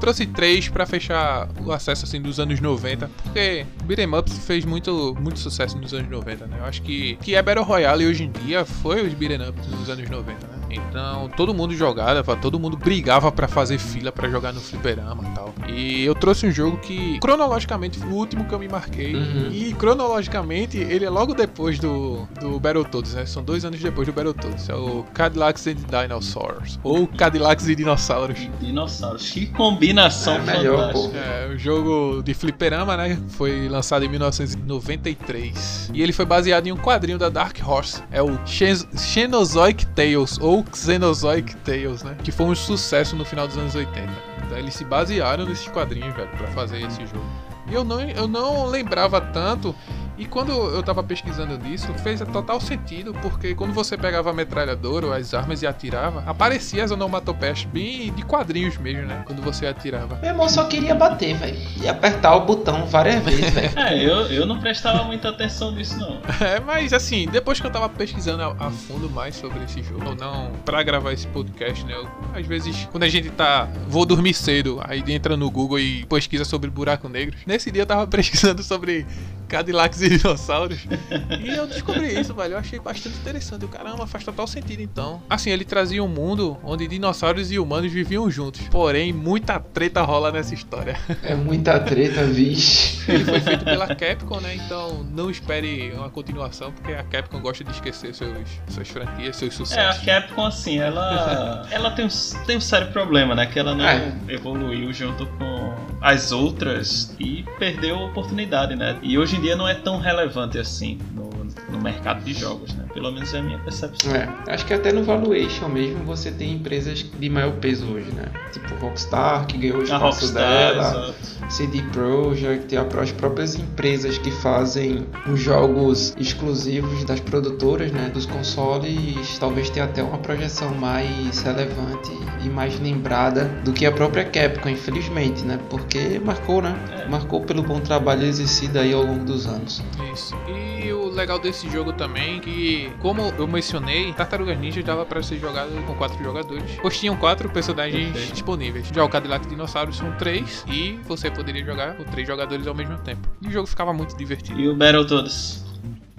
Trouxe 0.00 0.26
três 0.26 0.68
pra 0.68 0.86
fechar 0.86 1.48
o 1.64 1.72
acesso 1.72 2.04
assim 2.04 2.20
dos 2.20 2.38
anos 2.38 2.60
90, 2.60 3.10
porque 3.22 3.66
Beat'em 3.84 4.14
Ups 4.14 4.38
fez 4.46 4.64
muito, 4.64 5.16
muito 5.20 5.38
sucesso 5.38 5.76
nos 5.76 5.92
anos 5.92 6.08
90, 6.08 6.46
né? 6.46 6.58
Eu 6.60 6.64
acho 6.64 6.82
que 6.82 7.16
que 7.16 7.34
é 7.34 7.42
Battle 7.42 7.64
Royale 7.64 8.06
hoje 8.06 8.24
em 8.24 8.30
dia 8.30 8.64
foi 8.64 9.04
os 9.06 9.12
Beat'em 9.14 9.48
Ups 9.48 9.66
dos 9.66 9.88
anos 9.90 10.08
90, 10.08 10.46
né? 10.46 10.57
Então 10.70 11.28
todo 11.36 11.54
mundo 11.54 11.74
jogava, 11.74 12.36
todo 12.36 12.58
mundo 12.58 12.76
brigava 12.76 13.30
para 13.32 13.48
fazer 13.48 13.78
fila 13.78 14.12
para 14.12 14.28
jogar 14.28 14.52
no 14.52 14.60
fliperama 14.60 15.22
e 15.28 15.34
tal. 15.34 15.54
E 15.68 16.04
eu 16.04 16.14
trouxe 16.14 16.46
um 16.46 16.50
jogo 16.50 16.78
que 16.78 17.18
cronologicamente 17.20 17.98
foi 17.98 18.08
o 18.08 18.14
último 18.14 18.44
que 18.44 18.54
eu 18.54 18.58
me 18.58 18.68
marquei. 18.68 19.14
Uhum. 19.14 19.48
E 19.50 19.72
cronologicamente 19.74 20.78
ele 20.78 21.04
é 21.04 21.10
logo 21.10 21.34
depois 21.34 21.78
do, 21.78 22.26
do 22.40 22.58
Battletoads, 22.60 23.14
né? 23.14 23.26
São 23.26 23.42
dois 23.42 23.64
anos 23.64 23.80
depois 23.80 24.06
do 24.06 24.12
Battletoads. 24.12 24.68
É 24.68 24.74
o 24.74 25.04
Cadillacs 25.14 25.66
and 25.66 25.74
Dinosaurs. 25.74 26.78
Ou 26.82 27.06
Cadillacs 27.06 27.68
e 27.68 27.74
Dinossauros. 27.74 28.38
Dinossauros. 28.60 29.30
Que 29.30 29.46
combinação 29.46 30.34
É 30.36 30.38
melhor, 30.40 30.92
fantástica. 30.92 31.18
É, 31.18 31.48
o 31.54 31.58
jogo 31.58 32.22
de 32.22 32.34
fliperama, 32.34 32.96
né? 32.96 33.18
Foi 33.28 33.68
lançado 33.68 34.04
em 34.04 34.08
1993. 34.08 35.90
E 35.94 36.02
ele 36.02 36.12
foi 36.12 36.24
baseado 36.24 36.66
em 36.66 36.72
um 36.72 36.76
quadrinho 36.76 37.18
da 37.18 37.28
Dark 37.28 37.56
Horse. 37.66 38.02
É 38.10 38.22
o 38.22 38.38
Xen- 38.46 38.86
Xenozoic 38.96 39.86
Tales, 39.88 40.38
ou 40.40 40.57
Xenozoic 40.72 41.56
Tales, 41.58 42.02
né? 42.02 42.16
Que 42.22 42.32
foi 42.32 42.46
um 42.46 42.54
sucesso 42.54 43.16
no 43.16 43.24
final 43.24 43.46
dos 43.46 43.56
anos 43.56 43.74
80. 43.74 44.08
Então 44.46 44.58
eles 44.58 44.74
se 44.74 44.84
basearam 44.84 45.44
nesses 45.44 45.68
quadrinhos, 45.68 46.14
velho, 46.14 46.28
pra 46.30 46.46
fazer 46.48 46.82
esse 46.82 47.00
jogo. 47.06 47.24
E 47.70 47.74
eu 47.74 47.84
não, 47.84 48.00
eu 48.00 48.26
não 48.26 48.66
lembrava 48.66 49.20
tanto. 49.20 49.74
E 50.18 50.26
quando 50.26 50.50
eu 50.50 50.82
tava 50.82 51.02
pesquisando 51.02 51.56
disso, 51.56 51.86
fez 52.02 52.20
total 52.20 52.60
sentido, 52.60 53.12
porque 53.22 53.54
quando 53.54 53.72
você 53.72 53.96
pegava 53.96 54.30
a 54.30 54.32
metralhadora 54.32 55.06
ou 55.06 55.12
as 55.12 55.32
armas 55.32 55.62
e 55.62 55.66
atirava, 55.66 56.24
aparecia 56.26 56.82
as 56.82 56.90
onomatopeias 56.90 57.64
bem 57.64 58.12
de 58.12 58.22
quadrinhos 58.24 58.76
mesmo, 58.78 59.06
né? 59.06 59.22
Quando 59.24 59.40
você 59.40 59.66
atirava. 59.66 60.16
Meu 60.16 60.30
irmão 60.30 60.48
só 60.48 60.64
queria 60.64 60.94
bater, 60.94 61.34
velho. 61.36 61.56
E 61.80 61.88
apertar 61.88 62.34
o 62.34 62.40
botão 62.44 62.84
várias 62.86 63.22
vezes, 63.24 63.50
velho. 63.50 63.68
É, 63.78 63.96
eu, 64.04 64.26
eu 64.26 64.44
não 64.46 64.58
prestava 64.58 65.04
muita 65.04 65.28
atenção 65.28 65.70
nisso, 65.70 65.98
não. 65.98 66.18
É, 66.44 66.58
mas 66.60 66.92
assim, 66.92 67.28
depois 67.30 67.60
que 67.60 67.66
eu 67.66 67.70
tava 67.70 67.88
pesquisando 67.88 68.42
a, 68.42 68.66
a 68.66 68.70
fundo 68.70 69.08
mais 69.08 69.36
sobre 69.36 69.62
esse 69.64 69.82
jogo, 69.82 70.08
ou 70.08 70.14
não, 70.16 70.50
pra 70.64 70.82
gravar 70.82 71.12
esse 71.12 71.26
podcast, 71.28 71.84
né? 71.86 71.94
eu- 71.94 72.08
às 72.34 72.44
vezes, 72.46 72.88
quando 72.90 73.04
a 73.04 73.08
gente 73.08 73.30
tá. 73.30 73.68
Vou 73.88 74.04
dormir 74.04 74.34
cedo, 74.34 74.80
aí 74.84 75.02
entra 75.08 75.36
no 75.36 75.50
Google 75.50 75.78
e 75.78 76.04
pesquisa 76.06 76.44
sobre 76.44 76.68
buraco 76.70 77.08
negros. 77.08 77.40
Nesse 77.46 77.70
dia 77.70 77.82
eu 77.82 77.86
tava 77.86 78.06
pesquisando 78.08 78.62
sobre 78.62 79.06
Cadillacs 79.48 80.02
e 80.02 80.07
dinossauros. 80.08 80.86
e 81.44 81.48
eu 81.48 81.66
descobri 81.66 82.18
isso, 82.20 82.34
velho. 82.34 82.54
Eu 82.54 82.58
achei 82.58 82.78
bastante 82.78 83.16
interessante. 83.16 83.64
O 83.64 83.68
caramba, 83.68 84.06
faz 84.06 84.24
total 84.24 84.46
sentido 84.46 84.80
então. 84.82 85.22
Assim, 85.28 85.50
ele 85.50 85.64
trazia 85.64 86.02
um 86.02 86.08
mundo 86.08 86.56
onde 86.62 86.86
dinossauros 86.86 87.50
e 87.50 87.58
humanos 87.58 87.92
viviam 87.92 88.30
juntos. 88.30 88.62
Porém, 88.68 89.12
muita 89.12 89.58
treta 89.58 90.02
rola 90.02 90.30
nessa 90.32 90.54
história. 90.54 90.98
É 91.22 91.34
muita 91.34 91.78
treta, 91.80 92.24
vixe. 92.24 93.10
Ele 93.10 93.24
foi 93.24 93.40
feito 93.40 93.64
pela 93.64 93.94
Capcom, 93.94 94.40
né? 94.40 94.54
Então 94.54 95.02
não 95.14 95.30
espere 95.30 95.92
uma 95.92 96.10
continuação, 96.10 96.72
porque 96.72 96.92
a 96.92 97.02
Capcom 97.04 97.40
gosta 97.40 97.64
de 97.64 97.70
esquecer 97.70 98.14
seus, 98.14 98.30
suas 98.68 98.88
franquias, 98.88 99.36
seus 99.36 99.52
É, 99.52 99.54
a 99.54 99.66
sucessos. 99.92 100.04
Capcom, 100.04 100.46
assim, 100.46 100.78
ela. 100.78 101.66
ela 101.70 101.90
tem 101.90 102.04
um, 102.06 102.08
tem 102.46 102.56
um 102.56 102.60
sério 102.60 102.92
problema, 102.92 103.34
né? 103.34 103.46
Que 103.46 103.58
ela 103.58 103.74
não 103.74 103.84
É. 103.86 104.12
evoluiu 104.28 104.92
junto 104.92 105.26
com 105.26 105.74
as 106.00 106.30
outras 106.32 107.14
e 107.18 107.44
perdeu 107.58 107.96
a 107.96 108.04
oportunidade, 108.06 108.76
né? 108.76 108.96
E 109.02 109.18
hoje 109.18 109.36
em 109.36 109.40
dia 109.40 109.56
não 109.56 109.66
é 109.66 109.74
tão 109.74 109.97
relevante 109.98 110.58
assim 110.58 110.98
no, 111.14 111.28
no 111.70 111.80
mercado 111.80 112.22
de 112.24 112.32
jogos, 112.32 112.74
né? 112.74 112.87
Pelo 112.98 113.12
menos 113.12 113.32
é 113.32 113.38
a 113.38 113.42
minha 113.42 113.58
percepção. 113.60 114.12
É, 114.12 114.28
acho 114.48 114.66
que 114.66 114.74
até 114.74 114.92
no 114.92 115.04
valuation 115.04 115.68
mesmo 115.68 116.02
você 116.04 116.32
tem 116.32 116.52
empresas 116.54 117.04
de 117.18 117.30
maior 117.30 117.52
peso 117.52 117.86
hoje, 117.86 118.10
né? 118.12 118.24
Tipo 118.52 118.74
Rockstar, 118.76 119.46
que 119.46 119.56
ganhou 119.56 119.76
o 119.78 119.80
A 119.80 119.84
espaço 119.84 120.04
Rockstar, 120.04 120.74
dela. 120.74 120.82
exato. 120.88 121.14
CD 121.48 121.82
Projekt, 121.92 122.76
as 122.76 123.12
próprias 123.12 123.54
empresas 123.54 124.18
que 124.18 124.30
fazem 124.30 125.06
os 125.32 125.40
jogos 125.40 126.12
exclusivos 126.18 127.04
das 127.04 127.20
produtoras, 127.20 127.90
né, 127.92 128.10
dos 128.12 128.26
consoles, 128.26 129.38
talvez 129.38 129.70
tenha 129.70 129.86
até 129.86 130.02
uma 130.02 130.18
projeção 130.18 130.74
mais 130.74 131.40
relevante 131.40 132.10
e 132.44 132.48
mais 132.48 132.78
lembrada 132.80 133.44
do 133.64 133.72
que 133.72 133.86
a 133.86 133.92
própria 133.92 134.24
Capcom, 134.24 134.68
infelizmente, 134.68 135.42
né, 135.42 135.58
porque 135.70 136.20
marcou, 136.22 136.60
né, 136.60 136.74
É. 137.04 137.08
marcou 137.08 137.40
pelo 137.42 137.62
bom 137.62 137.80
trabalho 137.80 138.24
exercido 138.24 138.78
aí 138.78 138.92
ao 138.92 139.02
longo 139.02 139.24
dos 139.24 139.46
anos. 139.46 139.82
Isso. 140.12 140.34
E 140.48 140.92
o 140.92 141.08
legal 141.08 141.38
desse 141.38 141.68
jogo 141.70 141.92
também, 141.94 142.40
que 142.40 142.87
como 143.00 143.22
eu 143.38 143.46
mencionei, 143.46 144.12
Tartarugas 144.12 144.58
Ninja 144.58 144.82
dava 144.82 145.04
pra 145.04 145.22
ser 145.22 145.38
jogado 145.38 145.70
com 145.86 145.94
quatro 145.94 146.22
jogadores. 146.22 146.78
Pois 146.80 146.98
tinham 146.98 147.16
quatro 147.16 147.48
personagens 147.48 148.12
Perfeito. 148.12 148.32
disponíveis. 148.32 148.88
Já 148.88 149.04
o 149.04 149.08
Cadillac 149.08 149.46
Dinossauros 149.46 149.96
são 149.96 150.12
três 150.12 150.64
e 150.68 150.98
você 151.04 151.30
poderia 151.30 151.64
jogar 151.64 151.96
com 151.96 152.04
três 152.04 152.26
jogadores 152.26 152.66
ao 152.66 152.74
mesmo 152.74 152.98
tempo. 152.98 153.28
E 153.42 153.48
o 153.48 153.50
jogo 153.50 153.66
ficava 153.66 153.92
muito 153.92 154.16
divertido. 154.16 154.60
E 154.60 154.68
o 154.68 154.76
Battletoads. 154.76 155.67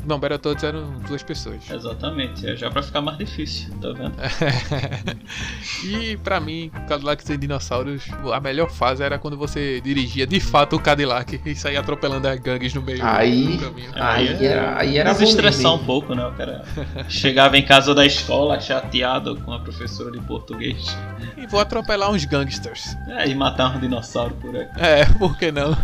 Não, 0.05 0.17
Battletoads 0.19 0.63
eram 0.63 0.91
duas 1.07 1.21
pessoas. 1.23 1.69
Exatamente, 1.69 2.47
é 2.47 2.55
já 2.55 2.69
pra 2.71 2.81
ficar 2.81 3.01
mais 3.01 3.17
difícil, 3.17 3.69
tá 3.81 3.89
vendo? 3.91 4.13
e 5.85 6.17
pra 6.17 6.39
mim, 6.39 6.71
Cadillac 6.87 7.23
sem 7.23 7.37
dinossauros, 7.37 8.03
a 8.33 8.39
melhor 8.39 8.69
fase 8.69 9.03
era 9.03 9.17
quando 9.19 9.37
você 9.37 9.81
dirigia 9.81 10.25
de 10.25 10.39
fato 10.39 10.75
o 10.75 10.79
Cadillac 10.79 11.39
e 11.45 11.55
saía 11.55 11.79
atropelando 11.79 12.27
as 12.27 12.39
gangues 12.39 12.73
no 12.73 12.81
meio 12.81 12.99
Aí- 13.05 13.57
do 13.57 13.65
caminho. 13.65 13.91
Aí 13.95 14.45
era, 14.45 14.77
aí 14.79 14.97
era 14.97 15.13
bom 15.13 15.19
Desestressar 15.19 15.71
um 15.71 15.75
mesmo, 15.75 15.85
pouco, 15.85 16.15
né? 16.15 16.25
O 16.27 16.31
cara 16.33 16.63
chegava 17.07 17.57
em 17.57 17.63
casa 17.65 17.93
da 17.93 18.05
escola 18.05 18.59
chateado 18.59 19.35
com 19.41 19.53
a 19.53 19.59
professora 19.59 20.11
de 20.11 20.19
português. 20.21 20.95
E 21.37 21.47
vou 21.47 21.59
atropelar 21.59 22.11
uns 22.11 22.25
gangsters. 22.25 22.95
É, 23.07 23.27
e 23.27 23.35
matar 23.35 23.75
um 23.75 23.79
dinossauro 23.79 24.33
por 24.35 24.55
aí. 24.55 24.67
É, 24.77 25.05
por 25.17 25.37
que 25.37 25.51
não? 25.51 25.75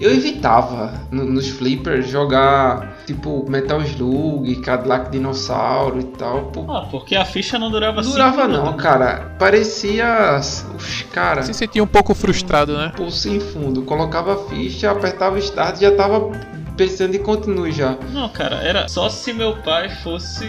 Eu 0.00 0.12
evitava 0.14 0.92
no- 1.10 1.24
nos 1.24 1.48
flippers 1.48 2.08
jogar 2.08 2.96
tipo 3.06 3.37
Metal 3.48 3.80
Slug, 3.82 4.56
Cadillac 4.62 5.10
Dinossauro 5.10 6.00
e 6.00 6.04
tal, 6.04 6.44
pô, 6.46 6.70
Ah, 6.72 6.86
porque 6.90 7.14
a 7.16 7.24
ficha 7.24 7.58
não 7.58 7.70
durava 7.70 7.96
Não 7.96 8.02
cinco 8.04 8.14
durava 8.14 8.48
não, 8.48 8.62
minutos. 8.62 8.82
cara. 8.82 9.34
Parecia 9.38 10.38
os 10.76 11.02
cara, 11.12 11.42
Se 11.42 11.52
sentia 11.54 11.82
um 11.82 11.86
pouco 11.86 12.14
frustrado, 12.14 12.76
né? 12.76 12.92
pulso 12.96 13.18
sem 13.18 13.40
fundo. 13.40 13.82
Colocava 13.82 14.34
a 14.34 14.36
ficha, 14.48 14.90
apertava 14.90 15.36
o 15.36 15.38
start 15.38 15.76
e 15.78 15.80
já 15.82 15.94
tava 15.94 16.30
pensando 16.78 17.16
em 17.16 17.18
continue 17.18 17.72
já. 17.72 17.98
Não, 18.12 18.28
cara, 18.28 18.56
era 18.62 18.88
só 18.88 19.10
se 19.10 19.32
meu 19.32 19.56
pai 19.56 19.90
fosse 19.90 20.46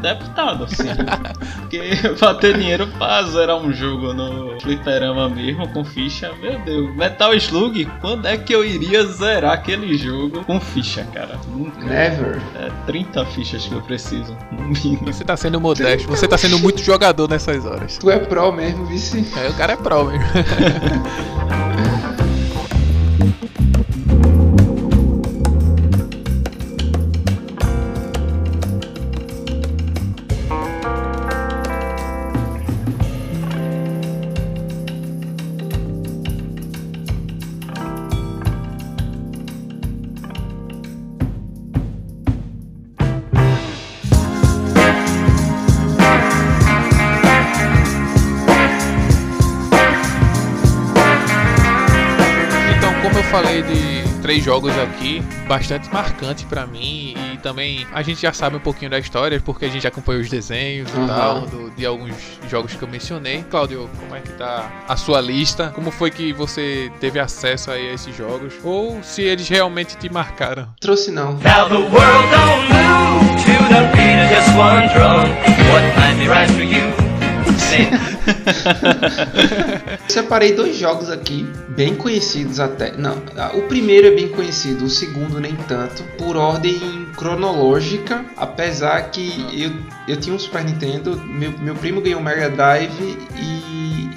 deputado, 0.00 0.64
assim. 0.64 0.88
Porque 1.60 1.82
bater 2.18 2.56
dinheiro 2.56 2.86
pra 2.98 3.22
zerar 3.24 3.56
um 3.56 3.70
jogo 3.70 4.14
no 4.14 4.58
fliperama 4.60 5.28
mesmo, 5.28 5.68
com 5.68 5.84
ficha, 5.84 6.32
meu 6.40 6.58
Deus. 6.60 6.96
Metal 6.96 7.34
Slug, 7.34 7.84
quando 8.00 8.26
é 8.26 8.38
que 8.38 8.54
eu 8.54 8.64
iria 8.64 9.04
zerar 9.04 9.52
aquele 9.52 9.96
jogo 9.98 10.42
com 10.44 10.58
ficha, 10.58 11.06
cara? 11.12 11.38
Nunca. 11.46 11.84
Never. 11.84 12.40
É 12.56 12.70
30 12.86 13.26
fichas 13.26 13.66
que 13.66 13.74
eu 13.74 13.82
preciso, 13.82 14.34
no 14.50 14.68
mínimo. 14.68 15.12
Você 15.12 15.24
tá 15.24 15.36
sendo 15.36 15.60
modesto, 15.60 16.08
você 16.08 16.26
tá 16.26 16.38
sendo 16.38 16.58
muito 16.58 16.82
jogador 16.82 17.28
nessas 17.28 17.66
horas. 17.66 17.98
Tu 17.98 18.10
é 18.10 18.18
pro 18.18 18.50
mesmo, 18.50 18.86
vice. 18.86 19.26
É, 19.36 19.50
o 19.50 19.54
cara 19.54 19.74
é 19.74 19.76
pro 19.76 20.04
mesmo. 20.06 20.24
jogos 54.58 54.76
aqui, 54.78 55.22
bastante 55.46 55.88
marcante 55.92 56.44
pra 56.46 56.66
mim 56.66 57.14
e 57.32 57.36
também 57.38 57.86
a 57.92 58.02
gente 58.02 58.20
já 58.20 58.32
sabe 58.32 58.56
um 58.56 58.60
pouquinho 58.60 58.90
da 58.90 58.98
história 58.98 59.40
porque 59.40 59.64
a 59.64 59.68
gente 59.68 59.86
acompanhou 59.86 60.20
os 60.20 60.28
desenhos 60.28 60.90
e 60.92 60.96
Aham. 60.96 61.06
tal 61.06 61.40
do- 61.46 61.70
de 61.70 61.86
alguns 61.86 62.12
jogos 62.50 62.74
que 62.74 62.82
eu 62.82 62.88
mencionei. 62.88 63.44
Cláudio, 63.48 63.88
como 64.00 64.16
é 64.16 64.20
que 64.20 64.32
tá 64.32 64.68
a 64.88 64.96
sua 64.96 65.20
lista? 65.20 65.68
Como 65.74 65.92
foi 65.92 66.10
que 66.10 66.32
você 66.32 66.90
teve 66.98 67.20
acesso 67.20 67.70
aí 67.70 67.88
a 67.90 67.92
esses 67.94 68.16
jogos? 68.16 68.54
Ou 68.64 69.00
se 69.02 69.22
eles 69.22 69.48
realmente 69.48 69.96
te 69.96 70.12
marcaram? 70.12 70.68
Trouxe 70.80 71.12
não. 71.12 71.34
Now 71.34 71.68
the 71.68 71.76
world 71.76 72.28
don't 72.32 72.68
move 72.72 73.36
to 73.44 73.68
the 73.68 73.82
beat 73.94 74.18
of 74.24 74.34
just 74.34 74.48
one 74.56 74.88
drum. 74.88 75.28
What 75.70 75.84
might 76.00 76.18
be 76.18 76.28
right 76.28 76.50
for 76.52 76.64
you? 76.64 78.17
Separei 80.08 80.52
dois 80.52 80.76
jogos 80.76 81.10
aqui, 81.10 81.46
bem 81.68 81.94
conhecidos 81.94 82.60
até. 82.60 82.92
Não, 82.96 83.22
o 83.54 83.62
primeiro 83.62 84.08
é 84.08 84.10
bem 84.10 84.28
conhecido, 84.28 84.84
o 84.84 84.90
segundo 84.90 85.40
nem 85.40 85.54
tanto. 85.54 86.02
Por 86.16 86.36
ordem 86.36 87.06
cronológica, 87.16 88.24
apesar 88.36 89.10
que 89.10 89.46
eu, 89.52 89.72
eu 90.06 90.18
tinha 90.20 90.34
um 90.34 90.38
Super 90.38 90.64
Nintendo, 90.64 91.20
meu, 91.26 91.52
meu 91.58 91.74
primo 91.74 92.00
ganhou 92.00 92.20
Mega 92.20 92.48
Drive 92.48 93.18
e 93.36 93.57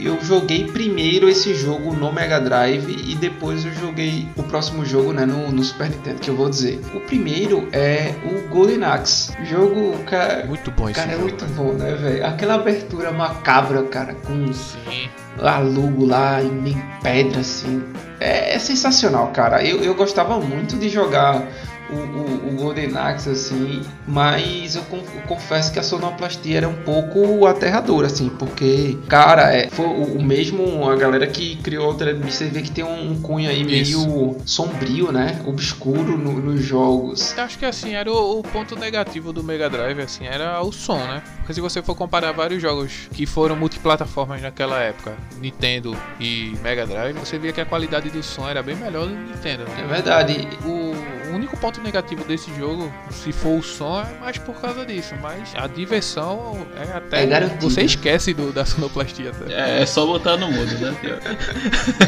eu 0.01 0.19
joguei 0.21 0.65
primeiro 0.65 1.29
esse 1.29 1.53
jogo 1.53 1.93
no 1.93 2.11
Mega 2.11 2.39
Drive 2.39 2.89
e 2.89 3.15
depois 3.15 3.65
eu 3.65 3.73
joguei 3.73 4.27
o 4.35 4.43
próximo 4.43 4.83
jogo, 4.85 5.13
né, 5.13 5.25
no, 5.25 5.51
no 5.51 5.63
Super 5.63 5.89
Nintendo, 5.89 6.19
que 6.19 6.29
eu 6.29 6.35
vou 6.35 6.49
dizer. 6.49 6.79
O 6.93 6.99
primeiro 7.01 7.67
é 7.71 8.13
o 8.25 8.47
Golden 8.49 8.83
Axe. 8.83 9.31
Jogo, 9.45 9.97
cara, 10.05 10.45
Muito 10.45 10.71
bom 10.71 10.89
esse 10.89 10.99
cara 10.99 11.11
é 11.11 11.13
jogo. 11.13 11.23
muito 11.27 11.45
bom, 11.53 11.73
né, 11.73 11.93
velho? 11.93 12.25
Aquela 12.25 12.55
abertura 12.55 13.11
macabra, 13.11 13.83
cara, 13.83 14.13
com 14.13 14.51
Sim. 14.53 15.09
a 15.39 15.59
logo 15.59 16.05
lá 16.05 16.41
em 16.41 16.51
em 16.69 16.81
pedra, 17.01 17.41
assim. 17.41 17.83
É, 18.19 18.55
é 18.55 18.59
sensacional, 18.59 19.27
cara. 19.29 19.63
Eu, 19.63 19.83
eu 19.83 19.95
gostava 19.95 20.39
muito 20.39 20.77
de 20.77 20.89
jogar 20.89 21.43
o, 21.91 21.95
o, 21.95 22.49
o 22.53 22.55
Golden 22.57 22.95
Axe, 22.97 23.29
assim, 23.29 23.81
mas 24.07 24.75
eu, 24.75 24.81
con- 24.83 24.97
eu 24.97 25.21
confesso 25.27 25.71
que 25.71 25.79
a 25.79 25.83
sonoplastia 25.83 26.57
era 26.57 26.69
um 26.69 26.73
pouco 26.83 27.45
aterradora, 27.45 28.07
assim, 28.07 28.29
porque, 28.29 28.97
cara, 29.07 29.53
é, 29.53 29.69
foi 29.69 29.85
o, 29.85 30.03
o 30.17 30.23
mesmo, 30.23 30.87
a 30.89 30.95
galera 30.95 31.27
que 31.27 31.55
criou 31.57 31.91
o 31.91 31.93
Television, 31.95 32.29
você 32.31 32.45
vê 32.47 32.61
que 32.61 32.71
tem 32.71 32.83
um, 32.83 33.11
um 33.11 33.21
cunho 33.21 33.49
aí 33.49 33.61
Isso. 33.61 34.05
meio 34.07 34.37
sombrio, 34.45 35.11
né? 35.11 35.41
Obscuro 35.45 36.17
no- 36.17 36.39
nos 36.39 36.61
jogos. 36.63 37.35
Eu 37.37 37.43
acho 37.43 37.57
que 37.59 37.65
assim, 37.65 37.93
era 37.93 38.11
o, 38.11 38.39
o 38.39 38.43
ponto 38.43 38.75
negativo 38.75 39.33
do 39.33 39.43
Mega 39.43 39.69
Drive, 39.69 39.99
assim, 40.01 40.25
era 40.25 40.61
o 40.61 40.71
som, 40.71 40.97
né? 41.07 41.21
Porque 41.51 41.55
se 41.55 41.61
você 41.61 41.81
for 41.81 41.95
comparar 41.95 42.31
vários 42.31 42.61
jogos 42.61 43.09
que 43.13 43.25
foram 43.25 43.57
multiplataformas 43.57 44.41
naquela 44.41 44.79
época, 44.79 45.13
Nintendo 45.37 45.97
e 46.19 46.55
Mega 46.63 46.85
Drive, 46.87 47.13
você 47.17 47.37
via 47.37 47.51
que 47.51 47.59
a 47.59 47.65
qualidade 47.65 48.09
do 48.09 48.23
som 48.23 48.47
era 48.47 48.63
bem 48.63 48.75
melhor 48.75 49.05
do 49.07 49.13
Nintendo. 49.13 49.63
É 49.77 49.81
Né? 49.81 49.87
verdade. 49.89 50.47
O 50.63 51.33
único 51.35 51.57
ponto 51.57 51.81
negativo 51.81 52.23
desse 52.23 52.53
jogo, 52.57 52.91
se 53.11 53.31
for 53.33 53.59
o 53.59 53.63
som, 53.63 53.99
é 54.01 54.19
mais 54.21 54.37
por 54.37 54.55
causa 54.61 54.85
disso, 54.85 55.13
mas 55.21 55.51
a 55.55 55.67
diversão 55.67 56.65
é 56.77 56.95
até. 56.95 57.23
É 57.25 57.47
você 57.59 57.81
esquece 57.81 58.33
do, 58.33 58.53
da 58.53 58.63
sonoplastia 58.65 59.31
até. 59.31 59.53
É, 59.53 59.81
é 59.81 59.85
só 59.85 60.05
botar 60.05 60.37
no 60.37 60.49
mudo, 60.49 60.73
né? 60.77 60.95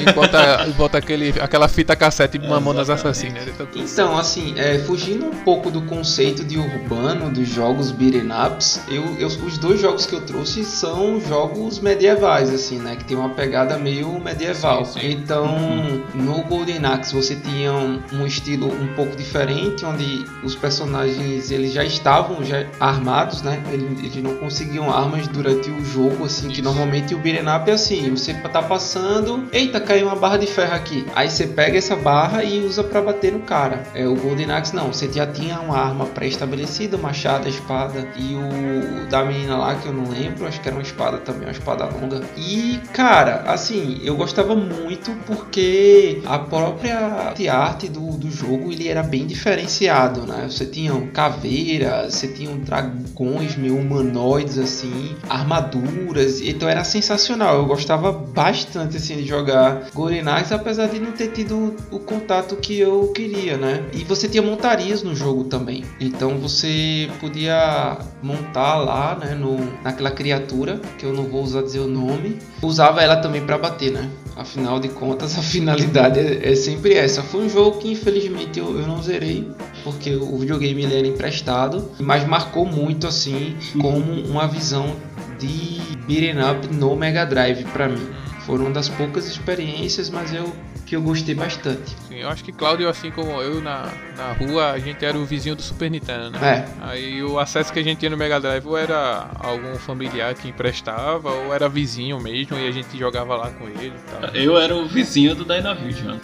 E 0.07 0.11
bota, 0.13 0.65
bota 0.77 0.97
aquele, 0.99 1.33
aquela 1.41 1.67
fita 1.67 1.95
cassete 1.95 2.37
de 2.37 2.47
Mamonas 2.47 2.87
Exatamente. 2.89 3.07
Assassinas. 3.37 3.47
Então, 3.47 3.67
Então, 3.75 4.17
assim, 4.17 4.53
é, 4.57 4.79
fugindo 4.79 5.25
um 5.25 5.35
pouco 5.43 5.69
do 5.69 5.81
conceito 5.81 6.43
de 6.45 6.57
urbano 6.57 7.29
dos 7.29 7.47
jogos 7.47 7.91
beat'em 7.91 8.29
ups, 8.31 8.81
eu, 8.87 9.03
eu- 9.19 9.32
os 9.37 9.57
dois 9.57 9.81
jogos 9.81 10.05
que 10.05 10.13
eu 10.13 10.21
trouxe 10.21 10.63
são 10.63 11.19
jogos 11.19 11.79
medievais, 11.79 12.49
assim, 12.49 12.79
né? 12.79 12.95
Que 12.95 13.05
tem 13.05 13.17
uma 13.17 13.29
pegada 13.29 13.77
meio 13.77 14.19
medieval. 14.19 14.85
Sim, 14.85 14.99
sim. 14.99 15.11
Então, 15.11 16.03
no 16.13 16.43
Golden 16.43 16.85
Axe 16.85 17.15
você 17.15 17.35
tinha 17.35 17.73
um, 17.73 18.01
um 18.13 18.25
estilo 18.25 18.67
um 18.67 18.93
pouco 18.95 19.15
diferente, 19.15 19.85
onde 19.85 20.25
os 20.43 20.55
personagens 20.55 21.51
eles 21.51 21.73
já 21.73 21.83
estavam 21.83 22.43
já 22.43 22.65
armados, 22.79 23.41
né? 23.41 23.61
Eles, 23.71 23.99
eles 23.99 24.23
não 24.23 24.35
conseguiam 24.35 24.91
armas 24.91 25.27
durante 25.27 25.69
o 25.69 25.83
jogo, 25.83 26.25
assim, 26.25 26.47
que 26.47 26.55
Isso. 26.55 26.63
normalmente 26.63 27.15
o 27.15 27.17
beat'em 27.17 27.47
up 27.47 27.69
é 27.69 27.73
assim, 27.73 28.09
você 28.11 28.33
tá 28.33 28.61
passando, 28.61 29.47
eita, 29.51 29.79
caiu 29.79 30.07
uma 30.07 30.15
barra 30.15 30.37
de 30.37 30.47
ferro 30.47 30.75
aqui. 30.75 31.05
Aí 31.15 31.29
você 31.29 31.47
pega 31.47 31.77
essa 31.77 31.95
barra 31.95 32.43
e 32.43 32.59
usa 32.59 32.83
pra 32.83 33.01
bater 33.01 33.31
no 33.31 33.39
cara. 33.39 33.83
É 33.95 34.07
o 34.07 34.15
Golden 34.15 34.51
Axe 34.51 34.75
não, 34.75 34.91
você 34.91 35.11
já 35.11 35.25
tinha 35.25 35.59
uma 35.59 35.77
arma 35.77 36.05
pré-estabelecida, 36.05 36.97
machado, 36.97 37.47
a 37.47 37.49
espada 37.49 38.07
e 38.15 38.35
o 38.35 39.09
da 39.09 39.22
menina 39.25 39.57
lá 39.57 39.75
que 39.75 39.87
eu 39.87 39.93
não 39.93 40.09
lembro, 40.09 40.45
acho 40.47 40.61
que 40.61 40.67
era 40.67 40.75
uma 40.75 40.83
espada 40.83 41.17
também, 41.17 41.43
uma 41.43 41.51
espada 41.51 41.85
longa. 41.85 42.21
E 42.37 42.79
cara, 42.93 43.43
assim, 43.47 43.99
eu 44.03 44.15
gostava 44.15 44.55
muito 44.55 45.11
porque 45.25 46.21
a 46.25 46.39
própria 46.39 47.33
arte 47.51 47.89
do, 47.89 48.11
do 48.17 48.29
jogo 48.29 48.71
ele 48.71 48.87
era 48.87 49.03
bem 49.03 49.25
diferenciado, 49.25 50.25
né? 50.25 50.47
Você 50.49 50.65
tinha 50.65 50.93
caveiras, 51.07 52.13
você 52.13 52.27
tinha 52.27 52.53
dragões 52.55 53.55
meio 53.55 53.77
humanoides 53.77 54.57
assim, 54.57 55.15
armaduras, 55.29 56.41
então 56.41 56.67
era 56.67 56.83
sensacional. 56.83 57.57
Eu 57.57 57.65
gostava 57.65 58.11
bastante 58.11 58.97
assim 58.97 59.17
de 59.17 59.25
jogar 59.25 59.89
Golden 59.93 60.23
apesar 60.51 60.87
de 60.87 60.99
não 60.99 61.11
ter 61.11 61.29
tido 61.29 61.75
o 61.91 61.99
contato 61.99 62.55
que 62.55 62.79
eu 62.79 63.11
queria, 63.13 63.57
né? 63.57 63.83
E 63.93 64.03
você 64.03 64.27
tinha 64.27 64.41
montarias 64.41 65.03
no 65.03 65.15
jogo 65.15 65.43
também. 65.45 65.83
Então 65.99 66.37
você 66.37 67.09
podia 67.19 67.97
montar 68.21 68.77
lá, 68.77 69.02
né, 69.19 69.35
no, 69.35 69.57
naquela 69.83 70.11
criatura, 70.11 70.79
que 70.97 71.05
eu 71.05 71.13
não 71.13 71.25
vou 71.25 71.43
usar 71.43 71.61
dizer 71.61 71.79
o 71.79 71.87
nome. 71.87 72.39
Usava 72.61 73.01
ela 73.01 73.17
também 73.17 73.45
para 73.45 73.57
bater, 73.57 73.91
né? 73.91 74.09
Afinal 74.35 74.79
de 74.79 74.89
contas, 74.89 75.37
a 75.39 75.41
finalidade 75.41 76.19
é, 76.19 76.51
é 76.51 76.55
sempre 76.55 76.93
essa. 76.93 77.21
Foi 77.21 77.45
um 77.45 77.49
jogo 77.49 77.79
que 77.79 77.91
infelizmente 77.91 78.59
eu, 78.59 78.79
eu 78.79 78.87
não 78.87 79.01
zerei, 79.01 79.47
porque 79.83 80.15
o 80.15 80.37
videogame 80.37 80.83
ele 80.83 80.97
era 80.97 81.07
emprestado, 81.07 81.91
mas 81.99 82.25
marcou 82.25 82.65
muito 82.65 83.05
assim 83.07 83.55
como 83.79 84.11
uma 84.25 84.47
visão 84.47 84.95
de 85.39 85.81
beat'em 86.07 86.41
up 86.41 86.67
no 86.73 86.95
Mega 86.95 87.25
Drive 87.25 87.63
para 87.65 87.87
mim. 87.87 88.07
Foram 88.45 88.65
uma 88.65 88.73
das 88.73 88.89
poucas 88.89 89.27
experiências, 89.27 90.09
mas 90.09 90.33
eu 90.33 90.51
que 90.85 90.95
eu 90.95 91.01
gostei 91.01 91.35
bastante. 91.35 91.95
Sim, 92.07 92.19
eu 92.19 92.29
acho 92.29 92.43
que 92.43 92.51
Cláudio, 92.51 92.87
assim 92.87 93.11
como 93.11 93.41
eu 93.41 93.61
na, 93.61 93.91
na 94.17 94.33
rua, 94.33 94.71
a 94.71 94.79
gente 94.79 95.03
era 95.03 95.17
o 95.17 95.25
vizinho 95.25 95.55
do 95.55 95.61
Super 95.61 95.89
Nintendo, 95.89 96.31
né? 96.31 96.39
É, 96.41 96.85
Aí 96.85 97.23
o 97.23 97.39
acesso 97.39 97.71
que 97.71 97.79
a 97.79 97.83
gente 97.83 97.99
tinha 97.99 98.09
no 98.09 98.17
Mega 98.17 98.39
Drive 98.39 98.65
ou 98.65 98.77
era 98.77 99.27
algum 99.39 99.75
familiar 99.75 100.33
que 100.33 100.47
emprestava, 100.47 101.29
ou 101.31 101.53
era 101.53 101.67
vizinho 101.69 102.19
mesmo 102.19 102.57
e 102.57 102.67
a 102.67 102.71
gente 102.71 102.97
jogava 102.97 103.35
lá 103.35 103.49
com 103.49 103.67
ele 103.67 103.93
e 103.95 104.11
tal. 104.11 104.35
Eu 104.35 104.57
era 104.57 104.75
o 104.75 104.87
vizinho 104.87 105.35
do 105.35 105.45
Dynavision. 105.45 106.17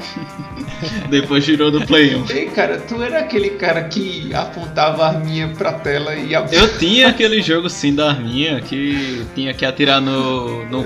Depois 1.10 1.44
girou 1.44 1.72
do 1.72 1.86
Play 1.86 2.16
1. 2.16 2.26
Ei, 2.30 2.46
cara, 2.48 2.80
tu 2.80 3.02
era 3.02 3.20
aquele 3.20 3.52
cara 3.52 3.84
que 3.84 4.34
apontava 4.34 5.06
a 5.06 5.10
arminha 5.10 5.48
pra 5.58 5.74
tela 5.74 6.16
e. 6.16 6.34
Eu 6.34 6.78
tinha 6.78 7.10
aquele 7.10 7.42
jogo 7.42 7.70
sim 7.70 7.94
da 7.94 8.10
arminha 8.10 8.62
que 8.62 9.26
tinha 9.36 9.54
que 9.54 9.66
atirar 9.66 10.02
no. 10.02 10.66
no 10.66 10.86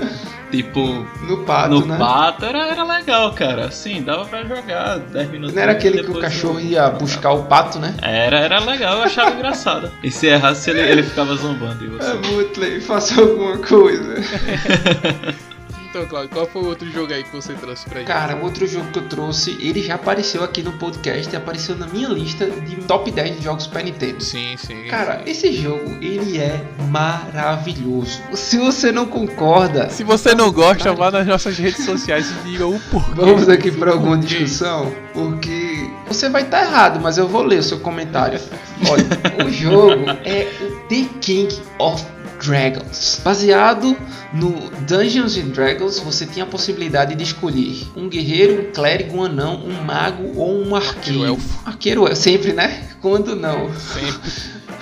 tipo. 0.56 1.06
no 1.22 1.38
pato, 1.44 1.70
no 1.80 1.86
né? 1.86 1.96
pato. 1.98 2.44
Era, 2.44 2.66
era 2.68 2.84
legal, 2.84 3.32
cara. 3.32 3.70
Sim, 3.70 4.02
dava 4.02 4.24
pra 4.24 4.42
jogar 4.44 4.98
10 4.98 5.30
minutos. 5.30 5.54
Não 5.54 5.62
era 5.62 5.72
aquele 5.72 6.02
que 6.02 6.10
o 6.10 6.18
cachorro 6.20 6.58
eu- 6.60 6.66
ia 6.66 6.90
buscar 6.90 7.32
o 7.32 7.44
pato, 7.44 7.78
né? 7.78 7.94
Era, 8.02 8.38
era 8.40 8.58
legal, 8.60 8.96
eu 8.98 9.02
achava 9.04 9.30
engraçado. 9.30 9.90
E 10.02 10.10
se 10.10 10.26
errasse, 10.26 10.70
ele, 10.70 10.80
ele 10.80 11.02
ficava 11.02 11.34
zombando 11.36 11.76
de 11.78 11.86
É 11.86 11.88
você. 11.88 12.14
muito 12.32 12.60
legal, 12.60 12.80
faça 12.82 13.20
alguma 13.20 13.58
coisa. 13.58 14.14
Então, 15.94 16.08
Cláudio, 16.08 16.30
qual 16.30 16.44
foi 16.44 16.62
o 16.62 16.66
outro 16.66 16.90
jogo 16.90 17.12
aí 17.12 17.22
que 17.22 17.30
você 17.30 17.52
trouxe 17.52 17.88
pra 17.88 18.00
gente? 18.00 18.08
Cara, 18.08 18.34
o 18.34 18.42
outro 18.42 18.66
jogo 18.66 18.90
que 18.90 18.98
eu 18.98 19.06
trouxe, 19.06 19.56
ele 19.60 19.80
já 19.80 19.94
apareceu 19.94 20.42
aqui 20.42 20.60
no 20.60 20.72
podcast 20.72 21.32
e 21.32 21.36
apareceu 21.36 21.76
na 21.76 21.86
minha 21.86 22.08
lista 22.08 22.50
de 22.50 22.74
top 22.78 23.12
10 23.12 23.36
de 23.36 23.44
jogos 23.44 23.62
Super 23.62 23.84
Nintendo. 23.84 24.20
Sim, 24.20 24.56
sim. 24.56 24.88
Cara, 24.88 25.22
esse 25.24 25.52
jogo, 25.52 25.88
ele 26.02 26.38
é 26.40 26.64
maravilhoso. 26.90 28.20
Se 28.32 28.58
você 28.58 28.90
não 28.90 29.06
concorda, 29.06 29.88
se 29.88 30.02
você 30.02 30.34
não 30.34 30.50
gosta, 30.50 30.92
vá 30.92 31.12
nas 31.12 31.28
nossas 31.28 31.56
redes 31.56 31.84
sociais 31.84 32.28
e 32.28 32.50
diga 32.50 32.66
o 32.66 32.80
porquê. 32.90 33.12
vamos 33.14 33.48
aqui 33.48 33.70
para 33.70 33.92
alguma 33.94 34.18
discussão, 34.18 34.92
porque 35.12 35.88
você 36.08 36.28
vai 36.28 36.42
estar 36.42 36.60
errado, 36.60 36.98
mas 37.00 37.18
eu 37.18 37.28
vou 37.28 37.44
ler 37.44 37.60
o 37.60 37.62
seu 37.62 37.78
comentário. 37.78 38.40
Olha, 38.90 39.46
o 39.46 39.48
jogo 39.48 40.10
é 40.24 40.50
o 40.60 40.88
The 40.88 41.08
King 41.20 41.56
of 41.78 42.13
Dragons. 42.44 43.20
Baseado 43.24 43.96
no 44.32 44.50
Dungeons 44.86 45.36
and 45.36 45.48
Dragons, 45.48 45.98
você 45.98 46.26
tinha 46.26 46.44
a 46.44 46.48
possibilidade 46.48 47.14
de 47.14 47.22
escolher 47.22 47.86
um 47.96 48.08
guerreiro, 48.08 48.60
um 48.60 48.72
clérigo, 48.72 49.16
um 49.16 49.24
anão, 49.24 49.64
um 49.64 49.82
mago 49.82 50.32
ou 50.36 50.62
um 50.62 50.76
arqueiro. 50.76 51.24
elfo. 51.24 51.60
Arqueiro 51.64 52.06
é 52.06 52.14
sempre, 52.14 52.52
né? 52.52 52.88
Quando 53.00 53.34
não. 53.34 53.72
Sempre. 53.74 54.32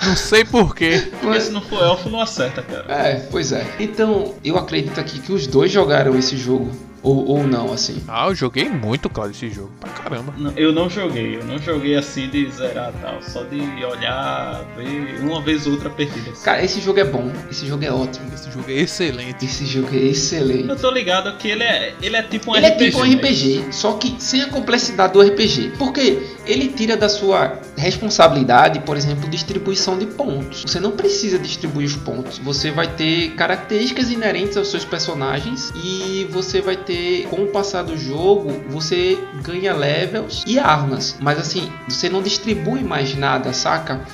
Não 0.05 0.15
sei 0.17 0.43
porquê. 0.43 1.07
Porque 1.21 1.39
se 1.39 1.51
não 1.51 1.61
for 1.61 1.81
elfo, 1.81 2.09
não 2.09 2.19
acerta, 2.19 2.61
cara. 2.61 2.85
É, 2.89 3.27
pois 3.31 3.51
é. 3.51 3.65
Então, 3.79 4.33
eu 4.43 4.57
acredito 4.57 4.99
aqui 4.99 5.19
que 5.19 5.31
os 5.31 5.47
dois 5.47 5.71
jogaram 5.71 6.17
esse 6.17 6.35
jogo. 6.35 6.69
Ou, 7.03 7.27
ou 7.27 7.45
não, 7.45 7.71
assim. 7.73 8.01
Ah, 8.07 8.27
eu 8.29 8.35
joguei 8.35 8.69
muito, 8.69 9.09
Cláudio, 9.09 9.35
esse 9.35 9.53
jogo. 9.53 9.71
Pra 9.79 9.89
caramba. 9.89 10.33
Não, 10.37 10.51
Eu 10.55 10.71
não 10.71 10.89
joguei, 10.89 11.35
eu 11.35 11.43
não 11.45 11.59
joguei 11.59 11.95
assim 11.95 12.29
de 12.29 12.49
zerar 12.49 12.93
tal, 13.01 13.21
só 13.21 13.43
de 13.43 13.59
olhar, 13.85 14.63
ver 14.77 15.19
uma 15.21 15.41
vez 15.41 15.67
ou 15.67 15.73
outra 15.73 15.89
perdida. 15.89 16.31
assim. 16.31 16.43
Cara, 16.45 16.63
esse 16.63 16.79
jogo 16.79 16.99
é 16.99 17.03
bom. 17.03 17.29
Esse 17.51 17.67
jogo 17.67 17.83
é 17.83 17.91
ótimo. 17.91 18.25
Esse 18.33 18.49
jogo 18.49 18.69
é 18.69 18.73
excelente. 18.75 19.45
Esse 19.45 19.65
jogo 19.65 19.89
é 19.93 19.97
excelente. 19.97 20.69
Eu 20.69 20.75
tô 20.77 20.89
ligado 20.91 21.35
que 21.37 21.49
ele 21.49 21.63
é, 21.63 21.93
ele 22.01 22.15
é 22.15 22.23
tipo 22.23 22.51
um 22.51 22.55
Ele 22.55 22.67
RPG. 22.67 22.83
é 22.83 22.89
tipo 22.89 22.99
um 23.03 23.05
né? 23.05 23.15
RPG, 23.15 23.65
só 23.71 23.93
que 23.93 24.15
sem 24.19 24.41
a 24.41 24.47
complexidade 24.47 25.13
do 25.13 25.21
RPG. 25.21 25.73
Porque 25.77 26.23
ele 26.45 26.69
tira 26.69 26.95
da 26.95 27.09
sua 27.09 27.59
responsabilidade, 27.77 28.79
por 28.81 28.95
exemplo, 28.97 29.29
distribuição 29.29 29.97
de 29.97 30.05
pontos. 30.05 30.63
Você 30.63 30.79
não 30.79 30.91
precisa 30.91 31.37
distribuir 31.39 31.87
os 31.87 31.95
pontos. 31.95 32.37
Você 32.39 32.71
vai 32.71 32.87
ter 32.87 33.31
características 33.35 34.11
inerentes 34.11 34.57
aos 34.57 34.69
seus 34.69 34.85
personagens 34.85 35.71
e 35.83 36.27
você 36.31 36.61
vai 36.61 36.75
ter, 36.77 36.92
com 37.29 37.43
o 37.43 37.47
passar 37.47 37.83
do 37.83 37.97
jogo, 37.97 38.51
você 38.69 39.17
ganha 39.43 39.73
levels 39.73 40.43
e 40.47 40.59
armas. 40.59 41.17
Mas 41.19 41.39
assim, 41.39 41.71
você 41.87 42.09
não 42.09 42.21
distribui 42.21 42.83
mais 42.83 43.15
nada, 43.15 43.53
saca? 43.53 44.05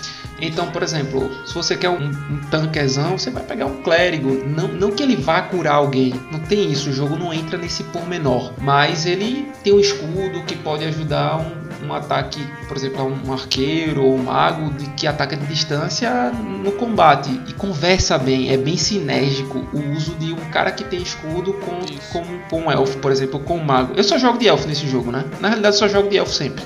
Então, 0.42 0.72
por 0.72 0.84
exemplo, 0.84 1.30
se 1.46 1.54
você 1.54 1.76
quer 1.76 1.90
um, 1.90 2.08
um 2.08 2.40
tanquezão, 2.50 3.18
você 3.18 3.30
vai 3.30 3.44
pegar 3.44 3.66
um 3.66 3.82
clérigo. 3.82 4.46
Não, 4.48 4.68
não 4.68 4.92
que 4.92 5.04
ele 5.04 5.16
vá 5.16 5.42
curar 5.42 5.76
alguém, 5.76 6.14
não 6.32 6.40
tem 6.40 6.72
isso. 6.72 6.90
O 6.90 6.94
jogo 6.94 7.18
não 7.18 7.34
entra 7.34 7.58
nesse 7.58 7.84
pormenor. 7.84 8.54
Mas 8.60 9.06
ele 9.06 9.52
tem 9.64 9.74
um 9.74 9.80
escudo 9.80 10.44
que 10.46 10.56
pode 10.56 10.86
ajudar 10.86 11.38
um 11.38 11.59
um 11.84 11.94
ataque, 11.94 12.40
por 12.68 12.76
exemplo, 12.76 13.02
a 13.02 13.04
um 13.04 13.34
arqueiro 13.34 14.04
ou 14.04 14.16
um 14.16 14.24
mago 14.24 14.72
de 14.74 14.90
que 14.92 15.08
ataca 15.08 15.36
de 15.36 15.46
distância 15.46 16.32
no 16.32 16.72
combate 16.74 17.30
e 17.48 17.54
conversa 17.54 18.18
bem, 18.18 18.52
é 18.52 18.58
bem 18.58 18.78
sinérgico 18.78 19.60
o 19.74 19.94
uso 19.94 20.16
de 20.16 20.34
um 20.34 20.52
cara 20.52 20.72
que 20.72 20.84
tem 20.84 21.02
escudo 21.02 21.54
com, 21.54 21.80
Isso. 21.86 22.12
com, 22.12 22.24
com 22.50 22.62
um 22.68 22.72
elfo, 22.72 22.98
por 23.00 23.12
exemplo, 23.12 23.40
com 23.40 23.58
um 23.58 23.64
mago. 23.64 23.94
Eu 23.96 24.04
só 24.04 24.18
jogo 24.18 24.38
de 24.38 24.48
elfo 24.48 24.68
nesse 24.68 24.88
jogo, 24.88 25.12
né? 25.12 25.26
Na 25.40 25.50
realidade, 25.50 25.76
eu 25.76 25.80
só 25.80 25.88
jogo 25.88 26.10
de 26.10 26.18
elfo 26.18 26.34
sempre. 26.34 26.64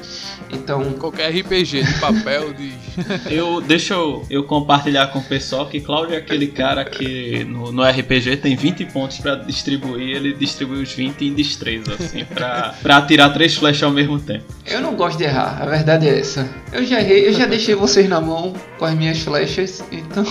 Então, 0.54 0.94
Qualquer 0.94 1.30
RPG 1.30 1.84
de 1.84 2.00
papel, 2.00 2.54
de. 2.54 2.74
Eu, 3.30 3.60
deixa 3.60 3.96
eu, 3.96 4.24
eu 4.30 4.44
compartilhar 4.44 5.08
com 5.08 5.18
o 5.18 5.24
pessoal 5.24 5.66
que 5.66 5.80
Cláudio 5.80 6.14
é 6.14 6.18
aquele 6.18 6.46
cara 6.46 6.86
que 6.86 7.44
no, 7.44 7.72
no 7.72 7.84
RPG 7.84 8.38
tem 8.38 8.56
20 8.56 8.86
pontos 8.86 9.18
pra 9.18 9.34
distribuir, 9.34 10.16
ele 10.16 10.34
distribui 10.34 10.84
os 10.84 10.92
20 10.92 11.26
em 11.26 11.34
destreza, 11.34 11.96
assim, 11.96 12.24
pra, 12.24 12.76
pra 12.84 12.98
atirar 12.98 13.34
três 13.34 13.56
flechas 13.56 13.82
ao 13.82 13.90
mesmo 13.90 14.20
tempo. 14.20 14.46
eu 14.68 14.80
não 14.80 14.94
gosto 14.94 15.03
de 15.10 15.24
errar, 15.24 15.62
a 15.62 15.66
verdade 15.66 16.08
é 16.08 16.20
essa. 16.20 16.48
Eu 16.72 16.86
já 16.86 17.00
errei, 17.00 17.28
eu 17.28 17.34
já 17.34 17.46
deixei 17.46 17.76
vocês 17.76 18.08
na 18.10 18.20
mão 18.20 18.54
com 18.78 18.86
as 18.86 18.94
minhas 18.96 19.20
flechas, 19.20 19.84
então. 19.92 20.26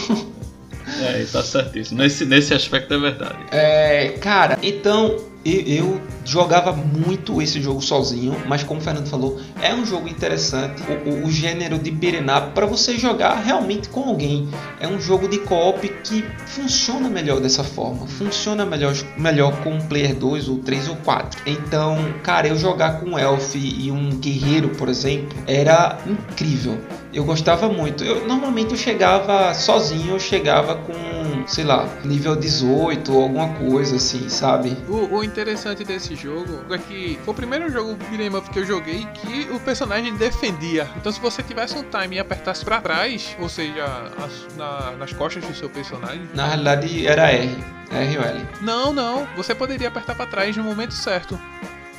É, 1.01 1.25
tá 1.31 1.43
certíssimo. 1.43 1.99
Nesse, 1.99 2.25
nesse 2.25 2.53
aspecto 2.53 2.93
é 2.93 2.99
verdade. 2.99 3.39
É, 3.51 4.09
cara, 4.21 4.59
então 4.63 5.17
eu, 5.45 6.01
jogava 6.25 6.73
muito 6.73 7.41
esse 7.43 7.61
jogo 7.61 7.81
sozinho, 7.83 8.37
mas 8.47 8.63
como 8.63 8.81
o 8.81 8.83
Fernando 8.83 9.09
falou, 9.09 9.41
é 9.61 9.75
um 9.75 9.85
jogo 9.85 10.09
interessante. 10.09 10.83
O, 10.83 11.11
o- 11.11 11.27
o 11.27 11.31
gênero 11.31 11.79
de 11.79 11.91
up 11.91 12.53
para 12.55 12.67
você 12.67 12.97
jogar 12.99 13.35
realmente 13.37 13.89
com 13.89 14.01
alguém. 14.09 14.49
É 14.81 14.87
um 14.87 15.01
jogo 15.01 15.29
de 15.29 15.39
co-op 15.39 15.87
que 16.05 16.25
funciona 16.47 17.09
melhor 17.09 17.41
dessa 17.41 17.65
forma. 17.65 18.07
Funciona 18.07 18.65
melhor, 18.67 18.95
melhor 19.17 19.57
com 19.63 19.75
um 19.75 19.81
player 19.81 20.15
2 20.15 20.49
ou 20.49 20.59
3 20.59 20.89
ou 20.89 20.97
4. 20.97 21.41
Então, 21.47 21.97
cara, 22.23 22.49
eu 22.49 22.57
jogar 22.57 23.01
com 23.01 23.11
um 23.11 23.19
elf 23.19 23.55
e 23.57 23.91
um 23.91 24.11
guerreiro, 24.11 24.69
por 24.71 24.89
exemplo, 24.89 25.37
era 25.47 25.99
incrível. 26.07 26.79
Eu 27.13 27.25
gostava 27.25 27.69
muito. 27.69 28.03
Eu 28.05 28.27
normalmente 28.27 28.71
eu 28.73 28.77
chegava 28.77 29.53
sozinho, 29.53 30.15
eu 30.15 30.19
chegava 30.21 30.77
com, 30.77 31.47
sei 31.47 31.63
lá, 31.65 31.87
nível 32.05 32.35
18 32.35 33.13
ou 33.15 33.23
alguma 33.25 33.49
coisa 33.55 33.97
assim, 33.97 34.29
sabe? 34.31 34.77
O, 34.89 35.17
o 35.17 35.23
interessante 35.25 35.85
desse 35.85 36.15
jogo 36.17 36.61
é 36.73 36.79
que 36.79 37.19
foi 37.25 37.33
o 37.33 37.37
primeiro 37.37 37.71
jogo 37.71 37.97
beat'em 38.11 38.35
up 38.35 38.49
que 38.49 38.59
eu 38.61 38.65
joguei 38.65 39.07
que 39.15 39.49
o 39.51 39.61
personagem 39.61 40.15
defendia. 40.17 40.89
Então 40.97 41.13
se 41.13 41.21
você 41.21 41.43
tivesse 41.43 41.77
um 41.77 41.83
time 41.85 42.17
e 42.17 42.19
apertasse 42.19 42.65
pra 42.65 42.81
trás, 42.81 43.37
ou 43.39 43.49
seja, 43.49 43.85
as- 44.19 44.57
na- 44.57 44.93
nas 44.99 45.13
costas 45.13 45.45
do 45.45 45.55
seu 45.55 45.69
personagem, 45.69 46.29
Na 46.35 46.47
realidade 46.47 47.07
era 47.07 47.31
R, 47.31 47.55
R 47.91 48.19
ou 48.19 48.25
L. 48.25 48.41
não, 48.63 48.93
não, 48.93 49.27
você 49.37 49.55
poderia 49.55 49.89
apertar 49.89 50.15
pra 50.15 50.25
trás 50.27 50.57
no 50.57 50.65
momento 50.65 50.95
certo. 50.95 51.39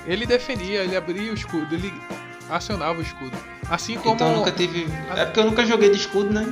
Ele 0.08 0.26
defendia, 0.26 0.80
ele 0.84 0.98
abria 0.98 1.32
o 1.32 1.36
escudo, 1.36 1.76
ele 1.76 1.94
acionava 2.50 3.00
o 3.00 3.02
escudo. 3.02 3.38
Assim 3.74 3.98
como, 3.98 4.14
Então 4.14 4.36
nunca 4.36 4.52
tive. 4.52 4.88
É 5.18 5.26
porque 5.26 5.40
eu 5.40 5.46
nunca 5.46 5.66
joguei 5.66 5.90
de 5.90 5.98
escudo, 5.98 6.32
né? 6.32 6.46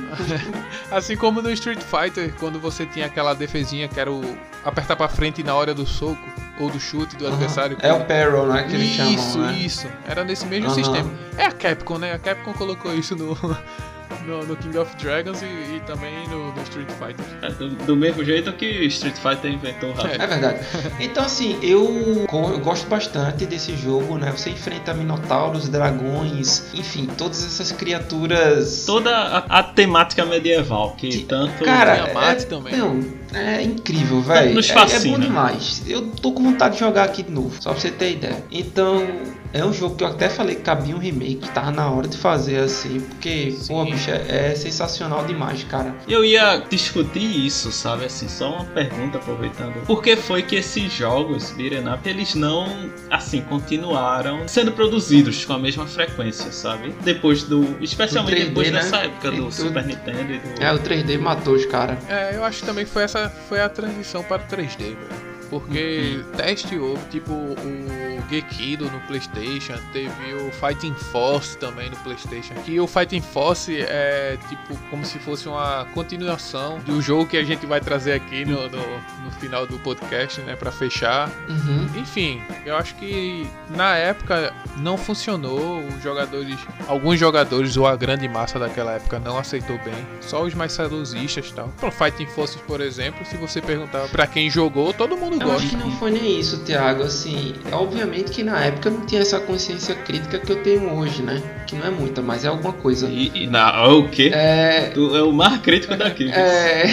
assim 0.90 1.16
como 1.16 1.40
no 1.40 1.52
Street 1.52 1.78
Fighter, 1.80 2.34
quando 2.34 2.58
você 2.58 2.84
tinha 2.84 3.06
aquela 3.06 3.32
defesinha 3.32 3.86
que 3.86 4.00
era 4.00 4.10
o 4.10 4.36
apertar 4.64 4.96
pra 4.96 5.08
frente 5.08 5.40
na 5.40 5.54
hora 5.54 5.72
do 5.72 5.86
soco 5.86 6.18
ou 6.58 6.68
do 6.68 6.80
chute 6.80 7.14
do 7.14 7.24
adversário. 7.28 7.76
É 7.80 7.92
o 7.92 8.04
Peril, 8.04 8.46
né? 8.46 8.64
Que 8.64 8.74
eles 8.74 8.88
Isso, 8.98 9.32
chamam, 9.34 9.52
né? 9.52 9.52
isso. 9.58 9.86
Era 10.04 10.24
nesse 10.24 10.46
mesmo 10.46 10.66
Aham. 10.66 10.74
sistema. 10.74 11.12
É 11.38 11.44
a 11.46 11.52
Capcom, 11.52 11.96
né? 11.96 12.12
A 12.12 12.18
Capcom 12.18 12.52
colocou 12.54 12.92
isso 12.92 13.14
no, 13.14 13.36
no, 14.26 14.44
no 14.44 14.56
King 14.56 14.78
of 14.78 14.94
Dragons 14.96 15.42
e, 15.42 15.46
e 15.46 15.82
também 15.86 16.26
no, 16.28 16.52
no 16.52 16.62
Street 16.62 16.88
Fighter. 16.90 17.24
É, 17.42 17.50
do, 17.50 17.68
do 17.70 17.96
mesmo 17.96 18.24
jeito 18.24 18.52
que 18.52 18.66
Street 18.86 19.16
Fighter 19.16 19.50
inventou 19.52 19.90
o 19.90 19.92
Hadouken. 19.92 20.20
É 20.20 20.26
verdade. 20.26 20.58
Então, 21.00 21.24
assim, 21.24 21.58
eu, 21.62 22.26
eu 22.32 22.58
gosto 22.60 22.86
bastante 22.88 23.46
desse 23.46 23.76
jogo, 23.76 24.18
né? 24.18 24.30
Você 24.32 24.50
enfrenta 24.50 24.94
minotauros, 24.94 25.68
dragões, 25.68 26.72
enfim, 26.74 27.06
todas 27.18 27.44
essas 27.44 27.72
criaturas. 27.72 28.84
Toda 28.86 29.14
a, 29.16 29.58
a 29.58 29.62
temática 29.62 30.24
medieval, 30.24 30.94
que 30.96 31.08
Que- 31.08 31.24
tanto. 31.24 31.64
Cara, 31.64 31.96
é, 31.96 32.34
também. 32.34 32.76
Não, 32.76 33.00
é 33.32 33.62
incrível, 33.62 34.20
velho. 34.20 34.54
Nos 34.54 34.68
É, 34.68 34.72
é 34.72 34.74
fascina. 34.74 35.16
bom 35.16 35.22
demais. 35.22 35.82
Eu 35.86 36.02
tô 36.08 36.32
com 36.32 36.42
vontade 36.42 36.74
de 36.74 36.80
jogar 36.80 37.04
aqui 37.04 37.22
de 37.22 37.30
novo, 37.30 37.56
só 37.60 37.70
pra 37.72 37.80
você 37.80 37.90
ter 37.90 38.12
ideia. 38.12 38.44
Então, 38.50 39.06
é 39.52 39.64
um 39.64 39.72
jogo 39.72 39.96
que 39.96 40.04
eu 40.04 40.08
até 40.08 40.28
falei 40.28 40.54
que 40.56 40.62
cabia 40.62 40.94
um 40.94 40.98
remake, 40.98 41.48
tava 41.50 41.70
na 41.70 41.90
hora 41.90 42.08
de 42.08 42.16
fazer 42.16 42.58
assim, 42.58 43.00
porque, 43.00 43.54
pô, 43.68 43.84
Sim. 43.84 43.90
bicho, 43.92 44.10
é, 44.10 44.50
é 44.52 44.54
sensacional 44.54 45.24
demais, 45.24 45.64
cara. 45.64 45.94
Eu 46.08 46.24
ia 46.24 46.62
discutir 46.68 47.46
isso, 47.46 47.70
sabe? 47.72 48.04
Assim, 48.04 48.28
só 48.28 48.50
uma 48.54 48.64
pergunta 48.64 49.18
aproveitando. 49.18 49.74
Por 49.86 50.02
que 50.02 50.16
foi 50.16 50.42
que 50.42 50.56
esses 50.56 50.92
jogos, 50.92 51.50
beat'em 51.52 51.88
up, 51.88 52.08
eles 52.08 52.34
não, 52.34 52.66
assim, 53.10 53.40
continuaram 53.42 54.46
sendo 54.48 54.72
produzidos 54.72 55.44
com 55.44 55.52
a 55.54 55.58
mesma 55.58 55.86
frequência, 55.86 56.50
sabe? 56.52 56.94
Depois 57.02 57.42
do... 57.44 57.76
Especialmente 57.80 58.34
Do 58.34 58.40
3D, 58.42 58.48
depois 58.48 58.70
né? 58.72 58.78
dessa 58.80 58.96
época 58.98 59.28
E 59.28 59.30
do 59.32 59.36
tudo. 59.42 59.52
Super 59.52 59.84
Nintendo 59.84 60.32
e 60.32 60.38
do... 60.38 60.62
É, 60.62 60.72
o 60.72 60.78
3D 60.78 61.18
matou 61.18 61.54
os 61.54 61.66
caras. 61.66 61.98
É, 62.08 62.36
eu 62.36 62.44
acho 62.44 62.60
que 62.60 62.66
também 62.66 62.84
foi 62.84 63.02
essa 63.02 63.21
foi 63.28 63.60
a 63.60 63.68
transição 63.68 64.22
para 64.22 64.42
o 64.42 64.46
3D, 64.46 64.78
velho. 64.78 65.31
Porque 65.52 66.24
teste 66.34 66.78
houve, 66.78 67.04
tipo, 67.10 67.30
o 67.30 68.30
Gekido 68.30 68.90
no 68.90 68.98
Playstation, 69.00 69.74
teve 69.92 70.32
o 70.32 70.50
Fighting 70.50 70.94
Force 70.94 71.58
também 71.58 71.90
no 71.90 71.96
Playstation. 71.96 72.54
Que 72.64 72.80
o 72.80 72.86
Fighting 72.86 73.20
Force 73.20 73.76
é 73.82 74.38
tipo 74.48 74.74
como 74.88 75.04
se 75.04 75.18
fosse 75.18 75.46
uma 75.46 75.86
continuação 75.92 76.78
do 76.78 77.02
jogo 77.02 77.26
que 77.26 77.36
a 77.36 77.44
gente 77.44 77.66
vai 77.66 77.82
trazer 77.82 78.14
aqui 78.14 78.46
no, 78.46 78.62
no, 78.70 78.78
no 79.24 79.30
final 79.40 79.66
do 79.66 79.78
podcast, 79.80 80.40
né, 80.40 80.56
pra 80.56 80.72
fechar. 80.72 81.28
Uhum. 81.46 82.00
Enfim, 82.00 82.40
eu 82.64 82.74
acho 82.74 82.94
que 82.94 83.46
na 83.76 83.94
época 83.94 84.54
não 84.78 84.96
funcionou. 84.96 85.82
Os 85.82 86.02
jogadores, 86.02 86.56
alguns 86.88 87.18
jogadores 87.18 87.76
ou 87.76 87.86
a 87.86 87.94
grande 87.94 88.26
massa 88.26 88.58
daquela 88.58 88.92
época 88.92 89.18
não 89.18 89.36
aceitou 89.36 89.76
bem. 89.84 90.06
Só 90.22 90.42
os 90.42 90.54
mais 90.54 90.72
saudosistas 90.72 91.50
e 91.50 91.52
tal. 91.52 91.68
Pro 91.78 91.92
Fighting 91.92 92.26
Forces, 92.26 92.62
por 92.62 92.80
exemplo, 92.80 93.22
se 93.26 93.36
você 93.36 93.60
perguntar 93.60 94.08
pra 94.08 94.26
quem 94.26 94.48
jogou, 94.48 94.94
todo 94.94 95.14
mundo 95.14 95.41
Eu 95.42 95.52
acho 95.52 95.62
gosta. 95.62 95.68
que 95.68 95.76
não 95.76 95.90
foi 95.92 96.10
nem 96.10 96.38
isso, 96.40 96.58
Thiago. 96.64 97.02
Assim, 97.02 97.54
obviamente 97.72 98.30
que 98.30 98.42
na 98.42 98.64
época 98.64 98.88
eu 98.88 98.92
não 98.92 99.06
tinha 99.06 99.20
essa 99.20 99.38
consciência 99.40 99.94
crítica 99.94 100.38
que 100.38 100.50
eu 100.52 100.62
tenho 100.62 100.92
hoje, 100.94 101.22
né? 101.22 101.42
Que 101.66 101.76
não 101.76 101.86
é 101.86 101.90
muita, 101.90 102.20
mas 102.22 102.44
é 102.44 102.48
alguma 102.48 102.72
coisa. 102.72 103.08
E, 103.08 103.30
e 103.34 103.46
na... 103.46 103.86
O 103.88 104.08
quê? 104.08 104.30
É. 104.34 104.90
Tu 104.94 105.16
é 105.16 105.22
o 105.22 105.32
mais 105.32 105.58
crítico 105.60 105.96
daqui. 105.96 106.24
viu? 106.24 106.34
É. 106.34 106.84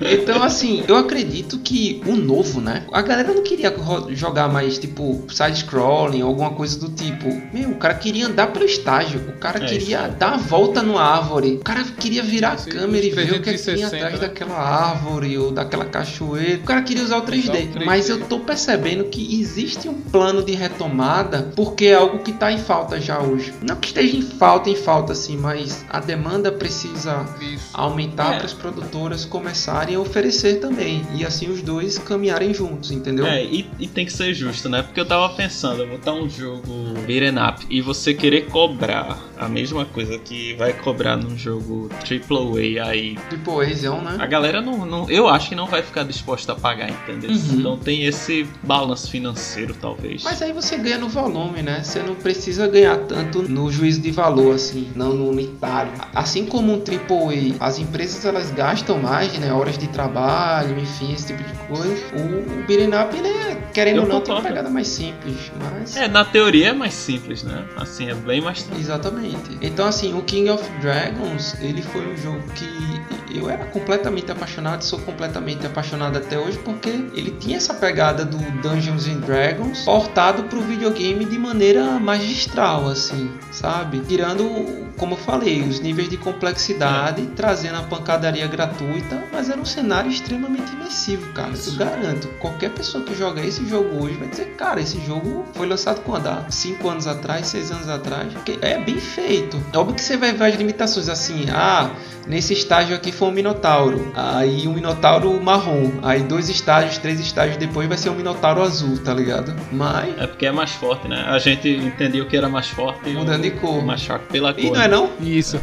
então, 0.14 0.42
assim, 0.42 0.84
eu 0.88 0.96
acredito 0.96 1.58
que 1.58 2.00
o 2.06 2.16
novo, 2.16 2.60
né? 2.60 2.84
A 2.92 3.02
galera 3.02 3.32
não 3.32 3.42
queria 3.42 3.72
jogar 4.10 4.48
mais, 4.48 4.78
tipo, 4.78 5.24
side-scrolling, 5.28 6.20
alguma 6.22 6.50
coisa 6.50 6.78
do 6.78 6.88
tipo. 6.88 7.28
Meu, 7.52 7.70
o 7.70 7.76
cara 7.76 7.94
queria 7.94 8.26
andar 8.26 8.48
pelo 8.48 8.64
estágio. 8.64 9.20
O 9.28 9.32
cara 9.38 9.62
É, 9.64 9.66
queria 9.66 10.08
dar 10.08 10.34
a 10.34 10.36
volta 10.36 10.82
numa 10.82 11.02
árvore. 11.02 11.56
O 11.56 11.64
cara 11.64 11.84
queria 11.84 12.22
virar 12.22 12.52
a 12.52 12.54
Esse- 12.54 12.70
câmera 12.70 13.04
e 13.04 13.10
ver 13.10 13.32
o 13.34 13.42
que, 13.42 13.50
é 13.50 13.52
que 13.54 13.62
tinha 13.62 13.88
360, 13.88 13.96
atrás 13.96 14.14
né? 14.14 14.20
daquela 14.28 14.58
árvore 14.58 15.38
ou 15.38 15.50
daquela 15.52 15.84
cachoeira. 15.84 16.56
O 16.58 16.64
cara 16.64 16.82
queria 16.82 17.02
usar 17.04 17.18
o 17.18 17.22
3D. 17.22 17.61
Usar 17.62 17.70
o 17.70 17.80
3D. 17.80 17.84
Mas 17.84 18.08
eu 18.08 18.24
tô 18.26 18.40
percebendo 18.40 19.04
que 19.04 19.40
existe 19.40 19.88
um 19.88 19.94
plano 19.94 20.42
de 20.42 20.52
retomada 20.52 21.52
porque 21.56 21.86
é 21.86 21.94
algo 21.94 22.18
que 22.20 22.32
tá 22.32 22.52
em 22.52 22.58
falta 22.58 23.00
já 23.00 23.20
hoje. 23.20 23.52
Não 23.62 23.76
que 23.76 23.88
esteja 23.88 24.16
em 24.16 24.22
falta, 24.22 24.70
em 24.70 24.76
falta, 24.76 25.12
assim, 25.12 25.36
mas 25.36 25.84
a 25.88 26.00
demanda 26.00 26.50
precisa 26.50 27.26
Isso. 27.40 27.70
aumentar 27.72 28.34
É. 28.34 28.36
para 28.36 28.46
as 28.46 28.52
produtoras 28.52 29.24
começarem 29.24 29.94
a 29.96 30.00
oferecer 30.00 30.60
também 30.60 31.02
e 31.14 31.24
assim 31.24 31.50
os 31.50 31.62
dois 31.62 31.98
caminharem 31.98 32.52
juntos, 32.54 32.90
entendeu? 32.90 33.26
É, 33.26 33.44
e, 33.44 33.68
e 33.78 33.86
tem 33.86 34.04
que 34.04 34.12
ser 34.12 34.32
justo, 34.34 34.68
né? 34.68 34.82
Porque 34.82 35.00
eu 35.00 35.06
tava 35.06 35.28
pensando, 35.34 35.82
eu 35.82 35.88
botar 35.88 36.12
um 36.12 36.28
jogo 36.28 36.62
beat'em 37.06 37.38
up 37.38 37.66
e 37.68 37.80
você 37.80 38.14
querer 38.14 38.46
cobrar 38.46 39.18
a 39.38 39.48
mesma 39.48 39.84
coisa 39.84 40.18
que 40.18 40.54
vai 40.54 40.72
cobrar 40.72 41.16
num 41.16 41.36
jogo 41.36 41.90
AAA 42.04 42.88
aí. 42.88 43.16
Tipo 43.28 43.60
Azão, 43.60 44.00
né? 44.00 44.16
A 44.18 44.26
galera 44.26 44.60
não, 44.60 44.84
não. 44.86 45.10
Eu 45.10 45.28
acho 45.28 45.48
que 45.48 45.54
não 45.54 45.66
vai 45.66 45.82
ficar 45.82 46.04
disposta 46.04 46.52
a 46.52 46.54
pagar, 46.56 46.90
entendeu? 46.90 47.30
Uhum. 47.30 47.36
Então 47.58 47.76
tem 47.76 48.04
esse 48.04 48.46
balanço 48.62 49.10
financeiro, 49.10 49.74
talvez. 49.74 50.22
Mas 50.22 50.42
aí 50.42 50.52
você 50.52 50.76
ganha 50.76 50.98
no 50.98 51.08
volume, 51.08 51.62
né? 51.62 51.82
Você 51.82 52.00
não 52.00 52.14
precisa 52.14 52.66
ganhar 52.68 52.96
tanto 52.98 53.42
no 53.42 53.70
juízo 53.70 54.00
de 54.00 54.10
valor, 54.10 54.54
assim, 54.54 54.90
não 54.94 55.14
no 55.14 55.28
unitário. 55.28 55.92
Assim 56.14 56.46
como 56.46 56.72
um 56.72 56.76
AAA, 56.76 57.56
as 57.60 57.78
empresas 57.78 58.24
elas 58.24 58.50
gastam 58.50 58.98
mais, 58.98 59.32
né? 59.38 59.52
Horas 59.52 59.78
de 59.78 59.88
trabalho, 59.88 60.78
enfim, 60.78 61.12
esse 61.12 61.28
tipo 61.28 61.42
de 61.42 61.54
coisa. 61.68 62.02
O, 62.14 62.62
o 62.62 62.72
ele 62.72 63.28
é, 63.28 63.56
querendo 63.72 63.96
Eu 63.96 64.02
ou 64.02 64.08
não, 64.08 64.20
tem 64.20 64.34
uma 64.34 64.42
pegada 64.42 64.68
mais 64.70 64.88
simples, 64.88 65.50
mas... 65.60 65.96
É, 65.96 66.08
na 66.08 66.24
teoria 66.24 66.68
é 66.68 66.72
mais 66.72 66.94
simples, 66.94 67.42
né? 67.42 67.64
Assim, 67.76 68.08
é 68.08 68.14
bem 68.14 68.40
mais 68.40 68.62
tranquilo. 68.62 68.84
Exatamente. 68.84 69.58
Então, 69.60 69.86
assim, 69.86 70.16
o 70.16 70.22
King 70.22 70.50
of 70.50 70.68
Dragons, 70.80 71.54
ele 71.60 71.82
foi 71.82 72.06
um 72.06 72.16
jogo 72.16 72.42
que 72.54 73.38
eu 73.38 73.48
era 73.48 73.64
completamente 73.66 74.30
apaixonado, 74.30 74.82
sou 74.82 74.98
completamente 75.00 75.66
apaixonado 75.66 76.16
até 76.16 76.38
hoje, 76.38 76.58
porque 76.58 76.90
ele 77.14 77.31
tinha 77.40 77.56
essa 77.56 77.74
pegada 77.74 78.24
do 78.24 78.38
Dungeons 78.62 79.06
and 79.06 79.20
Dragons 79.20 79.84
portado 79.84 80.44
pro 80.44 80.60
videogame 80.60 81.24
de 81.24 81.38
maneira 81.38 81.98
magistral, 81.98 82.88
assim, 82.88 83.30
sabe? 83.50 84.00
Tirando 84.00 84.91
como 84.96 85.14
eu 85.14 85.18
falei, 85.18 85.62
os 85.62 85.80
níveis 85.80 86.08
de 86.08 86.16
complexidade, 86.16 87.22
trazendo 87.34 87.76
a 87.78 87.82
pancadaria 87.82 88.46
gratuita, 88.46 89.22
mas 89.32 89.48
era 89.48 89.60
um 89.60 89.64
cenário 89.64 90.10
extremamente 90.10 90.72
imersivo, 90.72 91.32
cara. 91.32 91.50
Eu 91.66 91.72
garanto, 91.74 92.28
qualquer 92.38 92.70
pessoa 92.70 93.02
que 93.04 93.14
joga 93.14 93.40
esse 93.44 93.66
jogo 93.68 94.02
hoje 94.04 94.16
vai 94.16 94.28
dizer, 94.28 94.54
cara, 94.56 94.80
esse 94.80 95.00
jogo 95.04 95.44
foi 95.54 95.66
lançado 95.66 96.00
quando? 96.02 96.26
Há 96.26 96.44
5 96.50 96.88
anos 96.88 97.06
atrás, 97.06 97.46
6 97.46 97.70
anos 97.70 97.88
atrás. 97.88 98.32
É 98.60 98.78
bem 98.78 98.98
feito. 98.98 99.58
É 99.72 99.78
óbvio 99.78 99.94
que 99.94 100.02
você 100.02 100.16
vai 100.16 100.32
ver 100.32 100.44
as 100.44 100.54
limitações 100.56 101.08
assim, 101.08 101.46
ah, 101.50 101.90
nesse 102.26 102.52
estágio 102.52 102.94
aqui 102.94 103.10
foi 103.10 103.28
um 103.28 103.32
minotauro, 103.32 104.12
aí 104.14 104.68
um 104.68 104.74
minotauro 104.74 105.40
marrom, 105.42 105.90
aí 106.02 106.22
dois 106.22 106.48
estágios, 106.48 106.98
três 106.98 107.18
estágios 107.18 107.56
depois 107.56 107.88
vai 107.88 107.96
ser 107.98 108.10
um 108.10 108.14
minotauro 108.14 108.62
azul, 108.62 108.98
tá 108.98 109.12
ligado? 109.14 109.54
Mas 109.72 110.18
É 110.20 110.26
porque 110.26 110.46
é 110.46 110.52
mais 110.52 110.70
forte, 110.72 111.08
né? 111.08 111.24
A 111.28 111.38
gente 111.38 111.68
entendeu 111.68 112.26
que 112.26 112.36
era 112.36 112.48
mais 112.48 112.68
forte 112.68 113.10
Mudando 113.10 113.40
o- 113.40 113.42
de 113.42 113.50
cor. 113.52 113.84
mais 113.84 114.02
fraco 114.04 114.26
pela 114.26 114.52
cor. 114.52 114.62
e 114.62 114.70
não 114.70 114.81
é 114.84 114.88
né? 114.88 114.96
não? 114.96 115.10
Isso. 115.20 115.60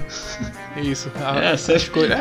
Isso. 0.78 1.12
A- 1.24 1.38
É, 1.40 1.58
você 1.58 1.74
as 1.74 1.90
cores- 1.90 2.12
é. 2.12 2.20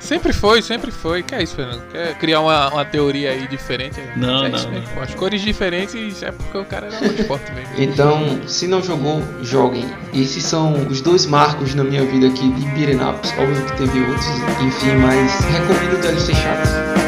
Sempre 0.00 0.32
foi, 0.32 0.62
sempre 0.62 0.90
foi. 0.90 1.22
Que 1.22 1.34
é 1.34 1.42
isso, 1.42 1.54
Fernando? 1.56 1.82
Quer 1.90 2.14
criar 2.18 2.40
uma, 2.40 2.68
uma 2.70 2.84
teoria 2.84 3.30
aí 3.30 3.46
diferente? 3.48 4.00
Não, 4.16 4.44
é 4.46 4.48
não, 4.48 4.56
isso 4.58 4.68
mesmo. 4.68 4.88
não. 4.96 5.02
As 5.02 5.14
cores 5.14 5.42
diferentes 5.42 6.22
é 6.22 6.30
porque 6.32 6.56
o 6.58 6.64
cara 6.64 6.86
era 6.86 7.00
mais 7.00 7.26
forte 7.26 7.52
mesmo. 7.52 7.74
Então, 7.76 8.40
se 8.46 8.66
não 8.66 8.82
jogou, 8.82 9.22
joguem. 9.42 9.84
Esses 10.14 10.44
são 10.44 10.72
os 10.86 11.00
dois 11.00 11.26
marcos 11.26 11.74
na 11.74 11.84
minha 11.84 12.04
vida 12.04 12.28
aqui 12.28 12.50
de 12.52 12.64
ups. 12.94 13.32
Óbvio 13.38 13.64
que 13.66 13.76
teve 13.76 14.00
outros, 14.00 14.26
enfim, 14.60 14.96
mas 14.96 15.32
recomendo 15.46 15.94
o 15.94 16.00
DLC 16.00 16.34
Chaves. 16.34 17.01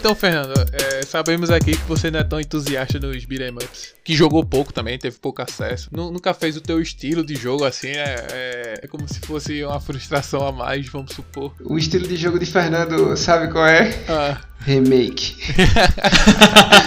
Então, 0.00 0.14
Fernando, 0.14 0.54
é, 0.72 1.02
sabemos 1.04 1.50
aqui 1.50 1.72
que 1.72 1.84
você 1.86 2.10
não 2.10 2.20
é 2.20 2.24
tão 2.24 2.40
entusiasta 2.40 2.98
nos 2.98 3.22
beat'em 3.26 3.50
ups. 3.54 3.94
Que 4.02 4.16
jogou 4.16 4.42
pouco 4.42 4.72
também, 4.72 4.98
teve 4.98 5.18
pouco 5.18 5.42
acesso. 5.42 5.90
Nu- 5.92 6.10
nunca 6.10 6.32
fez 6.32 6.56
o 6.56 6.60
teu 6.62 6.80
estilo 6.80 7.22
de 7.22 7.34
jogo 7.34 7.64
assim, 7.66 7.88
é, 7.88 8.26
é- 8.32 8.74
é 8.82 8.86
como 8.88 9.06
se 9.06 9.20
fosse 9.20 9.62
uma 9.62 9.78
frustração 9.78 10.46
a 10.46 10.50
mais, 10.52 10.88
vamos 10.88 11.12
supor. 11.12 11.52
O 11.62 11.76
estilo 11.76 12.08
de 12.08 12.16
jogo 12.16 12.38
de 12.38 12.46
Fernando, 12.46 13.14
sabe 13.14 13.52
qual 13.52 13.66
é? 13.66 13.94
Ah, 14.08 14.40
Remake. 14.60 15.36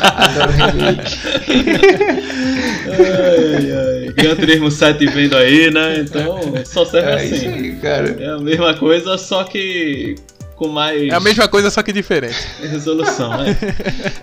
Adoro 0.03 0.51
remake. 0.51 1.17
Ai, 2.89 3.71
ai. 4.07 4.13
Gran 4.13 4.35
Turismo 4.35 4.71
7 4.71 5.05
vendo 5.07 5.37
aí, 5.37 5.69
né? 5.71 5.99
Então 5.99 6.39
só 6.65 6.83
serve 6.83 7.11
É 7.11 7.25
isso 7.25 7.35
assim. 7.35 7.47
aí, 7.47 7.75
cara. 7.77 8.09
É 8.19 8.27
a 8.29 8.37
mesma 8.39 8.73
coisa, 8.75 9.17
só 9.19 9.43
que 9.43 10.15
com 10.55 10.67
mais 10.67 11.09
é 11.09 11.13
a 11.13 11.19
mesma 11.19 11.47
coisa, 11.47 11.69
só 11.69 11.81
que 11.81 11.91
diferente. 11.91 12.37
resolução, 12.61 13.37
né? 13.37 13.57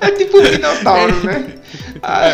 É 0.00 0.10
tipo 0.12 0.38
o 0.38 0.42
Minotauro, 0.42 1.24
né? 1.24 1.54
Ah, 2.02 2.32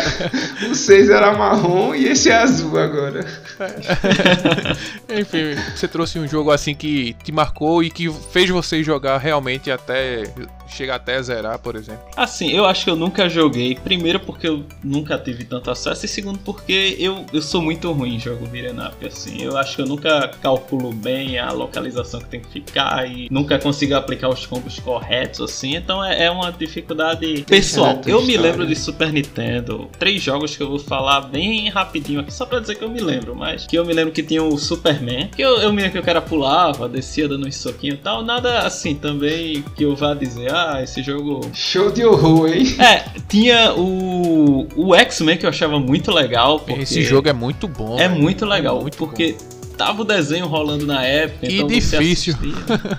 o 0.69 0.75
6 0.75 1.09
era 1.09 1.35
marrom 1.35 1.93
e 1.93 2.07
esse 2.07 2.29
é 2.29 2.35
azul 2.35 2.77
agora. 2.77 3.25
Enfim, 5.09 5.55
você 5.75 5.87
trouxe 5.87 6.19
um 6.19 6.27
jogo 6.27 6.51
assim 6.51 6.73
que 6.73 7.15
te 7.23 7.31
marcou 7.31 7.83
e 7.83 7.89
que 7.89 8.11
fez 8.31 8.49
você 8.49 8.83
jogar 8.83 9.17
realmente 9.17 9.69
até 9.69 10.23
chegar 10.67 10.95
até 10.95 11.21
zerar, 11.21 11.59
por 11.59 11.75
exemplo. 11.75 12.03
Assim, 12.15 12.51
eu 12.51 12.65
acho 12.65 12.83
que 12.83 12.89
eu 12.89 12.95
nunca 12.95 13.29
joguei. 13.29 13.75
Primeiro 13.75 14.19
porque 14.19 14.47
eu 14.47 14.63
nunca 14.83 15.17
tive 15.17 15.43
tanto 15.43 15.71
acesso. 15.71 16.05
E 16.05 16.09
segundo 16.09 16.39
porque 16.39 16.95
eu, 16.99 17.25
eu 17.33 17.41
sou 17.41 17.61
muito 17.61 17.91
ruim 17.91 18.15
em 18.15 18.19
jogo 18.19 18.45
up, 18.45 19.05
assim. 19.05 19.41
Eu 19.41 19.57
acho 19.57 19.75
que 19.75 19.81
eu 19.81 19.85
nunca 19.85 20.31
calculo 20.41 20.91
bem 20.91 21.37
a 21.39 21.51
localização 21.51 22.19
que 22.19 22.27
tem 22.27 22.39
que 22.39 22.49
ficar. 22.49 23.09
E 23.09 23.27
nunca 23.31 23.57
consigo 23.59 23.95
aplicar 23.95 24.29
os 24.29 24.45
combos 24.45 24.79
corretos, 24.79 25.41
assim. 25.41 25.75
Então 25.75 26.03
é, 26.03 26.25
é 26.25 26.31
uma 26.31 26.51
dificuldade 26.51 27.43
pessoal. 27.47 28.01
Eu 28.05 28.21
me 28.23 28.37
lembro 28.37 28.65
de 28.65 28.75
Super 28.75 29.11
Nintendo. 29.11 29.89
Três 29.97 30.21
jogos 30.21 30.55
que 30.55 30.63
eu 30.63 30.69
vou 30.69 30.79
falar 30.79 31.21
bem 31.21 31.69
rapidinho 31.69 32.19
aqui. 32.19 32.33
Só 32.33 32.45
pra 32.45 32.59
dizer 32.59 32.75
que 32.75 32.83
eu 32.83 32.89
me 32.89 32.99
lembro. 32.99 33.35
Mas 33.35 33.65
que 33.65 33.77
eu 33.77 33.85
me 33.85 33.93
lembro 33.93 34.13
que 34.13 34.23
tinha 34.23 34.43
o 34.43 34.57
Superman. 34.57 35.29
Que 35.35 35.41
eu, 35.41 35.59
eu 35.59 35.71
me 35.71 35.81
lembro 35.81 35.93
que 35.93 35.99
o 35.99 36.03
cara 36.03 36.21
pulava, 36.21 36.87
descia 36.87 37.27
dando 37.27 37.47
uns 37.47 37.55
soquinhos 37.55 37.99
e 37.99 38.01
tal. 38.01 38.23
Nada 38.23 38.59
assim 38.59 38.95
também 38.95 39.63
que 39.75 39.83
eu 39.83 39.95
vá 39.95 40.13
dizer, 40.13 40.51
ah, 40.57 40.83
esse 40.83 41.01
jogo 41.03 41.41
Show 41.53 41.91
de 41.91 42.03
horror, 42.05 42.49
hein? 42.49 42.65
é, 42.79 43.03
tinha 43.27 43.73
o, 43.73 44.67
o 44.75 44.95
X-Men 44.95 45.37
que 45.37 45.45
eu 45.45 45.49
achava 45.49 45.79
muito 45.79 46.11
legal. 46.11 46.59
Porque 46.59 46.81
Esse 46.81 47.01
jogo 47.03 47.29
é 47.29 47.33
muito 47.33 47.67
bom. 47.67 47.99
é 47.99 48.07
velho. 48.07 48.21
muito 48.21 48.45
legal. 48.45 48.77
É 48.79 48.81
muito 48.81 48.97
porque 48.97 49.35
tava 49.77 50.01
o 50.01 50.05
desenho 50.05 50.47
rolando 50.47 50.85
na 50.85 51.03
época. 51.05 51.45
E 51.47 51.55
então 51.55 51.69
você 51.69 51.97
difícil. 51.99 52.33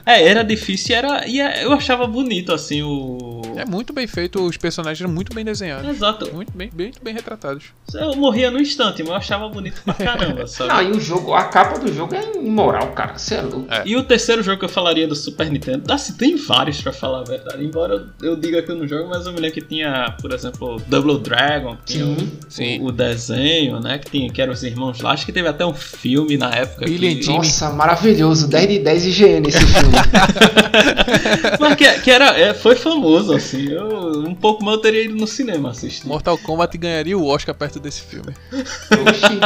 é, 0.06 0.26
era 0.28 0.42
difícil 0.42 0.94
e, 0.94 0.98
era, 0.98 1.26
e 1.28 1.40
é- 1.40 1.64
eu 1.64 1.72
achava 1.72 2.06
bonito 2.06 2.52
assim 2.52 2.82
o. 2.82 3.42
É 3.56 3.64
muito 3.64 3.92
bem 3.92 4.06
feito, 4.06 4.40
os 4.40 4.56
personagens 4.56 5.00
eram 5.00 5.12
muito 5.12 5.34
bem 5.34 5.44
desenhados. 5.44 5.88
Exato. 5.88 6.32
Muito 6.32 6.52
bem, 6.56 6.70
bem, 6.72 6.92
bem 7.02 7.12
retratados. 7.12 7.64
Eu 7.92 8.14
morria 8.14 8.50
no 8.50 8.60
instante, 8.60 9.02
mas 9.02 9.08
eu 9.10 9.16
achava 9.16 9.48
bonito 9.48 9.82
pra 9.84 9.94
caramba, 9.94 10.46
sabe? 10.48 10.68
Não, 10.72 10.82
e 10.94 10.96
o 10.96 11.00
jogo, 11.00 11.34
a 11.34 11.44
capa 11.44 11.78
do 11.78 11.92
jogo 11.92 12.14
é 12.14 12.22
imoral, 12.38 12.92
cara. 12.92 13.18
Você 13.18 13.34
é 13.34 13.42
louco. 13.42 13.66
É. 13.68 13.82
E 13.84 13.96
o 13.96 14.02
terceiro 14.04 14.42
jogo 14.44 14.58
que 14.60 14.64
eu 14.64 14.68
falaria 14.68 15.08
do 15.08 15.16
Super 15.16 15.50
Nintendo, 15.50 15.92
assim, 15.92 16.12
tem 16.12 16.36
vários 16.36 16.80
pra 16.80 16.92
falar 16.92 17.20
a 17.20 17.24
verdade. 17.24 17.64
Embora 17.64 17.94
eu, 18.22 18.30
eu 18.30 18.36
diga 18.36 18.62
que 18.62 18.70
eu 18.70 18.76
não 18.76 18.86
jogo, 18.86 19.08
mas 19.08 19.26
eu 19.26 19.32
me 19.32 19.40
lembro 19.40 19.54
que 19.54 19.62
tinha, 19.62 20.14
por 20.20 20.32
exemplo, 20.32 20.80
Double 20.86 21.18
Dragon, 21.18 21.76
tinha 21.84 22.04
Sim. 22.04 22.12
o- 22.16 22.50
Sim. 22.52 22.80
O, 22.80 22.86
o 22.86 22.92
desenho, 22.92 23.80
né? 23.80 23.98
Que, 23.98 24.10
tinha, 24.10 24.30
que 24.30 24.40
eram 24.40 24.52
os 24.52 24.62
irmãos 24.62 25.00
lá. 25.00 25.10
Acho 25.12 25.26
que 25.26 25.32
teve 25.32 25.48
até 25.48 25.66
um 25.66 25.74
filme 25.74 26.36
na 26.36 26.50
época. 26.50 26.67
Billy 26.78 26.98
que... 26.98 27.06
and 27.06 27.22
Jimmy. 27.22 27.36
Nossa, 27.38 27.70
maravilhoso. 27.70 28.48
10 28.48 28.68
de 28.68 28.78
10 28.80 29.06
IGN 29.06 29.48
esse 29.48 29.58
filme. 29.58 29.94
Mas 31.60 31.74
que, 31.74 31.92
que 32.00 32.10
era, 32.10 32.38
é, 32.38 32.54
foi 32.54 32.76
famoso, 32.76 33.34
assim. 33.34 33.68
Eu, 33.68 34.24
um 34.26 34.34
pouco 34.34 34.64
mais 34.64 34.76
eu 34.76 34.82
teria 34.82 35.04
ido 35.04 35.14
no 35.14 35.26
cinema 35.26 35.70
assistir. 35.70 36.06
Mortal 36.06 36.38
Kombat 36.38 36.76
ganharia 36.76 37.16
o 37.16 37.26
Oscar 37.26 37.54
perto 37.54 37.80
desse 37.80 38.02
filme. 38.02 38.34
Oxi. 38.52 39.38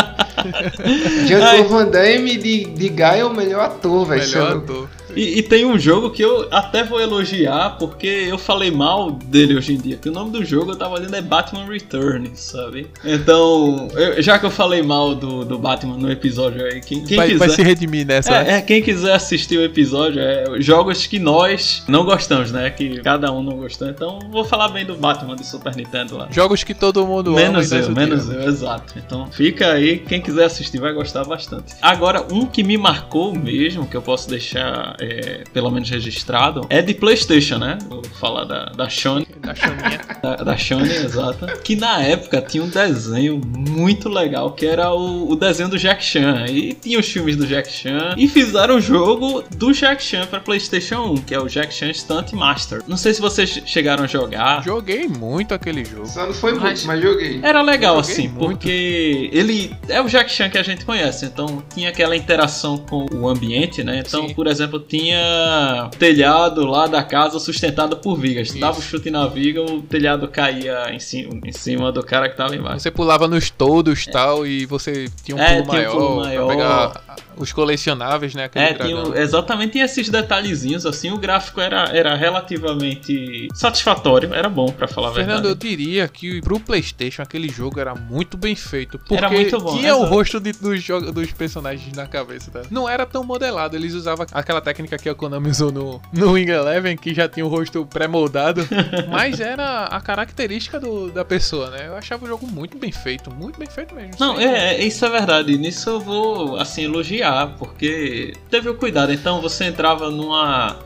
Jean-Claude 1.27 1.69
Van 1.69 1.87
Damme 1.89 2.37
de, 2.37 2.65
de 2.65 2.89
Guy 2.89 3.19
é 3.19 3.25
o 3.25 3.35
melhor 3.35 3.65
ator, 3.65 4.07
velho. 4.07 4.23
Melhor 4.23 4.57
ator. 4.57 4.89
E, 5.17 5.39
e 5.39 5.43
tem 5.43 5.65
um 5.65 5.79
jogo 5.79 6.11
que 6.11 6.23
eu 6.23 6.49
até 6.51 6.85
vou 6.85 7.01
elogiar, 7.01 7.77
porque 7.79 8.07
eu 8.07 8.39
falei 8.39 8.71
mal 8.71 9.11
dele 9.11 9.57
hoje 9.57 9.75
em 9.75 9.79
dia. 9.79 9.97
Que 9.97 10.09
o 10.09 10.13
nome 10.13 10.31
do 10.31 10.45
jogo 10.45 10.73
eu 10.73 10.77
tava 10.77 10.95
olhando 10.95 11.15
é 11.15 11.23
Batman 11.23 11.67
Returns, 11.67 12.41
sabe? 12.41 12.87
Então, 13.05 13.89
eu- 13.95 14.23
já 14.23 14.39
que 14.39 14.47
eu 14.47 14.51
falei 14.51 14.83
mal 14.83 15.15
do, 15.15 15.45
do 15.45 15.59
Batman 15.59 15.97
no 15.97 16.11
episódio 16.11 16.65
aí, 16.65 16.81
quem, 16.81 17.05
quem 17.05 17.17
vai, 17.17 17.29
quiser. 17.29 17.39
vai 17.39 17.49
se 17.51 17.63
redimir 17.63 18.07
nessa. 18.07 18.35
É, 18.35 18.53
é, 18.55 18.61
quem 18.63 18.83
quiser 18.83 19.13
assistir 19.15 19.59
o 19.59 19.63
episódio, 19.63 20.21
é 20.21 20.45
jogos 20.61 21.07
que 21.07 21.19
nós 21.19 21.85
não 21.89 22.05
gostamos, 22.05 22.51
né? 22.53 22.71
Que 22.71 23.01
cada 23.01 23.31
um 23.33 23.43
não 23.43 23.57
gostou. 23.57 23.89
Então, 23.89 24.19
vou 24.31 24.45
falar 24.45 24.69
bem 24.69 24.85
do 24.85 24.95
Batman 24.95 25.37
do 25.37 25.45
Super 25.45 25.75
Nintendo 25.77 26.17
lá. 26.17 26.29
Jogos 26.31 26.65
que 26.65 26.75
todo 26.75 27.07
mundo 27.07 27.33
Menos 27.33 27.71
ama 27.73 27.81
nós 27.81 27.89
eu, 27.89 27.95
menos 27.95 28.29
eu, 28.31 28.43
exato. 28.43 28.95
Então 28.97 29.27
fica 29.31 29.73
aí, 29.73 29.99
quem 29.99 30.21
quiser 30.21 30.45
assistir 30.45 30.79
vai 30.79 30.93
gostar 30.93 31.25
bastante. 31.25 31.75
Agora, 31.81 32.27
um 32.33 32.47
que 32.47 32.63
me 32.63 32.77
marcou 32.77 33.35
mesmo, 33.35 33.87
que 33.87 33.97
eu 33.97 34.03
posso 34.03 34.29
deixar 34.29 34.97
é, 35.03 35.45
pelo 35.53 35.71
menos 35.71 35.91
registrado, 35.91 36.67
é 36.71 36.81
de 36.81 36.95
Playstation, 36.95 37.59
né? 37.59 37.79
Vou 37.89 38.03
falar 38.21 38.45
da, 38.45 38.67
da 38.67 38.89
Sony. 38.89 39.27
Da 39.41 39.55
chaminha. 39.55 40.01
Da, 40.23 40.37
da 40.37 40.57
Sony, 40.59 40.89
exato. 40.89 41.47
Que 41.63 41.75
na 41.75 42.01
época 42.03 42.41
tinha 42.41 42.63
um 42.63 42.69
desenho 42.69 43.41
muito 43.45 44.09
legal, 44.09 44.53
que 44.53 44.65
era 44.67 44.93
o, 44.95 45.31
o 45.33 45.37
desenho 45.37 45.69
do 45.69 45.79
Jack 45.79 46.05
Chan. 46.05 46.47
E 46.49 46.73
tinha 46.75 46.99
os 47.01 47.09
filmes 47.09 47.37
do 47.37 47.47
Jack 47.47 47.71
Chan. 47.73 48.15
E 48.17 48.29
fizeram 48.29 48.77
o 48.77 48.81
jogo 48.81 49.43
do 49.57 49.73
Jack 49.73 50.03
Chan 50.03 50.27
para 50.27 50.39
PlayStation 50.41 51.13
1, 51.13 51.17
que 51.23 51.35
é 51.35 51.41
o 51.41 51.49
Jack 51.49 51.75
Chan 51.75 51.93
Stunt 51.93 52.33
Master. 52.33 52.83
Não 52.87 52.97
sei 52.97 53.13
se 53.15 53.21
vocês 53.21 53.63
chegaram 53.67 54.05
a 54.05 54.07
jogar. 54.07 54.63
Joguei 54.63 55.09
muito 55.09 55.53
aquele 55.55 55.85
jogo. 55.85 56.07
Só 56.07 56.27
não 56.27 56.35
foi 56.35 56.53
muito, 56.53 56.63
Mas- 56.65 56.85
mas 56.85 57.03
joguei. 57.03 57.41
Era 57.43 57.63
legal, 57.63 57.97
joguei 57.97 58.13
assim, 58.13 58.29
muito. 58.29 58.39
porque 58.59 59.31
ele 59.33 59.75
é 59.89 60.01
o 60.01 60.07
Jack 60.09 60.31
Chan 60.31 60.49
que 60.51 60.59
a 60.59 60.63
gente 60.63 60.85
conhece, 60.85 61.25
então 61.25 61.63
tinha 61.75 61.89
aquela 61.89 62.17
interação 62.17 62.79
com 62.79 63.07
o 63.13 63.29
ambiente, 63.29 63.83
né? 63.83 64.03
Então, 64.07 64.29
Sim. 64.29 64.35
por 64.35 64.47
exemplo, 64.47 64.79
tinha 64.97 65.89
o 65.93 65.97
telhado 65.97 66.67
lá 66.67 66.87
da 66.87 67.03
casa 67.03 67.39
sustentado 67.39 67.97
por 67.97 68.17
vigas. 68.17 68.51
Tu 68.51 68.59
dava 68.59 68.77
o 68.77 68.81
Isso. 68.81 68.89
chute 68.91 69.11
na 69.11 69.27
viga, 69.27 69.63
o 69.63 69.81
telhado 69.83 70.29
caía 70.29 70.93
em 70.93 70.99
cima, 70.99 71.41
em 71.45 71.53
cima 71.53 71.91
do 71.91 72.03
cara 72.03 72.29
que 72.29 72.37
tava 72.37 72.55
embaixo. 72.55 72.81
Você 72.81 72.91
pulava 72.91 73.27
nos 73.27 73.49
todos 73.51 74.03
e 74.07 74.11
tal, 74.11 74.47
e 74.47 74.67
você 74.67 75.07
tinha 75.25 75.37
um 75.37 75.41
É, 75.41 75.63
pulo 75.63 75.65
um 75.65 75.67
maior, 75.75 75.93
pulo 75.93 76.07
pra 76.17 76.25
maior. 76.25 76.49
pegar 76.49 77.12
os 77.37 77.53
colecionáveis, 77.53 78.35
né? 78.35 78.51
É, 78.55 78.77
o- 78.95 79.15
exatamente 79.17 79.79
esses 79.79 80.09
detalhezinhos, 80.09 80.85
assim, 80.87 81.11
o 81.11 81.19
gráfico 81.19 81.61
era, 81.61 81.85
era 81.97 82.15
relativamente 82.15 83.49
satisfatório, 83.55 84.33
era 84.35 84.49
bom 84.49 84.67
pra 84.67 84.87
falar 84.89 85.09
a 85.11 85.13
Fernando, 85.13 85.45
eu 85.47 85.51
verdade. 85.55 85.69
diria 85.77 86.09
que 86.09 86.41
pro 86.41 86.59
Playstation 86.61 87.23
aquele 87.23 87.49
jogo 87.49 87.79
era 87.81 87.95
muito 87.95 88.37
bem 88.37 88.55
feito. 88.55 88.99
Porque 88.99 89.15
Era 89.15 89.31
muito 89.31 89.59
bom, 89.59 89.77
tinha 89.79 89.95
o 89.95 90.01
exato. 90.01 90.15
rosto 90.15 90.41
de- 90.41 90.53
dos, 90.53 90.85
dos 91.13 91.33
personagens 91.33 91.95
na 91.97 92.07
cabeça. 92.07 92.51
Tá? 92.51 92.63
Não 92.71 92.89
era 92.89 93.07
tão 93.07 93.25
modelado, 93.25 93.77
eles 93.77 93.95
usavam 93.95 94.27
aquela 94.33 94.61
técnica 94.61 94.99
que 94.99 95.09
a 95.09 95.15
Konami 95.15 95.49
usou 95.51 95.71
no, 95.73 96.01
no 96.13 96.33
Wing 96.33 96.51
Eleven, 96.51 96.97
que 96.97 97.15
já 97.15 97.29
tinha 97.29 97.45
o 97.45 97.49
rosto 97.49 97.85
pré-moldado. 97.87 98.67
mas 99.09 99.41
era 99.41 99.85
a 99.87 100.01
característica 100.01 100.79
do- 100.81 101.11
da 101.11 101.25
pessoa, 101.25 101.71
né? 101.71 101.87
Eu 101.89 101.97
achava 101.97 102.25
o 102.25 102.29
jogo 102.29 102.47
muito 102.47 102.77
bem 102.79 102.93
feito, 102.93 103.31
muito 103.33 103.59
bem 103.59 103.69
feito 103.69 103.95
mesmo. 103.95 104.13
Não, 104.19 104.39
é, 104.39 104.75
é, 104.75 104.85
isso 104.85 105.05
é 105.05 105.11
verdade. 105.11 105.57
Nisso 105.57 105.89
eu 105.91 106.01
vou, 106.01 106.57
assim, 106.57 106.85
elogiar, 106.85 107.22
porque 107.59 108.33
teve 108.51 108.69
o 108.69 108.75
cuidado. 108.75 109.13
Então 109.13 109.41
você 109.41 109.65
entrava 109.65 110.11
numa, 110.11 110.79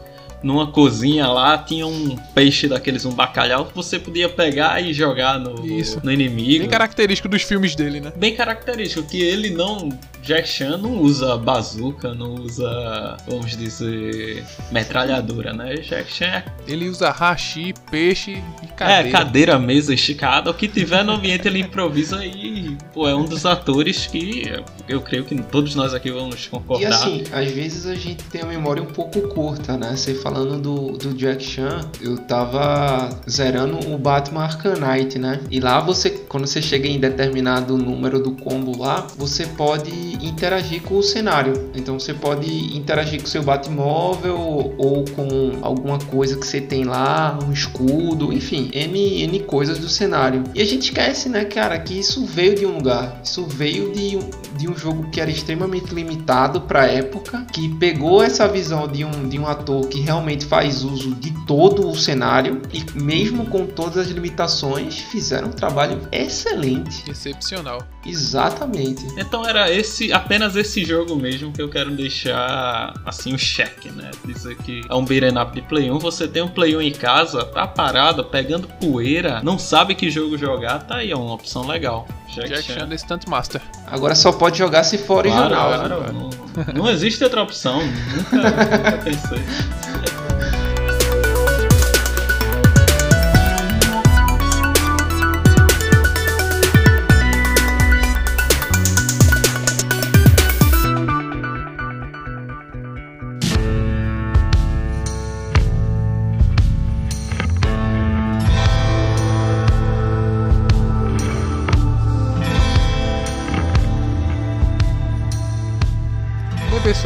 numa 0.43 0.67
cozinha 0.71 1.27
lá, 1.29 1.59
tinha 1.59 1.87
um 1.87 2.17
peixe 2.35 2.69
daqueles, 2.69 3.05
um 3.05 3.13
bacalhau, 3.13 3.67
que 3.67 3.75
você 3.75 3.99
podia 3.99 4.29
pegar 4.29 4.81
e 4.81 4.93
jogar 4.93 5.39
no, 5.41 5.67
Isso. 5.67 6.01
no 6.05 6.13
inimigo. 6.13 6.61
Bem 6.61 6.69
característico 6.69 7.29
dos 7.29 7.43
filmes 7.43 7.75
dele, 7.75 8.01
né? 8.01 8.13
Bem 8.17 8.35
característico, 8.35 9.07
que 9.09 9.21
ele 9.21 9.51
não. 9.51 9.89
Jack 10.23 10.49
Chan 10.49 10.77
não 10.79 10.99
usa 10.99 11.37
bazuca, 11.37 12.13
não 12.13 12.35
usa, 12.35 13.17
vamos 13.29 13.57
dizer, 13.57 14.45
metralhadora, 14.73 15.53
né? 15.53 15.75
Jack 15.77 16.13
Chan 16.13 16.25
é 16.27 16.45
Ele 16.67 16.89
usa 16.89 17.11
hashi, 17.11 17.73
peixe 17.91 18.33
e 18.33 18.65
É, 18.65 18.69
cadeira. 18.75 19.11
cadeira, 19.11 19.59
mesa 19.59 19.95
esticada, 19.95 20.51
o 20.51 20.55
que 20.55 20.67
tiver 20.67 21.05
no 21.05 21.13
ambiente 21.13 21.47
ele 21.47 21.61
improvisa 21.61 22.25
e 22.25 22.77
pô, 22.93 23.09
é 23.09 23.15
um 23.15 23.25
dos 23.25 23.47
atores 23.47 24.07
que 24.09 24.53
eu 24.89 25.01
creio 25.01 25.25
que 25.25 25.35
todos 25.45 25.75
nós 25.77 25.95
aqui 25.95 26.11
vamos 26.11 26.45
E 26.47 26.49
concordar. 26.49 26.89
assim, 26.89 27.23
às 27.33 27.51
vezes 27.53 27.87
a 27.87 27.95
gente 27.95 28.25
tem 28.25 28.43
a 28.43 28.47
memória 28.47 28.83
um 28.83 28.87
pouco 28.87 29.21
curta, 29.29 29.77
né? 29.77 29.95
Você 29.97 30.15
falando 30.27 30.59
do, 30.59 30.99
do 30.99 31.15
Jack 31.15 31.41
Chan, 31.41 31.89
eu 32.01 32.19
tava 32.19 33.11
zerando 33.31 33.79
o 33.95 33.97
Batman 33.97 34.49
Knight, 34.49 35.21
né? 35.21 35.41
E 35.49 35.61
lá 35.61 35.79
você, 35.79 36.11
quando 36.11 36.49
você 36.49 36.61
chega 36.61 36.89
em 36.89 36.99
determinado 36.99 37.79
número 37.79 38.21
do 38.21 38.33
combo 38.33 38.77
lá, 38.77 39.07
você 39.17 39.47
pode 39.47 39.91
interagir 40.21 40.83
com 40.83 40.97
o 40.97 41.03
cenário. 41.03 41.71
Então 41.77 41.99
você 41.99 42.13
pode 42.13 42.77
interagir 42.77 43.21
com 43.21 43.29
seu 43.29 43.45
Batmóvel 43.45 44.37
ou 44.77 45.05
com 45.15 45.59
alguma 45.63 45.99
coisa 45.99 46.37
que 46.37 46.47
você 46.47 46.61
tem 46.61 46.83
lá, 46.83 47.39
um 47.47 47.53
escudo, 47.53 48.33
enfim, 48.33 48.69
N, 48.73 49.23
N 49.23 49.41
coisas 49.41 49.79
do 49.79 49.89
cenário. 49.89 50.43
E 50.57 50.61
a 50.61 50.65
gente 50.65 50.89
esquece, 50.89 51.29
né, 51.29 51.45
cara, 51.45 51.79
que 51.79 51.97
isso 51.97 52.27
veio 52.27 52.57
de 52.57 52.67
um 52.67 52.79
lugar. 52.79 53.21
Isso 53.23 53.45
veio 53.47 53.93
de 53.93 54.17
um, 54.17 54.31
de 54.59 54.69
um 54.69 54.77
jogo 54.77 55.09
que 55.11 55.21
era 55.21 55.31
extremamente 55.31 55.95
limitado 55.95 56.63
pra 56.63 56.87
época, 56.87 57.47
que 57.53 57.69
pegou 57.77 58.25
essa 58.25 58.49
visão 58.49 58.89
de 58.89 59.05
um, 59.05 59.29
de 59.29 59.39
um 59.39 59.47
ator 59.47 59.87
que 59.87 60.01
realmente 60.01 60.16
faz 60.49 60.83
uso 60.85 61.15
de 61.15 61.31
todo 61.47 61.89
o 61.89 61.97
cenário 61.97 62.61
e 62.73 62.85
mesmo 63.01 63.47
com 63.47 63.67
todas 63.67 63.97
as 63.99 64.09
limitações, 64.09 64.99
fizeram 64.99 65.49
um 65.49 65.53
trabalho 65.53 66.01
excelente. 66.13 67.11
Excepcional. 67.11 67.83
Exatamente. 68.05 69.05
Então 69.17 69.47
era 69.47 69.71
esse, 69.73 70.13
apenas 70.13 70.57
esse 70.57 70.85
jogo 70.85 71.17
mesmo 71.17 71.53
que 71.53 71.61
eu 71.63 71.69
quero 71.69 71.91
deixar 71.91 72.93
assim 73.05 73.35
o 73.35 73.39
cheque, 73.39 73.91
né? 73.91 74.11
Dizer 74.25 74.57
que 74.59 74.83
é 74.89 74.95
um 74.95 75.05
beat'em 75.05 75.37
up 75.39 75.53
de 75.55 75.63
Play 75.63 75.91
1, 75.91 75.99
você 75.99 76.27
tem 76.29 76.43
um 76.43 76.49
Play 76.49 76.77
1 76.77 76.81
em 76.83 76.93
casa, 76.93 77.45
tá 77.45 77.67
parado, 77.67 78.25
pegando 78.25 78.69
poeira, 78.81 79.41
não 79.43 79.59
sabe 79.59 79.95
que 79.95 80.11
jogo 80.11 80.37
jogar, 80.37 80.81
tá 80.81 80.97
aí, 80.97 81.11
é 81.11 81.17
uma 81.17 81.35
opção 81.35 81.67
legal. 81.67 82.07
Jack, 82.35 82.49
Jack 82.49 82.63
Chan. 82.65 82.89
Chan 82.89 82.97
Stunt 82.99 83.27
Master. 83.29 83.63
Agora 83.87 84.15
só 84.15 84.33
pode 84.33 84.59
jogar 84.59 84.85
se 84.85 84.99
for 84.99 85.25
Claro, 85.25 85.55
original. 85.55 85.71
né? 85.71 85.77
claro, 85.89 86.13
não, 86.13 86.31
não 86.75 86.89
existe 86.89 87.23
outra 87.23 87.43
opção, 87.43 87.81
nunca, 88.15 88.37
nunca 88.37 88.99
pensei. 89.05 89.43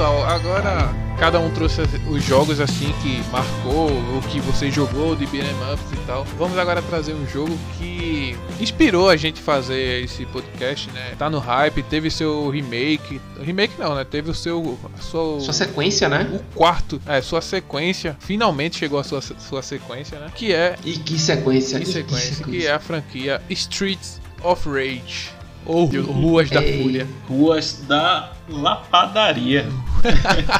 Pessoal, 0.01 0.24
agora 0.24 0.94
cada 1.18 1.38
um 1.38 1.51
trouxe 1.51 1.82
os 2.09 2.24
jogos 2.24 2.59
assim 2.59 2.90
que 3.03 3.22
marcou, 3.30 3.90
o 3.90 4.22
que 4.30 4.40
você 4.40 4.70
jogou 4.70 5.14
de 5.14 5.26
beat'em 5.26 5.53
ups 5.70 5.92
e 5.92 6.07
tal. 6.07 6.24
Vamos 6.38 6.57
agora 6.57 6.80
trazer 6.80 7.12
um 7.12 7.26
jogo 7.26 7.55
que 7.76 8.34
inspirou 8.59 9.11
a 9.11 9.16
gente 9.18 9.42
fazer 9.42 10.03
esse 10.03 10.24
podcast, 10.24 10.90
né? 10.92 11.12
Tá 11.18 11.28
no 11.28 11.38
hype, 11.38 11.82
teve 11.82 12.11
seu 12.11 12.48
remake. 12.48 13.20
Remake 13.42 13.74
não, 13.78 13.94
né? 13.94 14.03
Teve 14.03 14.30
o 14.30 14.34
seu. 14.34 14.78
a 14.98 15.03
sua, 15.03 15.38
Sua 15.38 15.53
sequência, 15.53 16.09
né? 16.09 16.30
o 16.32 16.57
quarto, 16.57 16.98
é, 17.07 17.20
sua 17.20 17.42
sequência. 17.42 18.16
Finalmente 18.20 18.78
chegou 18.78 18.98
a 18.98 19.05
sua, 19.05 19.20
sua 19.20 19.61
sequência, 19.61 20.18
né? 20.18 20.32
Que 20.34 20.55
é. 20.55 20.76
E 20.82 20.94
que 20.94 21.18
sequência. 21.18 21.78
Que 21.78 21.84
e 21.84 21.92
sequência? 21.92 22.46
Que 22.46 22.66
é 22.66 22.72
a 22.72 22.78
franquia 22.78 23.42
Streets 23.51 24.18
of 24.42 24.66
Rage. 24.66 25.28
Ou 25.66 25.84
Ruas 25.84 26.48
da. 26.48 26.62
Fúria. 26.62 27.07
Ruas 27.28 27.82
da 27.86 28.32
Lapadaria. 28.51 29.66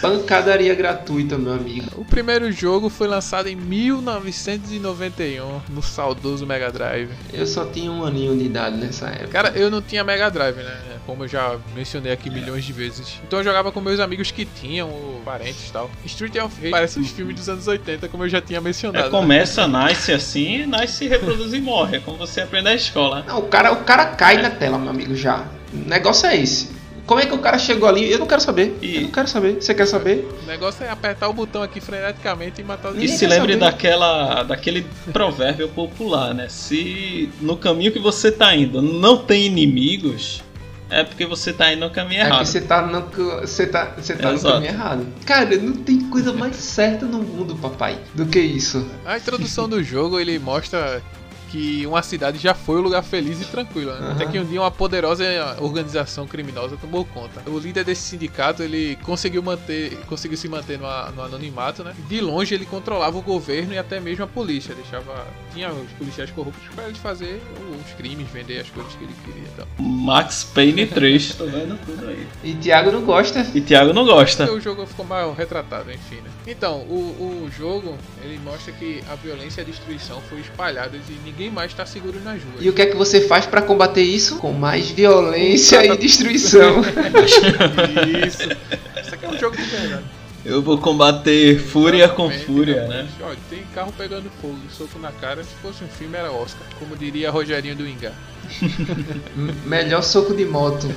Pancadaria 0.00 0.74
gratuita, 0.74 1.38
meu 1.38 1.52
amigo. 1.52 1.86
O 1.96 2.04
primeiro 2.04 2.50
jogo 2.52 2.88
foi 2.88 3.06
lançado 3.06 3.48
em 3.48 3.56
1991 3.56 5.60
no 5.68 5.82
saudoso 5.82 6.46
Mega 6.46 6.70
Drive. 6.70 7.10
Eu 7.32 7.46
só 7.46 7.64
tinha 7.64 7.90
um 7.90 8.04
aninho 8.04 8.36
de 8.36 8.44
idade 8.44 8.76
nessa 8.76 9.06
época. 9.08 9.28
Cara, 9.28 9.48
eu 9.56 9.70
não 9.70 9.80
tinha 9.80 10.04
Mega 10.04 10.30
Drive, 10.30 10.56
né? 10.56 10.76
Como 11.06 11.24
eu 11.24 11.28
já 11.28 11.56
mencionei 11.74 12.12
aqui 12.12 12.28
milhões 12.28 12.64
de 12.64 12.72
vezes. 12.72 13.18
Então 13.26 13.38
eu 13.38 13.44
jogava 13.44 13.72
com 13.72 13.80
meus 13.80 13.98
amigos 14.00 14.30
que 14.30 14.44
tinham, 14.44 14.90
ou 14.90 15.22
parentes 15.24 15.68
e 15.68 15.72
tal. 15.72 15.90
Street 16.04 16.36
of 16.36 16.54
Rage 16.60 16.70
parece 16.70 17.00
os 17.00 17.10
filmes 17.10 17.34
dos 17.36 17.48
anos 17.48 17.66
80, 17.66 18.08
como 18.08 18.24
eu 18.24 18.28
já 18.28 18.40
tinha 18.40 18.58
É, 18.58 18.60
mencionado. 18.60 19.10
começa, 19.10 19.66
nasce 19.66 20.12
assim, 20.12 20.66
nasce, 20.66 21.08
reproduz 21.08 21.52
e 21.54 21.60
morre. 21.60 21.96
É 21.96 22.00
como 22.00 22.18
você 22.18 22.42
aprende 22.42 22.64
na 22.64 22.74
escola. 22.74 23.24
Não, 23.26 23.38
o 23.38 23.42
cara, 23.48 23.72
o 23.72 23.84
cara 23.84 24.06
cai 24.06 24.40
na 24.42 24.50
tela, 24.50 24.76
meu 24.78 24.90
amigo, 24.90 25.14
já. 25.14 25.44
O 25.72 25.88
negócio 25.88 26.26
é 26.26 26.36
esse. 26.36 26.76
Como 27.08 27.18
é 27.20 27.24
que 27.26 27.34
o 27.34 27.38
cara 27.38 27.58
chegou 27.58 27.88
ali? 27.88 28.08
Eu 28.12 28.18
não 28.18 28.26
quero 28.26 28.40
saber. 28.42 28.76
E- 28.82 28.96
Eu 28.96 29.02
não 29.02 29.10
quero 29.10 29.26
saber. 29.26 29.54
Você 29.62 29.74
quer 29.74 29.86
saber? 29.86 30.28
O 30.44 30.46
negócio 30.46 30.84
é 30.84 30.90
apertar 30.90 31.26
o 31.28 31.32
botão 31.32 31.62
aqui 31.62 31.80
freneticamente 31.80 32.60
e 32.60 32.64
matar 32.64 32.90
os 32.92 33.02
E 33.02 33.08
se 33.08 33.26
lembre 33.26 33.54
saber. 33.54 33.56
daquela, 33.64 34.42
daquele 34.42 34.86
provérbio 35.10 35.68
popular, 35.70 36.34
né? 36.34 36.48
Se 36.50 37.30
no 37.40 37.56
caminho 37.56 37.90
que 37.92 37.98
você 37.98 38.30
tá 38.30 38.54
indo 38.54 38.82
não 38.82 39.16
tem 39.16 39.46
inimigos, 39.46 40.42
é 40.90 41.02
porque 41.02 41.24
você 41.24 41.50
tá 41.52 41.72
indo 41.72 41.80
no 41.86 41.90
caminho 41.90 42.20
É 42.20 42.26
errado. 42.26 42.40
que 42.40 42.46
você 42.46 42.60
tá 42.60 42.82
no, 42.86 43.00
você 43.40 43.66
tá, 43.66 43.94
você 43.96 44.14
tá 44.14 44.30
no 44.32 44.40
caminho 44.42 44.70
errado. 44.72 45.06
Cara, 45.24 45.56
não 45.56 45.72
tem 45.76 46.00
coisa 46.10 46.32
mais 46.34 46.56
certa 46.56 47.06
no 47.06 47.18
mundo, 47.22 47.56
papai, 47.56 47.98
do 48.14 48.26
que 48.26 48.38
isso. 48.38 48.86
A 49.06 49.16
introdução 49.16 49.66
do 49.66 49.82
jogo 49.82 50.20
ele 50.20 50.38
mostra 50.38 51.02
que 51.50 51.86
uma 51.86 52.02
cidade 52.02 52.38
já 52.38 52.54
foi 52.54 52.76
um 52.78 52.82
lugar 52.82 53.02
feliz 53.02 53.40
e 53.40 53.44
tranquilo. 53.44 53.90
Né? 53.92 53.98
Aham. 53.98 54.12
Até 54.12 54.26
que 54.26 54.38
um 54.38 54.44
dia 54.44 54.60
uma 54.60 54.70
poderosa 54.70 55.24
organização 55.60 56.26
criminosa 56.26 56.76
tomou 56.76 57.04
conta. 57.04 57.42
O 57.50 57.58
líder 57.58 57.84
desse 57.84 58.02
sindicato 58.02 58.62
ele 58.62 58.96
conseguiu 59.02 59.42
manter, 59.42 59.96
conseguiu 60.06 60.36
se 60.36 60.48
manter 60.48 60.78
no, 60.78 60.86
a- 60.86 61.12
no 61.14 61.22
anonimato, 61.22 61.82
né? 61.82 61.94
De 62.08 62.20
longe 62.20 62.54
ele 62.54 62.66
controlava 62.66 63.16
o 63.16 63.22
governo 63.22 63.72
e 63.72 63.78
até 63.78 63.98
mesmo 64.00 64.24
a 64.24 64.26
polícia. 64.26 64.74
Deixava 64.74 65.26
tinha 65.52 65.70
os 65.72 65.90
policiais 65.92 66.30
corruptos 66.30 66.62
para 66.74 66.84
ele 66.84 66.98
fazer 66.98 67.40
os 67.84 67.92
crimes, 67.94 68.28
vender 68.30 68.60
as 68.60 68.70
coisas 68.70 68.92
que 68.94 69.04
ele 69.04 69.14
queria. 69.24 69.42
Então. 69.54 69.66
Max 69.78 70.44
Payne 70.44 70.86
3. 70.86 71.34
Tô 71.36 71.46
vendo 71.46 71.78
tudo 71.84 72.06
aí. 72.08 72.26
E 72.44 72.54
Thiago 72.54 72.90
não 72.92 73.02
gosta. 73.02 73.46
E 73.54 73.60
Thiago 73.60 73.92
não 73.92 74.04
gosta. 74.04 74.44
Porque 74.46 74.58
o 74.58 74.62
jogo 74.62 74.86
ficou 74.86 75.06
mal 75.06 75.32
retratado, 75.32 75.90
enfim, 75.90 76.16
né? 76.16 76.30
Então, 76.46 76.78
o, 76.82 77.44
o 77.46 77.50
jogo, 77.56 77.96
ele 78.22 78.38
mostra 78.38 78.72
que 78.72 79.02
a 79.10 79.14
violência 79.14 79.60
e 79.60 79.62
a 79.62 79.66
destruição 79.66 80.20
foi 80.28 80.40
espalhada 80.40 80.96
e 80.96 81.12
ninguém 81.24 81.37
mais 81.50 81.72
tá 81.72 81.86
seguro 81.86 82.18
nas 82.24 82.42
ruas. 82.42 82.56
E 82.64 82.68
o 82.68 82.72
que 82.72 82.82
é 82.82 82.86
que 82.86 82.96
você 82.96 83.20
faz 83.20 83.46
pra 83.46 83.62
combater 83.62 84.02
isso? 84.02 84.36
Com 84.38 84.52
mais 84.52 84.90
violência 84.90 85.84
e 85.86 85.96
destruição. 85.96 86.80
Isso. 88.26 88.42
Isso 88.42 89.14
aqui 89.14 89.24
é 89.24 89.28
um 89.28 89.38
jogo 89.38 89.56
de 89.56 89.62
verdade. 89.62 90.04
Eu 90.44 90.62
vou 90.62 90.78
combater 90.78 91.58
fúria 91.58 92.08
com 92.08 92.30
fúria, 92.30 92.82
rapaz. 92.82 93.04
né? 93.04 93.08
Olha, 93.22 93.36
tem 93.50 93.62
carro 93.74 93.92
pegando 93.96 94.30
fogo, 94.40 94.56
soco 94.70 94.98
na 94.98 95.12
cara. 95.12 95.42
Se 95.44 95.50
fosse 95.62 95.84
um 95.84 95.88
filme, 95.88 96.16
era 96.16 96.30
Oscar. 96.32 96.62
Como 96.78 96.96
diria 96.96 97.30
Rogerinho 97.30 97.76
do 97.76 97.86
Ingá. 97.86 98.12
M- 99.36 99.52
Melhor 99.66 100.02
soco 100.02 100.34
de 100.34 100.44
moto. 100.46 100.86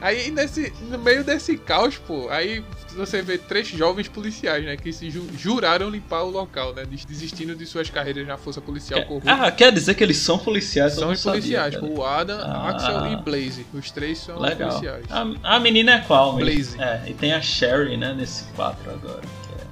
Aí 0.00 0.30
nesse, 0.30 0.72
no 0.88 0.98
meio 0.98 1.22
desse 1.22 1.56
caos, 1.58 1.96
pô, 1.98 2.28
aí 2.30 2.64
você 2.96 3.20
vê 3.20 3.36
três 3.36 3.68
jovens 3.68 4.08
policiais, 4.08 4.64
né? 4.64 4.76
Que 4.76 4.92
se 4.92 5.10
ju- 5.10 5.28
juraram 5.36 5.90
limpar 5.90 6.22
o 6.22 6.30
local, 6.30 6.72
né? 6.74 6.84
des- 6.86 7.04
Desistindo 7.04 7.54
de 7.54 7.66
suas 7.66 7.90
carreiras 7.90 8.26
na 8.26 8.36
força 8.38 8.60
policial 8.60 9.02
corrupta. 9.04 9.30
Ah, 9.32 9.50
quer 9.52 9.70
dizer 9.72 9.94
que 9.94 10.02
eles 10.02 10.16
são 10.16 10.38
policiais? 10.38 10.94
São 10.94 11.10
os 11.10 11.20
sabia, 11.20 11.40
policiais, 11.40 11.76
pô, 11.76 11.86
o 12.00 12.04
Adam, 12.04 12.38
Ah. 12.40 12.70
Axel 12.70 13.06
e 13.12 13.16
Blaze. 13.16 13.66
Os 13.74 13.90
três 13.90 14.18
são 14.18 14.38
Legal. 14.38 14.70
policiais. 14.70 15.04
A, 15.10 15.56
a 15.56 15.60
menina 15.60 15.92
é 15.96 15.98
qual? 16.00 16.34
Blaze. 16.36 16.80
É, 16.80 17.02
e 17.06 17.12
tem 17.14 17.32
a 17.34 17.40
Sherry, 17.42 17.96
né, 17.96 18.14
nesse 18.14 18.44
4 18.54 18.90
agora. 18.90 19.20
é- 19.22 19.64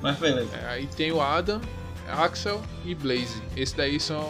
Mas 0.00 0.16
beleza. 0.18 0.48
É, 0.62 0.68
aí 0.74 0.86
tem 0.96 1.10
o 1.12 1.20
Adam, 1.20 1.60
Axel 2.12 2.60
e 2.84 2.94
Blaze. 2.94 3.40
Esses 3.56 3.74
daí 3.74 3.98
são 4.00 4.24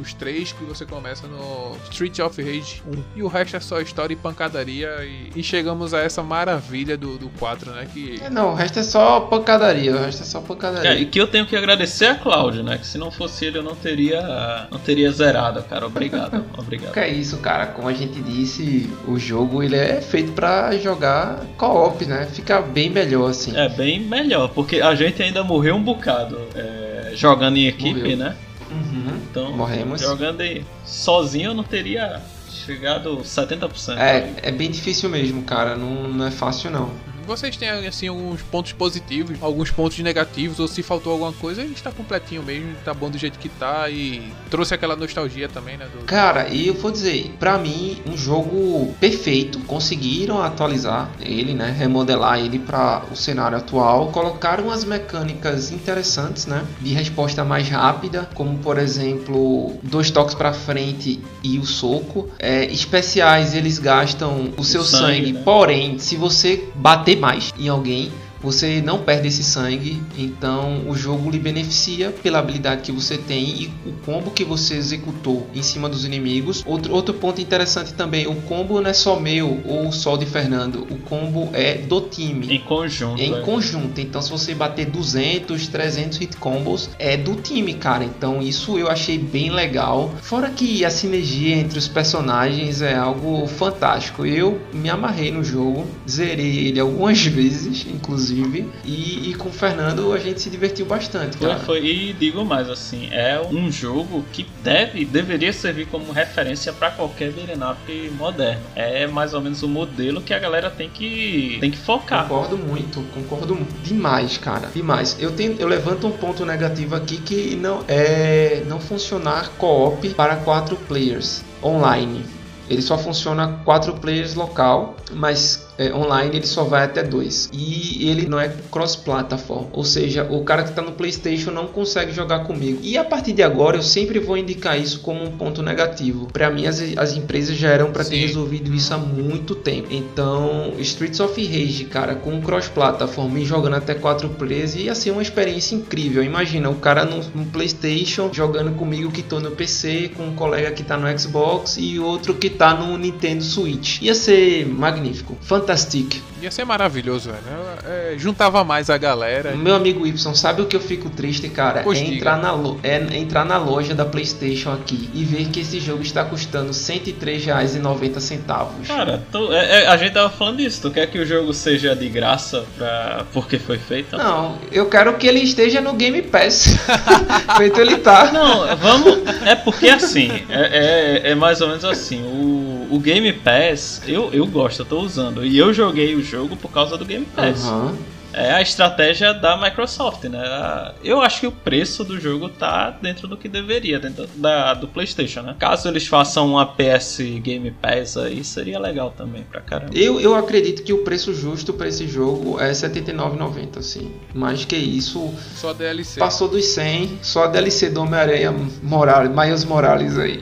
os 0.00 0.12
três 0.14 0.52
que 0.52 0.64
você 0.64 0.84
começa 0.86 1.26
no 1.26 1.76
Street 1.90 2.18
of 2.20 2.40
Rage 2.40 2.82
1. 2.86 3.02
E 3.16 3.22
o 3.22 3.28
resto 3.28 3.56
é 3.56 3.60
só 3.60 3.80
história 3.80 4.12
e 4.14 4.16
pancadaria. 4.16 4.88
E, 5.04 5.30
e 5.36 5.42
chegamos 5.42 5.92
a 5.94 6.00
essa 6.00 6.22
maravilha 6.22 6.96
do, 6.96 7.18
do 7.18 7.28
4, 7.38 7.70
né? 7.72 7.86
Que 7.92 8.20
É, 8.22 8.30
Não, 8.30 8.52
o 8.52 8.54
resto 8.54 8.78
é 8.78 8.82
só 8.82 9.20
pancadaria, 9.20 9.94
o 9.94 9.98
resto 9.98 10.22
é 10.22 10.26
só 10.26 10.38
É, 10.38 10.42
pancadaria. 10.42 10.94
e 11.00 11.06
que 11.06 11.20
eu 11.20 11.26
tenho 11.26 11.46
que 11.46 11.56
agradecer 11.56 12.06
a 12.06 12.14
Cláudio, 12.14 12.62
né? 12.62 12.78
Que 12.78 12.86
se 12.86 12.98
não 12.98 13.10
fosse 13.10 13.44
ele 13.46 13.58
eu 13.58 13.62
não 13.62 13.74
teria, 13.74 14.68
não 14.70 14.78
teria 14.78 15.10
zerado, 15.10 15.62
cara. 15.64 15.86
Obrigado, 15.86 16.44
obrigado. 16.56 16.92
Que 16.92 17.00
é 17.00 17.08
isso, 17.08 17.38
cara. 17.38 17.66
Como 17.66 17.88
a 17.88 17.92
gente 17.92 18.20
disse, 18.20 18.88
o 19.06 19.18
jogo 19.18 19.62
ele 19.62 19.76
é 19.76 20.00
feito 20.00 20.32
pra 20.32 20.76
jogar 20.78 21.44
co-op, 21.56 22.04
né? 22.06 22.26
Fica 22.32 22.60
bem 22.60 22.90
melhor 22.90 23.30
assim. 23.30 23.56
É 23.56 23.68
bem 23.68 24.00
melhor, 24.00 24.48
porque 24.50 24.80
a 24.80 24.94
gente 24.94 25.22
ainda 25.22 25.42
morreu 25.42 25.74
um 25.74 25.82
bocado 25.82 26.38
é, 26.54 26.87
jogando 27.14 27.56
em 27.56 27.66
equipe, 27.66 28.00
Morreu. 28.00 28.16
né? 28.16 28.36
Uhum. 28.70 29.20
Então, 29.30 29.56
Morremos. 29.56 30.00
jogando 30.00 30.40
em, 30.42 30.64
sozinho 30.84 31.50
eu 31.50 31.54
não 31.54 31.64
teria 31.64 32.20
chegado 32.50 33.18
70%. 33.18 33.96
É, 33.98 34.32
é 34.42 34.50
bem 34.52 34.70
difícil 34.70 35.08
mesmo, 35.08 35.42
cara. 35.42 35.74
Não, 35.74 36.08
não 36.08 36.26
é 36.26 36.30
fácil 36.30 36.70
não. 36.70 36.90
Vocês 37.28 37.56
têm 37.56 37.68
assim 37.68 38.08
alguns 38.08 38.40
pontos 38.42 38.72
positivos, 38.72 39.36
alguns 39.42 39.70
pontos 39.70 39.98
negativos, 39.98 40.58
ou 40.58 40.66
se 40.66 40.82
faltou 40.82 41.12
alguma 41.12 41.32
coisa, 41.34 41.62
ele 41.62 41.74
está 41.74 41.92
completinho 41.92 42.42
mesmo, 42.42 42.74
tá 42.84 42.94
bom 42.94 43.10
do 43.10 43.18
jeito 43.18 43.38
que 43.38 43.50
tá 43.50 43.88
e 43.90 44.32
trouxe 44.50 44.74
aquela 44.74 44.96
nostalgia 44.96 45.48
também, 45.48 45.76
né? 45.76 45.86
Do... 45.92 46.04
Cara, 46.06 46.48
e 46.48 46.66
eu 46.66 46.74
vou 46.74 46.90
dizer, 46.90 47.36
pra 47.38 47.58
mim, 47.58 48.00
um 48.06 48.16
jogo 48.16 48.94
perfeito. 48.98 49.58
Conseguiram 49.60 50.42
atualizar 50.42 51.10
ele, 51.20 51.52
né? 51.52 51.74
Remodelar 51.76 52.38
ele 52.38 52.58
para 52.58 53.02
o 53.12 53.16
cenário 53.16 53.58
atual. 53.58 54.08
Colocaram 54.08 54.64
umas 54.64 54.84
mecânicas 54.84 55.70
interessantes, 55.70 56.46
né? 56.46 56.64
De 56.80 56.94
resposta 56.94 57.44
mais 57.44 57.68
rápida, 57.68 58.28
como 58.34 58.56
por 58.58 58.78
exemplo, 58.78 59.78
dois 59.82 60.10
toques 60.10 60.34
pra 60.34 60.54
frente 60.54 61.20
e 61.42 61.58
o 61.58 61.66
soco. 61.66 62.30
É, 62.38 62.64
especiais, 62.64 63.54
eles 63.54 63.78
gastam 63.78 64.54
o 64.56 64.64
seu 64.64 64.82
sangue, 64.82 65.16
sangue, 65.16 65.32
né? 65.32 65.42
porém, 65.44 65.98
se 65.98 66.16
você 66.16 66.64
bater 66.74 67.17
mais 67.18 67.52
em 67.58 67.68
alguém, 67.68 68.12
você 68.42 68.80
não 68.80 69.02
perde 69.02 69.28
esse 69.28 69.42
sangue, 69.42 70.02
então 70.16 70.88
o 70.88 70.96
jogo 70.96 71.30
lhe 71.30 71.38
beneficia 71.38 72.10
pela 72.10 72.38
habilidade 72.38 72.82
que 72.82 72.92
você 72.92 73.18
tem 73.18 73.62
e 73.62 73.72
o 73.86 73.92
combo 74.04 74.30
que 74.30 74.44
você 74.44 74.74
executou 74.74 75.46
em 75.54 75.62
cima 75.62 75.88
dos 75.88 76.04
inimigos. 76.04 76.62
Outro, 76.66 76.94
outro 76.94 77.14
ponto 77.14 77.40
interessante 77.40 77.92
também, 77.94 78.26
o 78.26 78.34
combo 78.42 78.80
não 78.80 78.90
é 78.90 78.92
só 78.92 79.18
meu 79.18 79.60
ou 79.64 79.90
só 79.92 80.16
de 80.16 80.26
Fernando, 80.26 80.86
o 80.90 80.96
combo 80.96 81.50
é 81.52 81.74
do 81.74 82.00
time. 82.02 82.54
Em 82.54 82.60
conjunto. 82.60 83.20
É 83.20 83.24
em 83.24 83.34
é. 83.34 83.40
conjunto, 83.40 84.00
então 84.00 84.22
se 84.22 84.30
você 84.30 84.54
bater 84.54 84.86
200, 84.86 85.68
300 85.68 86.18
hit 86.18 86.36
combos, 86.36 86.90
é 86.98 87.16
do 87.16 87.34
time, 87.34 87.74
cara. 87.74 88.04
Então 88.04 88.42
isso 88.42 88.78
eu 88.78 88.88
achei 88.88 89.18
bem 89.18 89.50
legal. 89.50 90.14
Fora 90.22 90.50
que 90.50 90.84
a 90.84 90.90
sinergia 90.90 91.56
entre 91.56 91.78
os 91.78 91.88
personagens 91.88 92.82
é 92.82 92.94
algo 92.94 93.46
fantástico. 93.46 94.24
Eu 94.24 94.60
me 94.72 94.88
amarrei 94.88 95.30
no 95.30 95.42
jogo, 95.42 95.86
zerei 96.08 96.68
ele 96.68 96.80
algumas 96.80 97.24
vezes, 97.26 97.86
inclusive, 97.92 98.27
e, 98.30 99.30
e 99.30 99.34
com 99.34 99.48
o 99.48 99.52
Fernando 99.52 100.12
a 100.12 100.18
gente 100.18 100.40
se 100.40 100.50
divertiu 100.50 100.86
bastante, 100.86 101.36
Foi, 101.36 101.48
cara. 101.48 101.60
foi, 101.60 101.84
e 101.84 102.12
digo 102.12 102.44
mais 102.44 102.68
assim, 102.68 103.08
é 103.12 103.40
um 103.50 103.70
jogo 103.70 104.24
que 104.32 104.46
deve, 104.62 105.04
deveria 105.04 105.52
servir 105.52 105.86
como 105.86 106.12
referência 106.12 106.72
para 106.72 106.90
qualquer 106.90 107.32
beat'em 107.32 107.56
up 107.62 108.10
moderno. 108.16 108.62
É 108.74 109.06
mais 109.06 109.34
ou 109.34 109.40
menos 109.40 109.62
o 109.62 109.68
modelo 109.68 110.20
que 110.20 110.34
a 110.34 110.38
galera 110.38 110.70
tem 110.70 110.88
que, 110.88 111.58
tem 111.60 111.70
que 111.70 111.78
focar. 111.78 112.26
Concordo 112.28 112.56
muito, 112.56 113.02
concordo 113.14 113.58
demais, 113.82 114.36
cara. 114.38 114.68
Demais. 114.74 115.16
Eu 115.18 115.32
tenho, 115.32 115.56
eu 115.58 115.68
levanto 115.68 116.06
um 116.06 116.12
ponto 116.12 116.44
negativo 116.44 116.94
aqui 116.94 117.18
que 117.18 117.56
não 117.56 117.84
é 117.88 118.62
não 118.66 118.80
funcionar 118.80 119.50
co-op 119.58 120.08
para 120.10 120.36
quatro 120.36 120.76
players 120.76 121.42
online. 121.62 122.24
Ele 122.68 122.82
só 122.82 122.98
funciona 122.98 123.60
quatro 123.64 123.94
players 123.94 124.34
local, 124.34 124.96
mas 125.12 125.67
é, 125.78 125.94
online 125.94 126.36
ele 126.36 126.46
só 126.46 126.64
vai 126.64 126.84
até 126.84 127.02
dois. 127.02 127.48
E 127.52 128.08
ele 128.08 128.28
não 128.28 128.38
é 128.38 128.52
cross-platform, 128.70 129.66
ou 129.72 129.84
seja, 129.84 130.24
o 130.24 130.42
cara 130.42 130.64
que 130.64 130.70
está 130.70 130.82
no 130.82 130.92
PlayStation 130.92 131.52
não 131.52 131.68
consegue 131.68 132.12
jogar 132.12 132.40
comigo. 132.40 132.80
E 132.82 132.98
a 132.98 133.04
partir 133.04 133.32
de 133.32 133.42
agora 133.42 133.76
eu 133.76 133.82
sempre 133.82 134.18
vou 134.18 134.36
indicar 134.36 134.78
isso 134.78 135.00
como 135.00 135.22
um 135.22 135.30
ponto 135.30 135.62
negativo. 135.62 136.26
Para 136.32 136.50
mim 136.50 136.66
as, 136.66 136.82
as 136.96 137.16
empresas 137.16 137.56
já 137.56 137.68
eram 137.68 137.92
para 137.92 138.04
ter 138.04 138.16
resolvido 138.16 138.74
isso 138.74 138.92
há 138.92 138.98
muito 138.98 139.54
tempo. 139.54 139.88
Então, 139.90 140.72
Streets 140.78 141.20
of 141.20 141.40
Rage, 141.40 141.84
cara, 141.84 142.16
com 142.16 142.40
cross-platform 142.40 143.38
e 143.38 143.44
jogando 143.44 143.76
até 143.76 143.94
quatro 143.94 144.28
players 144.30 144.74
ia 144.74 144.94
ser 144.94 145.12
uma 145.12 145.22
experiência 145.22 145.76
incrível. 145.76 146.22
Imagina 146.22 146.68
o 146.68 146.74
cara 146.74 147.04
no, 147.04 147.22
no 147.34 147.46
PlayStation 147.46 148.30
jogando 148.32 148.74
comigo 148.76 149.12
que 149.12 149.22
tô 149.22 149.38
no 149.38 149.52
PC, 149.52 150.10
com 150.16 150.24
um 150.24 150.34
colega 150.34 150.72
que 150.72 150.82
tá 150.82 150.96
no 150.96 151.18
Xbox 151.18 151.76
e 151.78 151.98
outro 151.98 152.34
que 152.34 152.50
tá 152.50 152.74
no 152.74 152.98
Nintendo 152.98 153.44
Switch. 153.44 154.02
Ia 154.02 154.14
ser 154.14 154.66
magnífico, 154.66 155.36
fantastic. 155.68 156.22
Ia 156.40 156.50
ser 156.50 156.64
maravilhoso, 156.64 157.30
velho. 157.30 157.42
É, 157.86 158.14
juntava 158.16 158.62
mais 158.64 158.88
a 158.88 158.96
galera. 158.96 159.56
Meu 159.56 159.74
amigo 159.74 160.06
Y, 160.06 160.34
sabe 160.34 160.62
o 160.62 160.66
que 160.66 160.76
eu 160.76 160.80
fico 160.80 161.10
triste, 161.10 161.48
cara? 161.48 161.82
Pois 161.82 161.98
é 161.98 162.02
diga. 162.04 162.16
entrar, 162.16 162.38
na 162.38 162.52
lo- 162.52 162.78
é 162.82 162.96
entrar 163.16 163.44
na 163.44 163.58
loja 163.58 163.92
da 163.94 164.04
PlayStation 164.04 164.72
aqui 164.72 165.10
e 165.12 165.24
ver 165.24 165.48
que 165.48 165.60
esse 165.60 165.80
jogo 165.80 166.02
está 166.02 166.24
custando 166.24 166.68
R$ 166.68 166.72
103,90. 166.74 168.68
Cara, 168.86 169.22
tu- 169.32 169.52
é- 169.52 169.82
é- 169.82 169.86
a 169.88 169.96
gente 169.96 170.12
tava 170.12 170.30
falando 170.30 170.58
disso. 170.58 170.80
Tu 170.82 170.90
quer 170.92 171.06
que 171.08 171.18
o 171.18 171.26
jogo 171.26 171.52
seja 171.52 171.94
de 171.96 172.08
graça 172.08 172.64
pra, 172.76 173.24
porque 173.32 173.58
foi 173.58 173.78
feito? 173.78 174.16
Não, 174.16 174.56
eu 174.70 174.86
quero 174.88 175.14
que 175.16 175.26
ele 175.26 175.40
esteja 175.40 175.80
no 175.80 175.94
Game 175.94 176.22
Pass. 176.22 176.76
Feito 177.58 177.80
ele 177.80 177.96
tá. 177.98 178.30
Não, 178.32 178.76
vamos. 178.76 179.18
É 179.44 179.54
porque 179.56 179.88
assim, 179.88 180.30
é, 180.48 181.22
é, 181.26 181.30
é 181.32 181.34
mais 181.34 181.60
ou 181.60 181.68
menos 181.68 181.84
assim. 181.84 182.22
O, 182.22 182.67
o 182.90 182.98
Game 182.98 183.32
Pass, 183.32 184.02
eu, 184.06 184.32
eu 184.32 184.46
gosto, 184.46 184.80
eu 184.82 184.86
tô 184.86 185.00
usando. 185.00 185.44
E 185.44 185.56
eu 185.56 185.72
joguei 185.72 186.14
o 186.14 186.22
jogo 186.22 186.56
por 186.56 186.70
causa 186.70 186.96
do 186.96 187.04
Game 187.04 187.26
Pass. 187.26 187.64
Aham. 187.66 187.94
É 188.38 188.52
a 188.52 188.62
estratégia 188.62 189.34
da 189.34 189.56
Microsoft, 189.56 190.24
né? 190.24 190.92
Eu 191.02 191.20
acho 191.20 191.40
que 191.40 191.46
o 191.48 191.52
preço 191.52 192.04
do 192.04 192.20
jogo 192.20 192.48
tá 192.48 192.90
dentro 192.90 193.26
do 193.26 193.36
que 193.36 193.48
deveria, 193.48 193.98
dentro 193.98 194.28
da, 194.36 194.74
do 194.74 194.86
PlayStation, 194.86 195.42
né? 195.42 195.56
Caso 195.58 195.88
eles 195.88 196.06
façam 196.06 196.46
uma 196.48 196.64
PS 196.64 197.18
Game 197.42 197.70
Pass 197.72 198.16
aí, 198.16 198.44
seria 198.44 198.78
legal 198.78 199.12
também 199.16 199.42
pra 199.42 199.60
caramba. 199.60 199.90
Eu, 199.92 200.20
eu 200.20 200.36
acredito 200.36 200.84
que 200.84 200.92
o 200.92 200.98
preço 200.98 201.34
justo 201.34 201.72
para 201.72 201.88
esse 201.88 202.06
jogo 202.06 202.60
é 202.60 202.68
R$ 202.68 202.72
79,90, 202.72 203.78
assim. 203.78 204.12
Mais 204.32 204.64
que 204.64 204.76
isso, 204.76 205.34
Só 205.56 205.72
DLC. 205.72 206.20
passou 206.20 206.48
dos 206.48 206.64
100, 206.66 207.18
só 207.22 207.44
a 207.44 207.46
DLC 207.48 207.90
do 207.90 208.02
Homem-Aranha 208.02 208.54
Morales, 208.82 209.34
Miles 209.34 209.64
Morales 209.64 210.16
aí. 210.16 210.38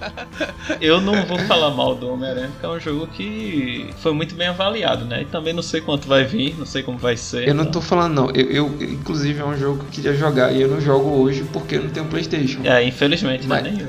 Eu 0.80 1.00
não 1.00 1.26
vou 1.26 1.38
falar 1.40 1.70
mal 1.70 1.94
do 1.94 2.10
Homem-Aranha, 2.10 2.48
porque 2.52 2.66
é 2.66 2.68
um 2.68 2.80
jogo 2.80 3.06
que 3.08 3.90
foi 3.98 4.12
muito 4.12 4.34
bem 4.34 4.48
avaliado, 4.48 5.04
né? 5.04 5.22
E 5.22 5.24
também 5.26 5.52
não 5.52 5.62
sei 5.62 5.80
quanto 5.82 6.08
vai 6.08 6.24
vir, 6.24 6.56
não 6.58 6.66
sei 6.66 6.82
como 6.82 6.93
vai 6.96 7.16
ser. 7.16 7.46
Eu 7.48 7.54
não 7.54 7.66
tô 7.66 7.80
falando 7.80 8.14
não, 8.14 8.30
eu, 8.30 8.50
eu- 8.50 8.76
inclusive 8.82 9.40
é 9.40 9.44
um 9.44 9.56
jogo 9.56 9.78
que 9.78 9.84
eu 9.84 9.90
queria 9.90 10.14
jogar 10.14 10.52
e 10.52 10.60
eu 10.62 10.68
não 10.68 10.80
jogo 10.80 11.10
hoje 11.20 11.44
porque 11.52 11.76
eu 11.76 11.82
não 11.82 11.90
tenho 11.90 12.06
Playstation. 12.06 12.60
É, 12.64 12.82
infelizmente, 12.84 13.46
Mas- 13.46 13.62
não 13.62 13.70
é 13.70 13.72
nenhum. 13.72 13.86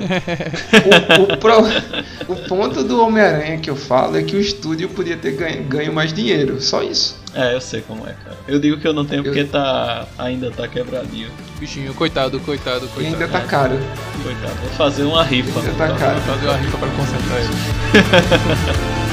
O, 1.28 1.34
o 1.34 1.36
pro- 1.36 2.32
o 2.32 2.36
ponto 2.48 2.82
do 2.84 3.00
Homem-Aranha 3.02 3.58
que 3.58 3.68
eu 3.70 3.76
falo 3.76 4.16
é 4.16 4.22
que 4.22 4.34
o 4.36 4.40
estúdio 4.40 4.88
podia 4.88 5.16
ter 5.16 5.32
ganho, 5.32 5.62
ganho 5.64 5.92
mais 5.92 6.12
dinheiro, 6.12 6.60
só 6.60 6.82
isso. 6.82 7.16
É, 7.34 7.54
eu 7.54 7.60
sei 7.60 7.82
como 7.82 8.06
é, 8.06 8.14
cara. 8.24 8.36
Eu 8.48 8.58
digo 8.58 8.78
que 8.78 8.88
eu 8.88 8.94
não 8.94 9.04
tenho 9.04 9.22
porque 9.22 9.44
tá 9.44 10.06
ainda 10.18 10.50
tá 10.50 10.66
quebradinho. 10.66 11.28
Bichinho, 11.60 11.92
coitado, 11.94 12.38
coitado, 12.40 12.86
E 12.86 12.88
coitado. 12.88 13.14
ainda 13.14 13.28
tá 13.28 13.40
caro. 13.42 13.78
Coitado. 14.22 14.54
Vou 14.62 14.70
fazer 14.70 15.02
uma 15.04 15.22
rifa. 15.22 15.58
Ainda 15.60 15.72
tá 15.72 15.88
caro. 15.94 16.20
Vou 16.20 16.34
fazer 16.34 16.46
uma 16.48 16.56
rifa 16.56 16.78
pra 16.78 16.88
concentrar 16.88 17.40
ele. 17.40 18.96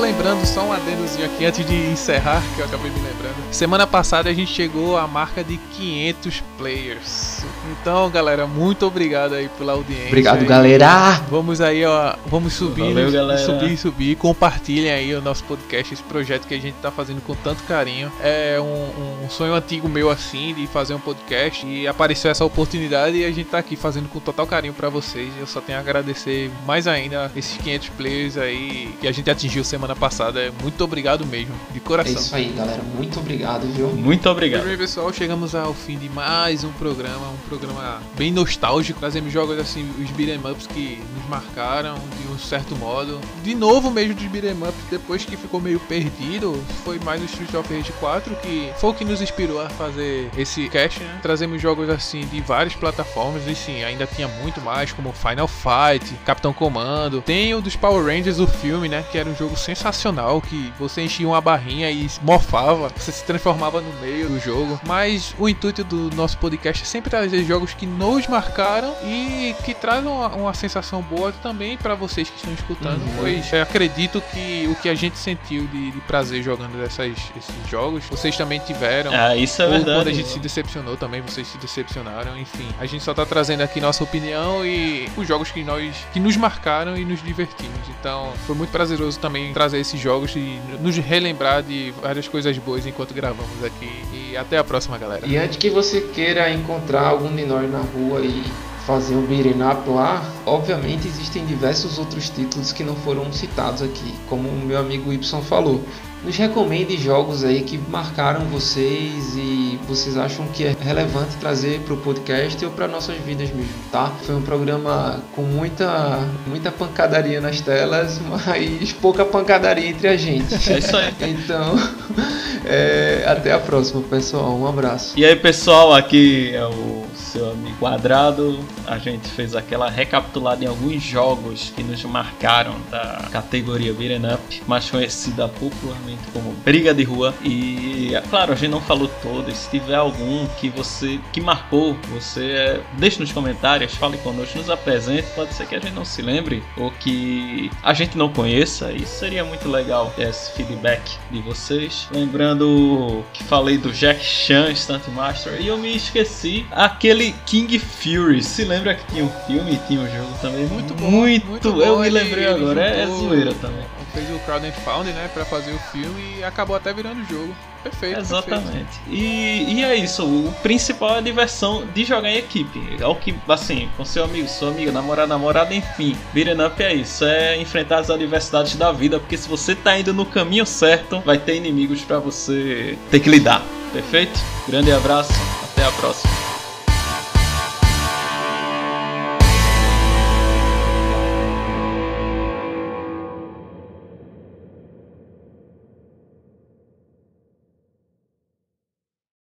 lembrando, 0.00 0.46
só 0.46 0.62
um 0.62 0.72
adendozinho 0.72 1.26
aqui 1.26 1.44
antes 1.44 1.66
de 1.66 1.74
encerrar, 1.74 2.42
que 2.54 2.60
eu 2.60 2.64
acabei 2.66 2.90
me 2.90 2.96
lembrando. 2.96 3.36
Semana 3.52 3.86
passada 3.86 4.30
a 4.30 4.32
gente 4.32 4.52
chegou 4.52 4.96
à 4.96 5.06
marca 5.06 5.44
de 5.44 5.56
500 5.56 6.42
players. 6.56 7.44
Então, 7.70 8.10
galera, 8.10 8.46
muito 8.46 8.86
obrigado 8.86 9.34
aí 9.34 9.48
pela 9.58 9.72
audiência. 9.72 10.06
Obrigado, 10.06 10.40
aí. 10.40 10.46
galera! 10.46 11.20
Vamos 11.28 11.60
aí, 11.60 11.84
ó, 11.84 12.14
vamos 12.26 12.54
subir, 12.54 12.94
Valeu, 12.94 13.12
galera. 13.12 13.38
subir, 13.44 13.76
subir. 13.76 14.16
Compartilhem 14.16 14.90
aí 14.90 15.14
o 15.14 15.20
nosso 15.20 15.44
podcast, 15.44 15.92
esse 15.92 16.02
projeto 16.02 16.46
que 16.46 16.54
a 16.54 16.60
gente 16.60 16.74
tá 16.80 16.90
fazendo 16.90 17.20
com 17.20 17.34
tanto 17.34 17.62
carinho. 17.64 18.10
É 18.20 18.58
um, 18.60 19.24
um 19.24 19.30
sonho 19.30 19.54
antigo 19.54 19.88
meu 19.88 20.10
assim 20.10 20.54
de 20.54 20.66
fazer 20.66 20.94
um 20.94 21.00
podcast 21.00 21.66
e 21.66 21.86
apareceu 21.86 22.30
essa 22.30 22.44
oportunidade 22.44 23.18
e 23.18 23.24
a 23.24 23.30
gente 23.30 23.50
tá 23.50 23.58
aqui 23.58 23.76
fazendo 23.76 24.08
com 24.08 24.18
total 24.20 24.46
carinho 24.46 24.72
pra 24.72 24.88
vocês. 24.88 25.30
Eu 25.38 25.46
só 25.46 25.60
tenho 25.60 25.78
a 25.78 25.80
agradecer 25.80 26.50
mais 26.66 26.86
ainda 26.86 27.30
esses 27.36 27.56
500 27.58 27.88
players 27.90 28.36
aí 28.36 28.94
que 29.00 29.06
a 29.06 29.12
gente 29.12 29.30
atingiu 29.30 29.64
semana 29.64 29.89
passada. 29.96 30.52
Muito 30.62 30.82
obrigado 30.84 31.26
mesmo, 31.26 31.54
de 31.72 31.78
É 31.78 31.80
coração. 31.80 32.14
isso 32.14 32.34
aí, 32.34 32.52
galera. 32.56 32.82
Muito 32.96 33.18
obrigado, 33.20 33.66
viu? 33.72 33.88
Muito 33.88 34.28
obrigado. 34.28 34.64
bem, 34.64 34.76
pessoal, 34.76 35.12
chegamos 35.12 35.54
ao 35.54 35.74
fim 35.74 35.98
de 35.98 36.08
mais 36.08 36.64
um 36.64 36.72
programa, 36.72 37.28
um 37.28 37.48
programa 37.48 38.00
bem 38.16 38.32
nostálgico. 38.32 38.98
Trazemos 39.00 39.32
jogos 39.32 39.58
assim, 39.58 39.88
os 40.02 40.10
beat'em 40.10 40.38
ups 40.50 40.66
que 40.66 41.02
nos 41.16 41.28
marcaram 41.28 41.94
de 41.94 42.32
um 42.32 42.38
certo 42.38 42.76
modo. 42.76 43.20
De 43.42 43.54
novo 43.54 43.90
mesmo 43.90 44.14
dos 44.14 44.24
beat'em 44.26 44.52
ups, 44.52 44.74
depois 44.90 45.24
que 45.24 45.36
ficou 45.36 45.60
meio 45.60 45.80
perdido, 45.80 46.60
foi 46.84 46.98
mais 47.00 47.20
o 47.22 47.24
Street 47.26 47.54
of 47.54 47.72
Rage 47.74 47.92
4 48.00 48.34
que 48.36 48.70
foi 48.78 48.90
o 48.90 48.94
que 48.94 49.04
nos 49.04 49.20
inspirou 49.20 49.60
a 49.60 49.68
fazer 49.70 50.30
esse 50.36 50.68
cast, 50.68 51.00
né? 51.00 51.18
Trazemos 51.22 51.60
jogos 51.60 51.88
assim 51.88 52.20
de 52.26 52.40
várias 52.40 52.74
plataformas 52.74 53.46
e 53.46 53.54
sim, 53.54 53.82
ainda 53.84 54.06
tinha 54.06 54.28
muito 54.28 54.60
mais, 54.60 54.92
como 54.92 55.12
Final 55.12 55.48
Fight, 55.48 56.14
Capitão 56.24 56.52
Comando. 56.52 57.22
Tem 57.22 57.54
o 57.54 57.60
dos 57.60 57.76
Power 57.76 58.04
Rangers, 58.04 58.38
o 58.38 58.46
filme, 58.46 58.88
né? 58.88 59.04
Que 59.10 59.18
era 59.18 59.28
um 59.28 59.34
jogo 59.34 59.56
sensacional, 59.74 60.40
que 60.40 60.72
você 60.78 61.02
enchia 61.02 61.26
uma 61.26 61.40
barrinha 61.40 61.90
e 61.90 62.08
morfava, 62.22 62.88
você 62.96 63.12
se 63.12 63.24
transformava 63.24 63.80
no 63.80 63.92
meio 64.00 64.28
do 64.28 64.38
jogo. 64.40 64.80
Mas 64.86 65.34
o 65.38 65.48
intuito 65.48 65.84
do 65.84 66.14
nosso 66.14 66.36
podcast 66.38 66.82
é 66.82 66.86
sempre 66.86 67.10
trazer 67.10 67.44
jogos 67.44 67.72
que 67.74 67.86
nos 67.86 68.26
marcaram 68.26 68.94
e 69.04 69.54
que 69.64 69.74
trazem 69.74 70.10
uma, 70.10 70.28
uma 70.28 70.54
sensação 70.54 71.02
boa 71.02 71.32
também 71.32 71.76
para 71.76 71.94
vocês 71.94 72.28
que 72.28 72.36
estão 72.36 72.52
escutando. 72.52 73.00
Uhum. 73.02 73.16
Pois 73.18 73.54
acredito 73.54 74.22
que 74.32 74.68
o 74.70 74.74
que 74.74 74.88
a 74.88 74.94
gente 74.94 75.16
sentiu 75.16 75.66
de, 75.66 75.92
de 75.92 76.00
prazer 76.00 76.42
jogando 76.42 76.82
essas, 76.82 77.12
esses 77.36 77.68
jogos, 77.68 78.04
vocês 78.04 78.36
também 78.36 78.58
tiveram. 78.60 79.12
Ah, 79.12 79.36
isso 79.36 79.62
é 79.62 79.66
Ou 79.66 79.70
verdade. 79.72 79.98
quando 79.98 80.08
a 80.08 80.12
gente 80.12 80.28
se 80.28 80.38
decepcionou 80.38 80.96
também, 80.96 81.20
vocês 81.20 81.46
se 81.46 81.58
decepcionaram, 81.58 82.36
enfim. 82.38 82.66
A 82.78 82.86
gente 82.86 83.04
só 83.04 83.14
tá 83.14 83.24
trazendo 83.24 83.62
aqui 83.62 83.80
nossa 83.80 84.02
opinião 84.02 84.64
e 84.64 85.08
os 85.16 85.26
jogos 85.26 85.50
que 85.50 85.62
nós 85.62 85.94
que 86.12 86.20
nos 86.20 86.36
marcaram 86.36 86.96
e 86.96 87.04
nos 87.04 87.22
divertimos. 87.22 87.80
Então, 87.88 88.32
foi 88.46 88.54
muito 88.54 88.70
prazeroso 88.70 89.18
também 89.18 89.52
trazer 89.60 89.78
esses 89.78 90.00
jogos 90.00 90.34
e 90.34 90.58
nos 90.80 90.96
relembrar 90.96 91.62
de 91.62 91.92
várias 92.00 92.26
coisas 92.26 92.56
boas 92.56 92.86
enquanto 92.86 93.12
gravamos 93.12 93.62
aqui. 93.62 93.90
E 94.10 94.34
até 94.34 94.56
a 94.56 94.64
próxima, 94.64 94.96
galera. 94.96 95.26
E 95.26 95.36
antes 95.36 95.58
que 95.58 95.68
você 95.68 96.00
queira 96.00 96.50
encontrar 96.50 97.08
algum 97.08 97.30
nós 97.46 97.70
na 97.70 97.80
rua 97.80 98.20
e 98.22 98.42
fazer 98.86 99.14
um 99.14 99.26
beat'em 99.26 99.58
lá, 99.58 100.24
obviamente 100.46 101.06
existem 101.06 101.44
diversos 101.44 101.98
outros 101.98 102.30
títulos 102.30 102.72
que 102.72 102.82
não 102.82 102.96
foram 102.96 103.30
citados 103.34 103.82
aqui, 103.82 104.14
como 104.30 104.48
o 104.48 104.64
meu 104.64 104.78
amigo 104.78 105.12
Y 105.12 105.22
falou. 105.42 105.84
Nos 106.24 106.36
recomende 106.36 106.98
jogos 106.98 107.44
aí 107.44 107.62
que 107.62 107.78
marcaram 107.78 108.44
vocês 108.46 109.34
e 109.36 109.78
vocês 109.88 110.18
acham 110.18 110.46
que 110.48 110.64
é 110.64 110.76
relevante 110.78 111.36
trazer 111.36 111.80
para 111.80 111.94
o 111.94 111.96
podcast 111.96 112.62
ou 112.62 112.70
para 112.70 112.86
nossas 112.86 113.16
vidas 113.16 113.48
mesmo, 113.50 113.72
tá? 113.90 114.12
Foi 114.24 114.34
um 114.34 114.42
programa 114.42 115.22
com 115.34 115.42
muita 115.42 116.18
muita 116.46 116.70
pancadaria 116.70 117.40
nas 117.40 117.62
telas, 117.62 118.20
mas 118.28 118.92
pouca 118.92 119.24
pancadaria 119.24 119.88
entre 119.88 120.08
a 120.08 120.16
gente. 120.16 120.54
É 120.70 120.78
isso 120.78 120.96
aí. 120.96 121.14
Então, 121.22 121.74
é, 122.66 123.24
até 123.26 123.52
a 123.52 123.58
próxima, 123.58 124.02
pessoal. 124.02 124.54
Um 124.58 124.66
abraço. 124.66 125.18
E 125.18 125.24
aí, 125.24 125.36
pessoal, 125.36 125.94
aqui 125.94 126.50
é 126.54 126.64
o 126.66 127.06
seu 127.30 127.50
amigo 127.50 127.76
Quadrado. 127.78 128.58
A 128.86 128.98
gente 128.98 129.28
fez 129.28 129.54
aquela 129.54 129.88
recapitulada 129.88 130.64
em 130.64 130.68
alguns 130.68 131.02
jogos 131.02 131.72
que 131.74 131.82
nos 131.82 132.02
marcaram 132.04 132.74
da 132.90 133.28
categoria 133.30 133.92
Beat'em 133.92 134.34
Up, 134.34 134.62
mais 134.66 134.90
conhecida 134.90 135.48
popularmente 135.48 136.22
como 136.32 136.52
Briga 136.64 136.92
de 136.92 137.04
Rua. 137.04 137.34
E, 137.42 138.14
é 138.14 138.20
claro, 138.20 138.52
a 138.52 138.56
gente 138.56 138.70
não 138.70 138.80
falou 138.80 139.08
todos. 139.22 139.56
Se 139.56 139.70
tiver 139.70 139.94
algum 139.94 140.46
que 140.58 140.68
você 140.68 141.20
que 141.32 141.40
marcou, 141.40 141.96
você 142.10 142.50
é, 142.50 142.80
deixe 142.98 143.20
nos 143.20 143.32
comentários, 143.32 143.94
fale 143.94 144.18
conosco, 144.18 144.58
nos 144.58 144.70
apresente. 144.70 145.28
Pode 145.34 145.54
ser 145.54 145.66
que 145.66 145.74
a 145.74 145.78
gente 145.78 145.94
não 145.94 146.04
se 146.04 146.22
lembre 146.22 146.62
ou 146.76 146.90
que 146.90 147.70
a 147.82 147.94
gente 147.94 148.18
não 148.18 148.28
conheça. 148.28 148.92
Isso 148.92 149.18
seria 149.18 149.44
muito 149.44 149.68
legal 149.68 150.12
esse 150.18 150.52
feedback 150.52 151.18
de 151.30 151.40
vocês. 151.42 152.08
Lembrando 152.12 153.24
que 153.32 153.44
falei 153.44 153.78
do 153.78 153.92
Jack 153.92 154.24
Chan 154.24 154.74
Stunt 154.74 155.06
Master 155.08 155.60
e 155.60 155.68
eu 155.68 155.78
me 155.78 155.94
esqueci 155.94 156.66
aquele 156.70 157.19
King 157.46 157.78
Fury. 157.78 158.42
Se 158.42 158.64
lembra 158.64 158.94
que 158.94 159.04
tinha 159.12 159.24
um 159.24 159.30
filme 159.46 159.72
e 159.74 159.76
tinha 159.86 160.00
um 160.00 160.06
jogo 160.08 160.32
também? 160.40 160.66
Muito 160.66 160.94
bom, 160.94 161.10
Muito, 161.10 161.46
muito 161.46 161.72
bom. 161.72 161.80
eu 161.82 161.98
me 162.00 162.06
Ele- 162.06 162.18
lembrei 162.20 162.44
ele 162.44 162.54
agora. 162.54 162.80
É, 162.82 163.02
é 163.02 163.06
zoeira 163.06 163.54
também. 163.54 163.84
Fez 164.12 164.28
o 164.34 164.38
Crowd 164.40 164.66
né, 165.12 165.30
pra 165.32 165.44
fazer 165.44 165.70
o 165.72 165.78
filme 165.92 166.38
e 166.38 166.42
acabou 166.44 166.74
até 166.74 166.92
virando 166.92 167.24
jogo. 167.30 167.54
Perfeito. 167.82 168.16
perfeito. 168.16 168.50
Exatamente. 168.50 169.00
E, 169.08 169.74
e 169.74 169.84
é 169.84 169.94
isso, 169.94 170.24
o 170.26 170.52
principal 170.62 171.14
é 171.14 171.18
a 171.18 171.20
diversão 171.20 171.86
de 171.94 172.04
jogar 172.04 172.28
em 172.28 172.36
equipe. 172.38 172.96
É 173.00 173.06
o 173.06 173.14
que, 173.14 173.32
assim, 173.48 173.88
com 173.96 174.04
seu 174.04 174.24
amigo, 174.24 174.48
sua 174.48 174.68
amiga, 174.70 174.90
namorado, 174.90 175.28
namorada, 175.28 175.72
enfim. 175.72 176.16
Beat'em 176.34 176.60
up 176.66 176.82
é 176.82 176.92
isso, 176.92 177.24
é 177.24 177.56
enfrentar 177.60 177.98
as 178.00 178.10
adversidades 178.10 178.74
da 178.74 178.90
vida, 178.90 179.20
porque 179.20 179.36
se 179.36 179.48
você 179.48 179.76
tá 179.76 179.96
indo 179.98 180.12
no 180.12 180.26
caminho 180.26 180.66
certo, 180.66 181.20
vai 181.20 181.38
ter 181.38 181.54
inimigos 181.54 182.00
pra 182.02 182.18
você 182.18 182.98
ter 183.12 183.20
que 183.20 183.30
lidar. 183.30 183.62
Perfeito? 183.92 184.38
Grande 184.68 184.90
abraço, 184.92 185.32
até 185.72 185.84
a 185.84 185.92
próxima. 185.92 186.30